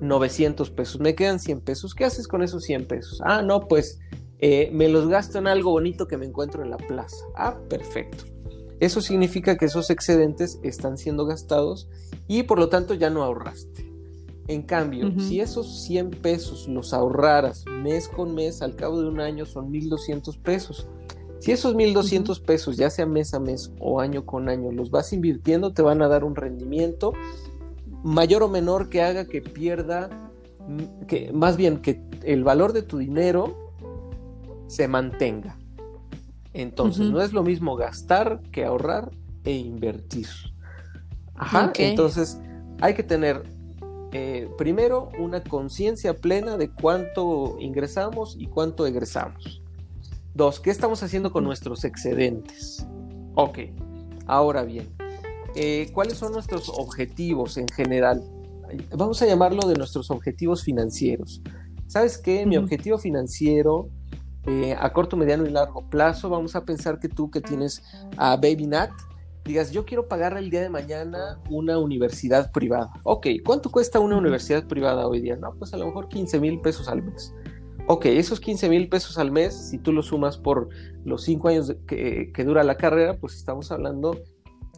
900 0.02 0.72
pesos, 0.72 1.00
me 1.00 1.16
quedan 1.16 1.40
100 1.40 1.62
pesos, 1.62 1.94
¿qué 1.94 2.06
haces 2.06 2.28
con 2.28 2.42
esos 2.44 2.64
100 2.64 2.88
pesos? 2.88 3.22
Ah, 3.24 3.42
no, 3.42 3.68
pues 3.68 4.00
eh, 4.40 4.70
me 4.74 4.90
los 4.90 5.08
gasto 5.08 5.38
en 5.38 5.48
algo 5.48 5.72
bonito 5.72 6.08
que 6.08 6.18
me 6.18 6.26
encuentro 6.26 6.64
en 6.64 6.72
la 6.72 6.78
plaza. 6.78 7.24
Ah, 7.36 7.58
perfecto. 7.70 8.26
Eso 8.80 9.00
significa 9.00 9.58
que 9.58 9.66
esos 9.66 9.92
excedentes 9.92 10.60
están 10.64 10.98
siendo 10.98 11.28
gastados 11.28 11.88
y 12.28 12.44
por 12.44 12.58
lo 12.58 12.68
tanto 12.68 12.96
ya 12.96 13.12
no 13.12 13.24
ahorraste. 13.24 13.92
En 14.48 14.64
cambio, 14.64 15.08
uh 15.08 15.12
-huh. 15.12 15.28
si 15.28 15.40
esos 15.40 15.84
100 15.84 16.10
pesos 16.10 16.68
los 16.68 16.92
ahorraras 16.92 17.64
mes 17.84 18.08
con 18.08 18.34
mes, 18.34 18.64
al 18.64 18.76
cabo 18.76 19.00
de 19.00 19.08
un 19.08 19.20
año 19.20 19.46
son 19.46 19.70
1200 19.70 20.36
pesos. 20.40 20.88
Si 21.40 21.52
esos 21.52 21.76
1200 21.76 22.40
uh 22.40 22.42
-huh. 22.42 22.46
pesos, 22.46 22.76
ya 22.76 22.90
sea 22.90 23.06
mes 23.06 23.36
a 23.36 23.40
mes 23.40 23.72
o 23.80 24.02
año 24.02 24.26
con 24.26 24.50
año, 24.50 24.72
los 24.72 24.90
vas 24.90 25.14
invirtiendo, 25.14 25.74
te 25.74 25.84
van 25.84 26.02
a 26.02 26.08
dar 26.08 26.24
un 26.24 26.36
rendimiento 26.36 27.14
mayor 28.04 28.44
o 28.44 28.50
menor 28.50 28.90
que 28.90 29.02
haga 29.02 29.26
que 29.26 29.42
pierda, 29.42 30.10
que 31.08 31.32
más 31.34 31.58
bien 31.58 31.82
que 31.82 32.02
el 32.24 32.44
valor 32.44 32.74
de 32.74 32.82
tu 32.82 32.98
dinero 32.98 33.74
se 34.68 34.88
mantenga. 34.88 35.58
Entonces, 36.54 37.08
uh 37.08 37.10
-huh. 37.10 37.14
no 37.14 37.22
es 37.22 37.34
lo 37.34 37.44
mismo 37.44 37.76
gastar 37.76 38.42
que 38.52 38.66
ahorrar 38.66 39.12
e 39.44 39.54
invertir. 39.54 40.28
Ajá, 41.36 41.68
okay. 41.68 41.90
entonces 41.90 42.40
hay 42.82 42.94
que 42.94 43.04
tener 43.04 43.44
eh, 44.12 44.50
primero 44.58 45.10
una 45.18 45.42
conciencia 45.42 46.16
plena 46.16 46.58
de 46.58 46.70
cuánto 46.70 47.58
ingresamos 47.60 48.36
y 48.38 48.48
cuánto 48.48 48.86
egresamos. 48.86 49.62
Dos, 50.34 50.60
¿qué 50.60 50.70
estamos 50.70 51.02
haciendo 51.04 51.32
con 51.32 51.44
nuestros 51.44 51.84
excedentes? 51.84 52.86
Ok, 53.36 53.60
ahora 54.28 54.64
bien, 54.64 54.90
eh, 55.56 55.90
¿cuáles 55.94 56.18
son 56.18 56.32
nuestros 56.32 56.70
objetivos 56.70 57.58
en 57.58 57.68
general? 57.68 58.24
Vamos 58.96 59.22
a 59.22 59.26
llamarlo 59.26 59.68
de 59.68 59.76
nuestros 59.76 60.12
objetivos 60.12 60.64
financieros. 60.64 61.42
¿Sabes 61.88 62.18
qué? 62.18 62.40
Uh 62.40 62.44
-huh. 62.44 62.48
Mi 62.48 62.58
objetivo 62.58 62.98
financiero 62.98 63.90
eh, 64.48 64.76
a 64.80 64.92
corto, 64.92 65.16
mediano 65.18 65.46
y 65.46 65.52
largo 65.52 65.88
plazo, 65.90 66.30
vamos 66.30 66.56
a 66.56 66.66
pensar 66.66 67.00
que 67.00 67.08
tú 67.08 67.30
que 67.30 67.42
tienes 67.42 67.84
a 68.18 68.36
Baby 68.38 68.66
Nat, 68.68 68.90
digas, 69.46 69.72
yo 69.72 69.86
quiero 69.86 70.08
pagar 70.08 70.36
el 70.36 70.50
día 70.50 70.62
de 70.62 70.70
mañana 70.70 71.40
una 71.50 71.78
universidad 71.78 72.52
privada. 72.52 72.92
Ok, 73.04 73.28
¿cuánto 73.46 73.70
cuesta 73.70 74.00
una 74.00 74.18
universidad 74.18 74.66
privada 74.68 75.08
hoy 75.08 75.22
día? 75.22 75.36
No, 75.36 75.54
pues 75.54 75.74
a 75.74 75.78
lo 75.78 75.86
mejor 75.86 76.10
15 76.10 76.40
mil 76.40 76.60
pesos 76.60 76.88
al 76.88 77.04
mes. 77.04 77.34
Ok, 77.88 78.06
esos 78.06 78.40
15 78.40 78.70
mil 78.70 78.90
pesos 78.90 79.18
al 79.20 79.32
mes, 79.32 79.54
si 79.54 79.78
tú 79.78 79.92
lo 79.92 80.02
sumas 80.02 80.38
por 80.38 80.70
los 81.04 81.24
5 81.24 81.48
años 81.48 81.76
que, 81.86 82.32
que 82.34 82.44
dura 82.44 82.64
la 82.64 82.78
carrera, 82.78 83.18
pues 83.18 83.36
estamos 83.36 83.72
hablando 83.72 84.18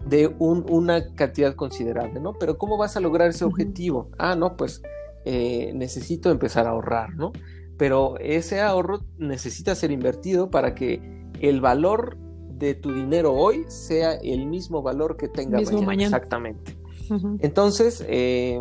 de 0.07 0.35
un, 0.39 0.65
una 0.69 1.13
cantidad 1.15 1.55
considerable, 1.55 2.19
¿no? 2.19 2.33
Pero 2.33 2.57
¿cómo 2.57 2.77
vas 2.77 2.97
a 2.97 2.99
lograr 2.99 3.29
ese 3.29 3.45
objetivo? 3.45 4.09
Ah, 4.17 4.35
no, 4.35 4.57
pues 4.57 4.81
eh, 5.25 5.71
necesito 5.73 6.29
empezar 6.29 6.67
a 6.67 6.71
ahorrar, 6.71 7.15
¿no? 7.15 7.31
Pero 7.77 8.17
ese 8.19 8.61
ahorro 8.61 9.01
necesita 9.17 9.75
ser 9.75 9.91
invertido 9.91 10.49
para 10.49 10.75
que 10.75 11.01
el 11.39 11.61
valor 11.61 12.17
de 12.49 12.75
tu 12.75 12.93
dinero 12.93 13.33
hoy 13.33 13.65
sea 13.67 14.13
el 14.13 14.45
mismo 14.45 14.81
valor 14.81 15.17
que 15.17 15.27
tenga 15.27 15.57
mismo 15.57 15.81
mañana. 15.81 15.87
mañana. 15.87 16.17
Exactamente. 16.17 16.77
Uh 17.09 17.13
-huh. 17.13 17.37
Entonces, 17.41 18.05
eh, 18.07 18.59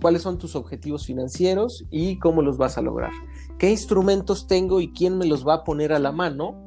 ¿cuáles 0.00 0.22
son 0.22 0.38
tus 0.38 0.56
objetivos 0.56 1.06
financieros 1.06 1.84
y 1.90 2.18
cómo 2.18 2.42
los 2.42 2.56
vas 2.56 2.78
a 2.78 2.82
lograr? 2.82 3.12
¿Qué 3.58 3.70
instrumentos 3.70 4.46
tengo 4.46 4.80
y 4.80 4.92
quién 4.92 5.18
me 5.18 5.26
los 5.26 5.46
va 5.46 5.54
a 5.54 5.64
poner 5.64 5.92
a 5.92 5.98
la 5.98 6.12
mano 6.12 6.64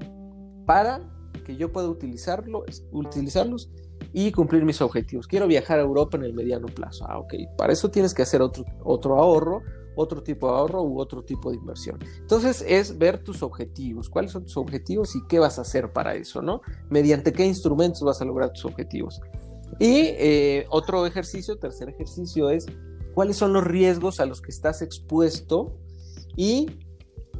para 0.65 1.01
que 1.45 1.57
yo 1.57 1.71
pueda 1.71 1.89
utilizarlo, 1.89 2.63
utilizarlos 2.91 3.69
y 4.11 4.31
cumplir 4.31 4.65
mis 4.65 4.81
objetivos. 4.81 5.27
Quiero 5.27 5.47
viajar 5.47 5.79
a 5.79 5.83
Europa 5.83 6.17
en 6.17 6.23
el 6.23 6.33
mediano 6.33 6.67
plazo. 6.67 7.05
Ah, 7.07 7.19
ok. 7.19 7.33
Para 7.57 7.73
eso 7.73 7.89
tienes 7.89 8.13
que 8.13 8.23
hacer 8.23 8.41
otro, 8.41 8.65
otro 8.83 9.17
ahorro 9.17 9.61
otro 9.95 10.23
tipo 10.23 10.47
de 10.47 10.53
ahorro 10.57 10.83
u 10.83 10.99
otro 10.99 11.23
tipo 11.23 11.51
de 11.51 11.57
inversión. 11.57 11.99
Entonces 12.19 12.63
es 12.67 12.97
ver 12.97 13.23
tus 13.23 13.43
objetivos, 13.43 14.09
cuáles 14.09 14.31
son 14.31 14.43
tus 14.43 14.57
objetivos 14.57 15.15
y 15.15 15.25
qué 15.27 15.39
vas 15.39 15.59
a 15.59 15.61
hacer 15.61 15.91
para 15.93 16.15
eso, 16.15 16.41
¿no? 16.41 16.61
Mediante 16.89 17.33
qué 17.33 17.45
instrumentos 17.45 18.01
vas 18.01 18.21
a 18.21 18.25
lograr 18.25 18.51
tus 18.53 18.65
objetivos. 18.65 19.21
Y 19.79 20.07
eh, 20.17 20.65
otro 20.69 21.05
ejercicio, 21.05 21.57
tercer 21.57 21.89
ejercicio 21.89 22.49
es 22.49 22.65
cuáles 23.13 23.37
son 23.37 23.53
los 23.53 23.63
riesgos 23.63 24.19
a 24.19 24.25
los 24.25 24.41
que 24.41 24.51
estás 24.51 24.81
expuesto 24.81 25.77
y 26.35 26.67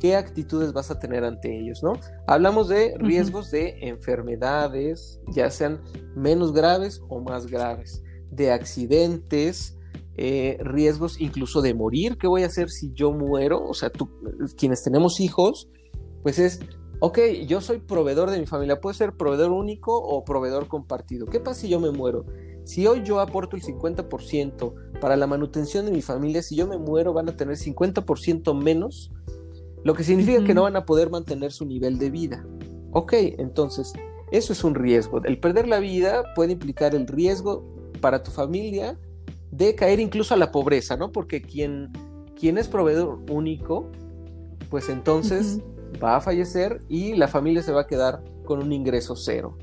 qué 0.04 0.18
actitudes 0.18 0.74
vas 0.74 0.92
a 0.92 1.00
tener 1.00 1.24
ante 1.24 1.58
ellos, 1.58 1.82
¿no? 1.82 1.94
Hablamos 2.28 2.68
de 2.68 2.94
riesgos 2.98 3.52
de 3.52 3.88
enfermedades, 3.88 5.22
ya 5.30 5.50
sean 5.50 5.82
menos 6.14 6.52
graves 6.52 7.02
o 7.08 7.22
más 7.22 7.48
graves, 7.48 8.04
de 8.30 8.52
accidentes, 8.52 9.78
eh, 10.18 10.58
riesgos 10.60 11.22
incluso 11.22 11.62
de 11.62 11.74
morir. 11.74 12.18
¿Qué 12.18 12.28
voy 12.28 12.44
a 12.44 12.48
hacer 12.48 12.70
si 12.70 12.92
yo 12.92 13.14
muero? 13.14 13.66
O 13.66 13.74
sea, 13.74 13.90
tú, 13.90 14.10
quienes 14.58 14.84
tenemos 14.84 15.22
hijos, 15.22 15.70
pues 16.22 16.38
es, 16.38 16.60
ok, 17.00 17.20
yo 17.48 17.62
soy 17.62 17.78
proveedor 17.78 18.30
de 18.30 18.40
mi 18.40 18.46
familia, 18.46 18.82
puede 18.82 18.98
ser 18.98 19.16
proveedor 19.16 19.54
único 19.54 19.98
o 19.98 20.26
proveedor 20.26 20.68
compartido. 20.68 21.28
¿Qué 21.28 21.40
pasa 21.40 21.62
si 21.62 21.70
yo 21.70 21.80
me 21.80 21.92
muero? 21.92 22.26
Si 22.66 22.86
hoy 22.88 23.04
yo 23.06 23.22
aporto 23.22 23.56
el 23.56 23.62
50% 23.62 25.00
para 25.00 25.16
la 25.16 25.28
manutención 25.28 25.86
de 25.86 25.94
mi 25.94 26.02
familia, 26.02 26.44
si 26.44 26.58
yo 26.58 26.68
me 26.68 26.78
muero 26.78 27.14
van 27.14 27.30
a 27.30 27.38
tener 27.38 27.56
50% 27.56 28.54
menos, 28.54 29.14
lo 29.84 29.94
que 29.94 30.04
significa 30.04 30.44
que 30.44 30.54
no 30.54 30.64
van 30.64 30.76
a 30.76 30.86
poder 30.86 31.10
mantener 31.10 31.52
su 31.52 31.66
nivel 31.66 31.98
de 31.98 32.10
vida. 32.10 32.46
Ok, 32.92 33.14
entonces, 33.38 33.94
eso 34.32 34.54
es 34.54 34.64
un 34.64 34.76
riesgo. 34.76 35.24
El 35.24 35.40
perder 35.40 35.68
la 35.68 35.80
vida 35.80 36.24
puede 36.36 36.54
implicar 36.54 36.96
el 36.96 37.08
riesgo 37.08 37.66
para 38.02 38.24
tu 38.24 38.32
familia 38.32 38.98
de 39.52 39.76
caer 39.76 40.00
incluso 40.00 40.34
a 40.34 40.38
la 40.38 40.52
pobreza, 40.52 40.98
¿no? 40.98 41.12
Porque 41.12 41.42
quien, 41.42 41.92
quien 42.40 42.58
es 42.58 42.68
proveedor 42.68 43.20
único, 43.30 43.92
pues 44.70 44.90
entonces 44.90 45.60
va 46.04 46.16
a 46.16 46.22
fallecer 46.22 46.82
y 46.90 47.14
la 47.16 47.28
familia 47.28 47.62
se 47.62 47.72
va 47.72 47.82
a 47.82 47.88
quedar 47.88 48.24
con 48.46 48.60
un 48.60 48.72
ingreso 48.72 49.16
cero. 49.16 49.58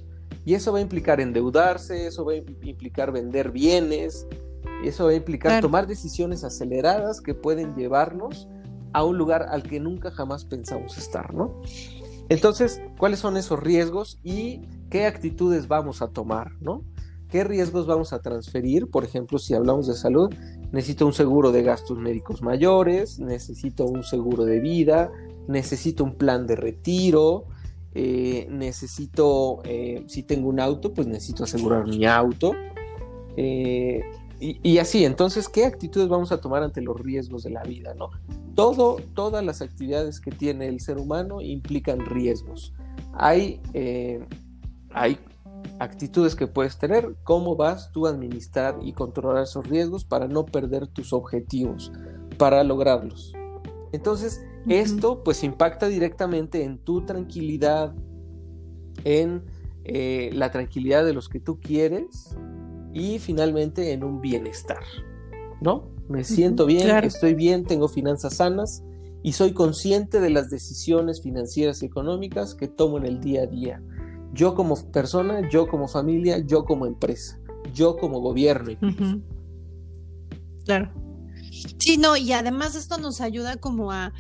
Y 0.45 0.55
eso 0.55 0.73
va 0.73 0.79
a 0.79 0.83
implicar 0.83 1.21
endeudarse, 1.21 2.07
eso 2.07 2.25
va 2.25 2.33
a 2.33 2.37
implicar 2.37 3.13
vender 3.13 3.51
bienes, 3.51 4.27
eso 4.85 5.05
va 5.05 5.11
a 5.11 5.15
implicar 5.15 5.61
tomar 5.61 5.87
decisiones 5.87 6.45
aceleradas 6.45 7.21
que 7.21 7.35
pueden 7.35 7.75
llevarnos 7.75 8.49
a 8.93 9.05
un 9.05 9.19
lugar 9.19 9.47
al 9.51 9.63
que 9.63 9.81
nunca 9.81 10.11
jamás 10.11 10.45
pensamos 10.45 10.99
estar, 10.99 11.35
¿no? 11.35 11.55
Entonces, 12.29 12.81
¿cuáles 12.99 13.19
son 13.19 13.37
esos 13.37 13.59
riesgos 13.59 14.19
y 14.23 14.63
qué 14.89 15.07
actitudes 15.07 15.69
vamos 15.69 16.01
a 16.01 16.09
tomar, 16.09 16.53
¿no? 16.61 16.85
¿Qué 17.29 17.45
riesgos 17.45 17.87
vamos 17.87 18.13
a 18.13 18.21
transferir? 18.21 18.89
Por 18.91 19.05
ejemplo, 19.05 19.39
si 19.39 19.55
hablamos 19.55 19.87
de 19.87 19.95
salud, 19.95 20.33
necesito 20.73 21.07
un 21.07 21.13
seguro 21.13 21.53
de 21.53 21.63
gastos 21.63 21.99
médicos 21.99 22.43
mayores, 22.43 23.19
necesito 23.19 23.85
un 23.85 24.03
seguro 24.03 24.45
de 24.45 24.61
vida, 24.61 25.11
necesito 25.47 26.05
un 26.05 26.15
plan 26.15 26.47
de 26.47 26.57
retiro, 26.57 27.47
eh, 27.95 28.47
necesito, 28.51 29.61
eh, 29.65 30.05
si 30.07 30.23
tengo 30.23 30.49
un 30.49 30.61
auto, 30.61 30.93
pues 30.93 31.07
necesito 31.07 31.45
asegurar 31.45 31.87
mi 31.87 32.07
auto. 32.07 32.53
Eh, 33.37 34.03
y, 34.41 34.79
así, 34.79 35.05
entonces, 35.05 35.49
¿qué 35.49 35.67
actitudes 35.67 36.09
vamos 36.09 36.33
a 36.33 36.41
tomar 36.41 36.63
ante 36.63 36.81
los 36.81 36.99
riesgos 36.99 37.43
de 37.43 37.51
la 37.51 37.63
vida? 37.63 37.95
¿no? 37.95 38.11
Todo, 38.55 38.97
todas 39.15 39.45
las 39.45 39.61
actividades 39.61 40.21
que 40.21 40.31
tiene 40.31 40.67
el 40.67 40.81
ser 40.81 40.99
humano 40.99 41.41
implican 41.41 42.01
riesgos. 42.01 42.73
Hay, 43.13 43.61
hay 44.93 45.19
actitudes 45.79 46.35
que 46.35 46.47
puedes 46.47 46.79
tener, 46.79 47.17
cómo 47.25 47.57
vas 47.57 47.91
tú 47.93 48.07
a 48.07 48.11
administrar 48.11 48.79
y 48.83 48.93
controlar 48.93 49.45
esos 49.45 49.67
riesgos 49.67 50.05
para 50.05 50.29
no 50.29 50.47
perder 50.47 50.87
tus 50.87 51.13
objetivos, 51.13 51.93
para 52.39 52.65
lograrlos. 52.65 53.33
Entonces, 53.93 54.41
esto 54.69 55.23
pues 55.25 55.43
impacta 55.43 55.87
directamente 55.87 56.65
en 56.65 56.79
tu 56.79 57.05
tranquilidad, 57.05 57.95
en 59.05 59.43
eh, 59.85 60.31
la 60.35 60.51
tranquilidad 60.51 61.05
de 61.05 61.15
los 61.15 61.29
que 61.29 61.41
tú 61.41 61.59
quieres 61.59 62.37
y 62.93 63.19
finalmente 63.19 63.93
en 63.93 64.05
un 64.05 64.21
bienestar, 64.21 64.83
¿no? 65.61 65.91
Me 66.09 66.25
siento 66.25 66.67
bien, 66.67 67.05
estoy 67.05 67.35
bien, 67.35 67.65
tengo 67.65 67.89
finanzas 67.89 68.37
sanas 68.37 68.83
y 69.23 69.33
soy 69.33 69.53
consciente 69.53 70.21
de 70.21 70.31
las 70.31 70.51
decisiones 70.51 71.23
financieras 71.23 71.83
y 71.83 71.87
económicas 71.87 72.55
que 72.55 72.67
tomo 72.67 72.99
en 72.99 73.07
el 73.07 73.21
día 73.21 73.43
a 73.43 73.47
día. 73.47 73.83
Yo 74.33 74.55
como 74.55 74.77
persona, 74.91 75.49
yo 75.49 75.69
como 75.69 75.87
familia, 75.89 76.39
yo 76.39 76.65
como 76.65 76.87
empresa, 76.87 77.39
yo 77.73 77.97
como 77.97 78.21
gobierno. 78.21 78.77
Claro. 80.65 80.91
Sí, 81.79 81.97
no, 81.97 82.17
y 82.17 82.33
además 82.33 82.75
esto 82.75 82.99
nos 82.99 83.21
ayuda 83.21 83.57
como 83.57 83.93
a 83.93 84.13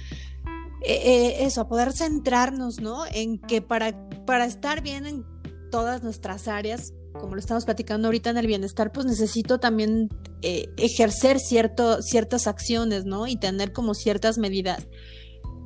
eh, 0.82 0.94
eh, 1.04 1.44
eso, 1.44 1.62
a 1.62 1.68
poder 1.68 1.92
centrarnos, 1.92 2.80
¿no? 2.80 3.04
En 3.12 3.38
que 3.38 3.62
para, 3.62 4.08
para 4.26 4.46
estar 4.46 4.82
bien 4.82 5.06
en 5.06 5.24
todas 5.70 6.02
nuestras 6.02 6.48
áreas, 6.48 6.94
como 7.12 7.34
lo 7.34 7.40
estamos 7.40 7.64
platicando 7.64 8.08
ahorita 8.08 8.30
en 8.30 8.38
el 8.38 8.46
bienestar, 8.46 8.92
pues 8.92 9.06
necesito 9.06 9.58
también 9.58 10.08
eh, 10.42 10.68
ejercer 10.76 11.38
cierto, 11.40 12.02
ciertas 12.02 12.46
acciones, 12.46 13.04
¿no? 13.04 13.26
Y 13.26 13.36
tener 13.36 13.72
como 13.72 13.94
ciertas 13.94 14.38
medidas 14.38 14.86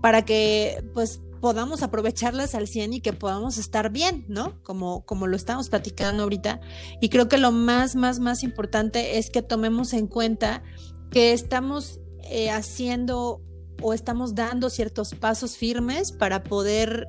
para 0.01 0.25
que 0.25 0.85
pues 0.95 1.21
podamos 1.41 1.83
aprovecharlas 1.83 2.55
al 2.55 2.69
100 2.69 2.95
y 2.95 3.01
que 3.01 3.13
podamos 3.13 3.59
estar 3.59 3.91
bien, 3.91 4.25
¿no? 4.29 4.63
Como, 4.63 5.05
como 5.05 5.27
lo 5.27 5.37
estamos 5.37 5.69
platicando 5.69 6.23
ahorita. 6.23 6.61
Y 7.01 7.11
creo 7.11 7.29
que 7.29 7.37
lo 7.37 7.53
más, 7.53 7.97
más, 7.97 8.19
más 8.19 8.43
importante 8.43 9.19
es 9.19 9.29
que 9.29 9.43
tomemos 9.43 9.93
en 9.93 10.07
cuenta 10.07 10.63
que 11.11 11.33
estamos 11.35 12.01
eh, 12.23 12.51
haciendo 12.51 13.43
o 13.83 13.93
estamos 13.93 14.35
dando 14.35 14.71
ciertos 14.71 15.15
pasos 15.15 15.57
firmes 15.59 16.13
para 16.13 16.45
poder 16.45 17.07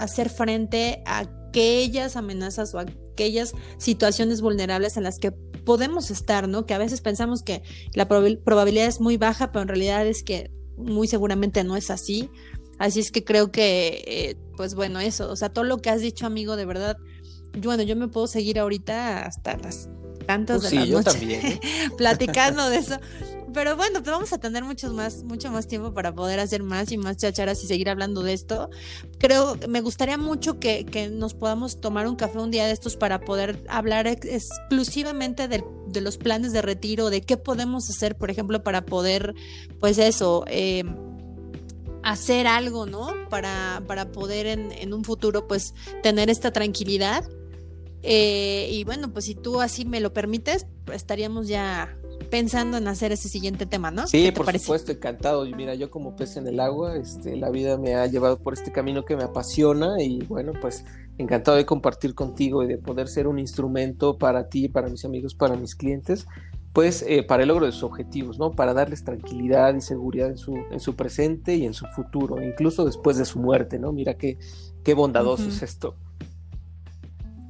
hacer 0.00 0.30
frente 0.30 1.02
a 1.06 1.18
aquellas 1.20 2.16
amenazas 2.16 2.74
o 2.74 2.80
aquellas 3.16 3.54
situaciones 3.78 4.42
vulnerables 4.42 4.98
en 4.98 5.04
las 5.04 5.18
que 5.18 5.32
podemos 5.32 6.10
estar, 6.10 6.48
¿no? 6.48 6.66
Que 6.66 6.74
a 6.74 6.78
veces 6.78 7.00
pensamos 7.00 7.42
que 7.42 7.62
la 7.94 8.06
probabilidad 8.06 8.86
es 8.86 9.00
muy 9.00 9.16
baja, 9.16 9.50
pero 9.52 9.62
en 9.62 9.68
realidad 9.68 10.06
es 10.06 10.22
que 10.22 10.50
muy 10.76 11.08
seguramente 11.08 11.64
no 11.64 11.76
es 11.76 11.90
así. 11.90 12.30
Así 12.78 13.00
es 13.00 13.10
que 13.10 13.24
creo 13.24 13.50
que, 13.50 14.04
eh, 14.06 14.36
pues 14.58 14.74
bueno, 14.74 15.00
eso, 15.00 15.30
o 15.30 15.36
sea, 15.36 15.48
todo 15.48 15.64
lo 15.64 15.78
que 15.78 15.88
has 15.88 16.02
dicho, 16.02 16.26
amigo, 16.26 16.56
de 16.56 16.66
verdad, 16.66 16.98
bueno, 17.56 17.82
yo 17.82 17.96
me 17.96 18.08
puedo 18.08 18.26
seguir 18.26 18.58
ahorita 18.58 19.24
hasta 19.24 19.56
las 19.56 19.88
tantas 20.26 20.60
pues 20.60 20.70
de 20.72 20.80
la 20.80 20.86
noche 20.86 21.18
¿eh? 21.22 21.60
platicando 21.96 22.68
de 22.68 22.76
eso. 22.76 22.98
Pero 23.56 23.74
bueno, 23.74 24.02
pues 24.02 24.10
vamos 24.10 24.34
a 24.34 24.38
tener 24.38 24.64
muchos 24.64 24.92
más, 24.92 25.24
mucho 25.24 25.50
más 25.50 25.66
tiempo 25.66 25.94
para 25.94 26.14
poder 26.14 26.40
hacer 26.40 26.62
más 26.62 26.92
y 26.92 26.98
más 26.98 27.16
chacharas 27.16 27.64
y 27.64 27.66
seguir 27.66 27.88
hablando 27.88 28.22
de 28.22 28.34
esto. 28.34 28.68
Creo, 29.18 29.56
me 29.66 29.80
gustaría 29.80 30.18
mucho 30.18 30.60
que, 30.60 30.84
que 30.84 31.08
nos 31.08 31.32
podamos 31.32 31.80
tomar 31.80 32.06
un 32.06 32.16
café 32.16 32.38
un 32.38 32.50
día 32.50 32.66
de 32.66 32.72
estos 32.72 32.98
para 32.98 33.22
poder 33.22 33.64
hablar 33.70 34.08
exclusivamente 34.08 35.48
de, 35.48 35.64
de 35.86 36.00
los 36.02 36.18
planes 36.18 36.52
de 36.52 36.60
retiro, 36.60 37.08
de 37.08 37.22
qué 37.22 37.38
podemos 37.38 37.88
hacer, 37.88 38.18
por 38.18 38.30
ejemplo, 38.30 38.62
para 38.62 38.84
poder, 38.84 39.34
pues 39.80 39.96
eso, 39.96 40.44
eh, 40.48 40.84
hacer 42.02 42.46
algo, 42.46 42.84
¿no? 42.84 43.08
Para, 43.30 43.82
para 43.86 44.12
poder 44.12 44.48
en, 44.48 44.70
en, 44.70 44.92
un 44.92 45.02
futuro, 45.02 45.48
pues, 45.48 45.72
tener 46.02 46.28
esta 46.28 46.52
tranquilidad. 46.52 47.24
Eh, 48.02 48.68
y 48.70 48.84
bueno, 48.84 49.14
pues 49.14 49.24
si 49.24 49.34
tú 49.34 49.62
así 49.62 49.86
me 49.86 50.00
lo 50.00 50.12
permites, 50.12 50.66
estaríamos 50.92 51.48
ya 51.48 51.96
pensando 52.26 52.76
en 52.76 52.88
hacer 52.88 53.12
ese 53.12 53.28
siguiente 53.28 53.66
tema, 53.66 53.90
¿no? 53.90 54.06
Sí, 54.06 54.30
por 54.32 54.50
supuesto, 54.58 54.92
encantado. 54.92 55.46
Y 55.46 55.54
mira, 55.54 55.74
yo 55.74 55.90
como 55.90 56.16
pez 56.16 56.36
en 56.36 56.46
el 56.46 56.60
agua, 56.60 56.96
este, 56.96 57.36
la 57.36 57.50
vida 57.50 57.78
me 57.78 57.94
ha 57.94 58.06
llevado 58.06 58.38
por 58.38 58.54
este 58.54 58.72
camino 58.72 59.04
que 59.04 59.16
me 59.16 59.24
apasiona 59.24 60.02
y 60.02 60.20
bueno, 60.24 60.52
pues 60.60 60.84
encantado 61.18 61.56
de 61.56 61.64
compartir 61.64 62.14
contigo 62.14 62.62
y 62.62 62.66
de 62.66 62.78
poder 62.78 63.08
ser 63.08 63.26
un 63.26 63.38
instrumento 63.38 64.18
para 64.18 64.48
ti, 64.48 64.68
para 64.68 64.88
mis 64.88 65.04
amigos, 65.04 65.34
para 65.34 65.56
mis 65.56 65.74
clientes 65.74 66.26
pues 66.76 67.02
eh, 67.08 67.22
para 67.22 67.42
el 67.42 67.48
logro 67.48 67.64
de 67.64 67.72
sus 67.72 67.84
objetivos, 67.84 68.38
¿no? 68.38 68.50
Para 68.50 68.74
darles 68.74 69.02
tranquilidad 69.02 69.74
y 69.74 69.80
seguridad 69.80 70.28
en 70.28 70.36
su, 70.36 70.58
en 70.70 70.78
su 70.78 70.94
presente 70.94 71.56
y 71.56 71.64
en 71.64 71.72
su 71.72 71.86
futuro, 71.86 72.42
incluso 72.42 72.84
después 72.84 73.16
de 73.16 73.24
su 73.24 73.38
muerte, 73.38 73.78
¿no? 73.78 73.92
Mira 73.92 74.18
qué, 74.18 74.36
qué 74.84 74.92
bondadoso 74.92 75.48
es 75.48 75.62
esto. 75.62 75.96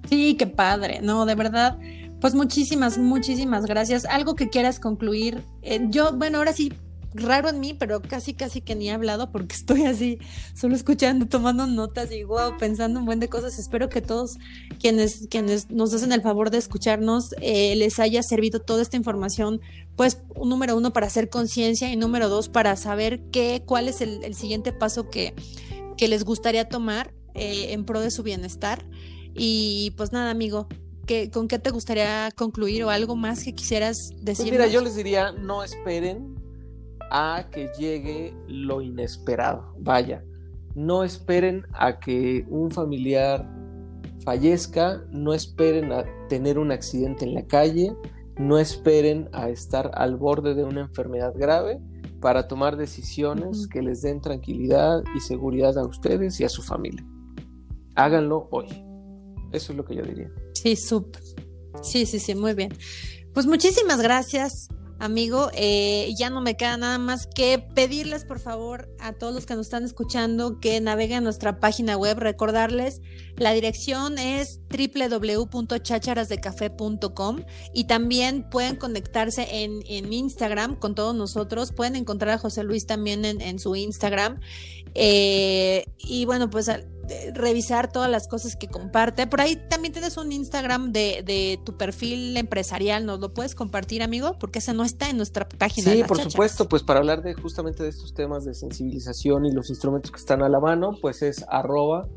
Sí, 0.08 0.36
qué 0.36 0.46
padre, 0.46 1.00
no, 1.02 1.26
de 1.26 1.34
verdad. 1.34 1.76
Pues 2.20 2.34
muchísimas, 2.34 2.98
muchísimas 2.98 3.66
gracias. 3.66 4.04
Algo 4.06 4.34
que 4.34 4.48
quieras 4.48 4.80
concluir. 4.80 5.44
Eh, 5.62 5.86
yo, 5.90 6.12
bueno, 6.12 6.38
ahora 6.38 6.52
sí 6.52 6.72
raro 7.16 7.48
en 7.48 7.60
mí, 7.60 7.74
pero 7.74 8.02
casi, 8.02 8.34
casi 8.34 8.60
que 8.60 8.74
ni 8.74 8.88
he 8.88 8.92
hablado 8.92 9.30
porque 9.32 9.54
estoy 9.56 9.84
así, 9.84 10.18
solo 10.54 10.74
escuchando, 10.74 11.26
tomando 11.26 11.66
notas 11.66 12.12
y 12.12 12.24
wow, 12.24 12.56
pensando 12.58 13.00
un 13.00 13.06
buen 13.06 13.20
de 13.20 13.28
cosas. 13.28 13.58
Espero 13.58 13.88
que 13.88 14.00
todos 14.00 14.36
quienes, 14.80 15.26
quienes 15.28 15.70
nos 15.70 15.92
hacen 15.94 16.12
el 16.12 16.22
favor 16.22 16.50
de 16.50 16.58
escucharnos 16.58 17.34
eh, 17.40 17.74
les 17.76 17.98
haya 17.98 18.22
servido 18.22 18.60
toda 18.60 18.82
esta 18.82 18.96
información, 18.96 19.60
pues, 19.96 20.22
número 20.42 20.76
uno, 20.76 20.92
para 20.92 21.06
hacer 21.06 21.28
conciencia 21.28 21.90
y 21.90 21.96
número 21.96 22.28
dos, 22.28 22.48
para 22.48 22.76
saber 22.76 23.22
qué, 23.30 23.62
cuál 23.66 23.88
es 23.88 24.00
el, 24.00 24.34
siguiente 24.34 24.72
paso 24.72 25.08
que, 25.08 25.34
que 25.96 26.08
les 26.08 26.24
gustaría 26.24 26.68
tomar 26.68 27.14
eh, 27.34 27.72
en 27.72 27.84
pro 27.84 28.00
de 28.00 28.10
su 28.10 28.22
bienestar. 28.22 28.84
Y 29.34 29.92
pues 29.98 30.12
nada, 30.12 30.30
amigo, 30.30 30.66
¿con 31.32 31.48
qué 31.48 31.58
te 31.58 31.70
gustaría 31.70 32.30
concluir 32.36 32.84
o 32.84 32.90
algo 32.90 33.16
más 33.16 33.44
que 33.44 33.54
quisieras 33.54 34.10
pues 34.12 34.24
decir? 34.24 34.52
mira, 34.52 34.66
yo 34.66 34.80
les 34.80 34.96
diría, 34.96 35.32
no 35.32 35.62
esperen 35.62 36.34
a 37.10 37.48
que 37.50 37.70
llegue 37.78 38.34
lo 38.48 38.82
inesperado. 38.82 39.74
Vaya, 39.78 40.24
no 40.74 41.04
esperen 41.04 41.64
a 41.72 41.98
que 41.98 42.44
un 42.48 42.70
familiar 42.70 43.48
fallezca, 44.24 45.02
no 45.10 45.32
esperen 45.32 45.92
a 45.92 46.04
tener 46.28 46.58
un 46.58 46.72
accidente 46.72 47.24
en 47.24 47.34
la 47.34 47.46
calle, 47.46 47.94
no 48.38 48.58
esperen 48.58 49.28
a 49.32 49.48
estar 49.48 49.90
al 49.94 50.16
borde 50.16 50.54
de 50.54 50.64
una 50.64 50.80
enfermedad 50.82 51.32
grave 51.36 51.80
para 52.20 52.48
tomar 52.48 52.76
decisiones 52.76 53.68
que 53.68 53.82
les 53.82 54.02
den 54.02 54.20
tranquilidad 54.20 55.04
y 55.14 55.20
seguridad 55.20 55.78
a 55.78 55.86
ustedes 55.86 56.40
y 56.40 56.44
a 56.44 56.48
su 56.48 56.62
familia. 56.62 57.06
Háganlo 57.94 58.48
hoy. 58.50 58.66
Eso 59.52 59.72
es 59.72 59.78
lo 59.78 59.84
que 59.84 59.94
yo 59.94 60.02
diría. 60.02 60.30
Sí, 60.62 60.76
súper. 60.76 61.22
Sí, 61.82 62.06
sí, 62.06 62.18
sí, 62.18 62.34
muy 62.34 62.54
bien. 62.54 62.76
Pues 63.32 63.46
muchísimas 63.46 64.00
gracias 64.00 64.68
amigo. 64.98 65.50
Eh, 65.54 66.12
ya 66.16 66.30
no 66.30 66.40
me 66.40 66.56
queda 66.56 66.76
nada 66.76 66.98
más 66.98 67.26
que 67.26 67.58
pedirles, 67.58 68.24
por 68.24 68.38
favor, 68.40 68.88
a 68.98 69.12
todos 69.12 69.34
los 69.34 69.44
que 69.46 69.54
nos 69.54 69.66
están 69.66 69.84
escuchando 69.84 70.58
que 70.60 70.80
naveguen 70.80 71.22
nuestra 71.24 71.58
página 71.60 71.96
web. 71.96 72.18
Recordarles, 72.18 73.00
la 73.36 73.52
dirección 73.52 74.18
es 74.18 74.60
www.chacharasdecafe.com 74.70 77.44
y 77.72 77.84
también 77.84 78.48
pueden 78.50 78.76
conectarse 78.76 79.64
en, 79.64 79.82
Instagram 80.12 80.76
con 80.76 80.94
todos 80.94 81.14
nosotros. 81.14 81.72
Pueden 81.72 81.96
encontrar 81.96 82.34
a 82.34 82.38
José 82.38 82.62
Luis 82.64 82.86
también 82.86 83.24
en, 83.24 83.58
su 83.58 83.74
Instagram. 83.76 84.40
Eh, 84.94 85.84
y 85.98 86.24
bueno, 86.24 86.48
pues 86.48 86.70
revisar 87.34 87.90
todas 87.90 88.10
las 88.10 88.28
cosas 88.28 88.56
que 88.56 88.68
comparte. 88.68 89.26
Por 89.26 89.40
ahí 89.40 89.56
también 89.68 89.92
tienes 89.92 90.16
un 90.16 90.32
Instagram 90.32 90.92
de, 90.92 91.60
tu 91.64 91.76
perfil 91.76 92.36
empresarial, 92.36 93.06
¿nos 93.06 93.20
lo 93.20 93.32
puedes 93.32 93.54
compartir, 93.54 94.02
amigo? 94.02 94.38
Porque 94.38 94.58
ese 94.58 94.72
no 94.74 94.84
está 94.84 95.10
en 95.10 95.16
nuestra 95.16 95.48
página. 95.48 95.92
Sí, 95.92 96.04
por 96.04 96.20
supuesto, 96.20 96.68
pues 96.68 96.82
para 96.82 97.00
hablar 97.00 97.22
de 97.22 97.34
justamente 97.34 97.82
de 97.82 97.90
estos 97.90 98.14
temas 98.14 98.44
de 98.44 98.54
sensibilización 98.54 99.46
y 99.46 99.52
los 99.52 99.70
instrumentos 99.70 100.10
que 100.10 100.18
están 100.18 100.42
a 100.42 100.48
la 100.48 100.60
mano, 100.60 100.96
pues 101.00 101.22
es 101.22 101.44
arroba 101.48 102.08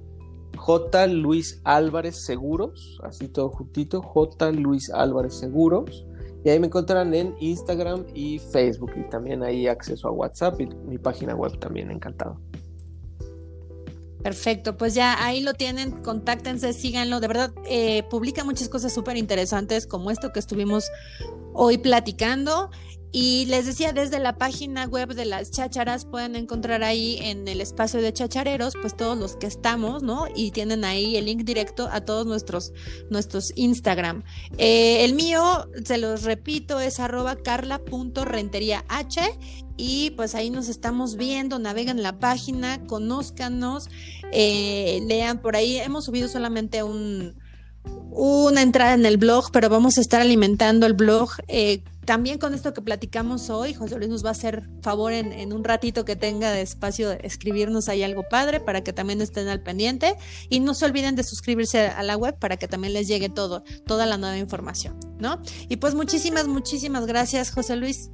J. 0.56 1.08
Luis 1.08 1.62
Álvarez 1.64 2.24
Seguros, 2.26 3.00
así 3.04 3.28
todo 3.28 3.50
juntito, 3.50 4.02
J. 4.02 4.52
Luis 4.52 4.90
Álvarez 4.92 5.36
Seguros. 5.36 6.06
Y 6.44 6.50
ahí 6.50 6.60
me 6.60 6.68
encontrarán 6.68 7.14
en 7.14 7.36
Instagram 7.40 8.06
y 8.14 8.40
Facebook 8.40 8.92
y 8.96 9.10
también 9.10 9.44
hay 9.44 9.68
acceso 9.68 10.08
a 10.08 10.12
WhatsApp 10.12 10.60
y 10.62 10.68
mi 10.68 10.98
página 10.98 11.36
web 11.36 11.60
también, 11.60 11.92
encantado. 11.92 12.40
Perfecto, 14.24 14.76
pues 14.76 14.94
ya 14.94 15.24
ahí 15.24 15.42
lo 15.42 15.54
tienen, 15.54 15.92
contáctense, 15.92 16.74
síganlo, 16.74 17.22
de 17.22 17.28
verdad, 17.28 17.54
eh, 17.66 18.04
publica 18.10 18.44
muchas 18.44 18.68
cosas 18.68 18.94
súper 18.94 19.16
interesantes 19.16 19.88
como 19.88 20.12
esto 20.12 20.34
que 20.34 20.40
estuvimos 20.40 20.90
hoy 21.54 21.78
platicando. 21.78 22.70
Y 23.12 23.46
les 23.48 23.66
decía, 23.66 23.92
desde 23.92 24.20
la 24.20 24.38
página 24.38 24.86
web 24.86 25.16
de 25.16 25.26
las 25.26 25.50
chácharas 25.50 26.06
pueden 26.06 26.36
encontrar 26.36 26.84
ahí 26.84 27.18
en 27.22 27.48
el 27.48 27.60
espacio 27.60 28.02
de 28.02 28.14
chachareros, 28.14 28.76
pues 28.80 28.96
todos 28.96 29.18
los 29.18 29.36
que 29.36 29.48
estamos, 29.48 30.04
¿no? 30.04 30.28
Y 30.36 30.52
tienen 30.52 30.86
ahí 30.86 31.18
el 31.18 31.26
link 31.26 31.44
directo 31.44 31.90
a 31.92 32.02
todos 32.02 32.28
nuestros, 32.28 32.72
nuestros 33.10 33.52
Instagram. 33.56 34.24
Eh, 34.60 35.04
el 35.06 35.16
mío, 35.16 35.68
se 35.84 35.98
los 35.98 36.22
repito, 36.22 36.80
es 36.80 37.00
arroba 37.00 37.36
carla.renteriah 37.38 38.86
y 39.80 40.12
pues 40.12 40.36
ahí 40.36 40.50
nos 40.50 40.68
estamos 40.68 41.16
viendo, 41.16 41.58
navegan 41.58 42.04
la 42.04 42.20
página, 42.20 42.86
conózcanos, 42.86 43.90
eh, 44.34 45.02
lean 45.08 45.42
por 45.42 45.56
ahí. 45.56 45.78
Hemos 45.78 46.06
subido 46.06 46.28
solamente 46.28 46.84
un 46.84 47.34
una 48.12 48.62
entrada 48.62 48.94
en 48.94 49.06
el 49.06 49.18
blog, 49.18 49.52
pero 49.52 49.70
vamos 49.70 49.98
a 49.98 50.02
estar 50.02 50.22
alimentando 50.22 50.86
el 50.86 50.94
blog. 50.94 51.30
Eh, 51.48 51.84
también 52.06 52.40
con 52.40 52.56
esto 52.56 52.74
que 52.74 52.82
platicamos 52.82 53.52
hoy, 53.52 53.76
José 53.76 53.98
Luis 53.98 54.10
nos 54.10 54.26
va 54.26 54.30
a 54.30 54.32
hacer 54.32 54.68
favor 54.82 55.14
en, 55.14 55.54
un 55.54 55.64
ratito 55.64 56.06
que 56.06 56.16
tenga 56.16 56.52
de 56.52 56.62
espacio 56.62 57.12
escribirnos 57.12 57.88
ahí 57.88 58.02
algo 58.02 58.24
padre 58.28 58.60
para 58.60 58.82
que 58.82 58.94
también 58.94 59.22
estén 59.22 59.48
al 59.48 59.62
pendiente. 59.62 60.16
Y 60.50 60.60
no 60.60 60.74
se 60.74 60.86
olviden 60.86 61.16
de 61.16 61.24
suscribirse 61.24 61.88
a 61.88 62.02
la 62.02 62.18
web 62.18 62.36
para 62.40 62.58
que 62.58 62.68
también 62.68 62.94
les 62.94 63.08
llegue 63.08 63.30
todo, 63.30 63.64
toda 63.86 64.08
la 64.08 64.18
nueva 64.18 64.38
información, 64.38 64.98
¿no? 65.20 65.40
Y 65.68 65.76
pues 65.78 65.94
muchísimas, 65.94 66.48
muchísimas 66.48 67.06
gracias, 67.06 67.52
José 67.52 67.76
Luis, 67.76 68.10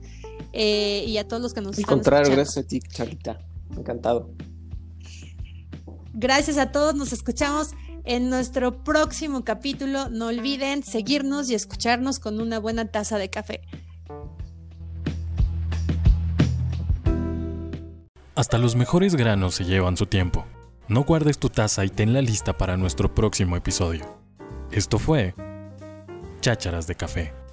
eh, 0.56 1.04
y 1.06 1.18
a 1.18 1.28
todos 1.28 1.44
los 1.44 1.54
que 1.54 1.60
nos 1.60 1.78
Al 1.78 1.86
contrario, 1.86 2.32
gracias 2.32 2.64
a 2.64 2.68
ti, 2.68 2.80
Charita. 2.80 3.38
Encantado. 3.78 4.32
Gracias 6.14 6.58
a 6.58 6.72
todos, 6.72 6.96
nos 6.96 7.12
escuchamos 7.12 7.72
en 8.06 8.30
nuestro 8.30 8.84
próximo 8.84 9.44
capítulo. 9.44 10.10
No 10.10 10.28
olviden 10.28 10.84
seguirnos 10.84 11.50
y 11.50 11.56
escucharnos 11.56 12.20
con 12.20 12.40
una 12.40 12.60
buena 12.60 12.86
taza 12.86 13.18
de 13.18 13.30
café. 13.30 13.62
Hasta 18.36 18.58
los 18.58 18.76
mejores 18.76 19.16
granos 19.16 19.56
se 19.56 19.66
llevan 19.66 19.98
su 19.98 20.06
tiempo. 20.06 20.46
No 20.88 21.04
guardes 21.04 21.38
tu 21.38 21.50
taza 21.50 21.84
y 21.84 21.90
tenla 21.90 22.22
lista 22.22 22.54
para 22.58 22.78
nuestro 22.78 23.14
próximo 23.14 23.58
episodio. 23.58 24.06
Esto 24.72 25.00
fue 25.00 25.36
Chácharas 26.40 26.88
de 26.88 26.96
Café. 26.96 27.45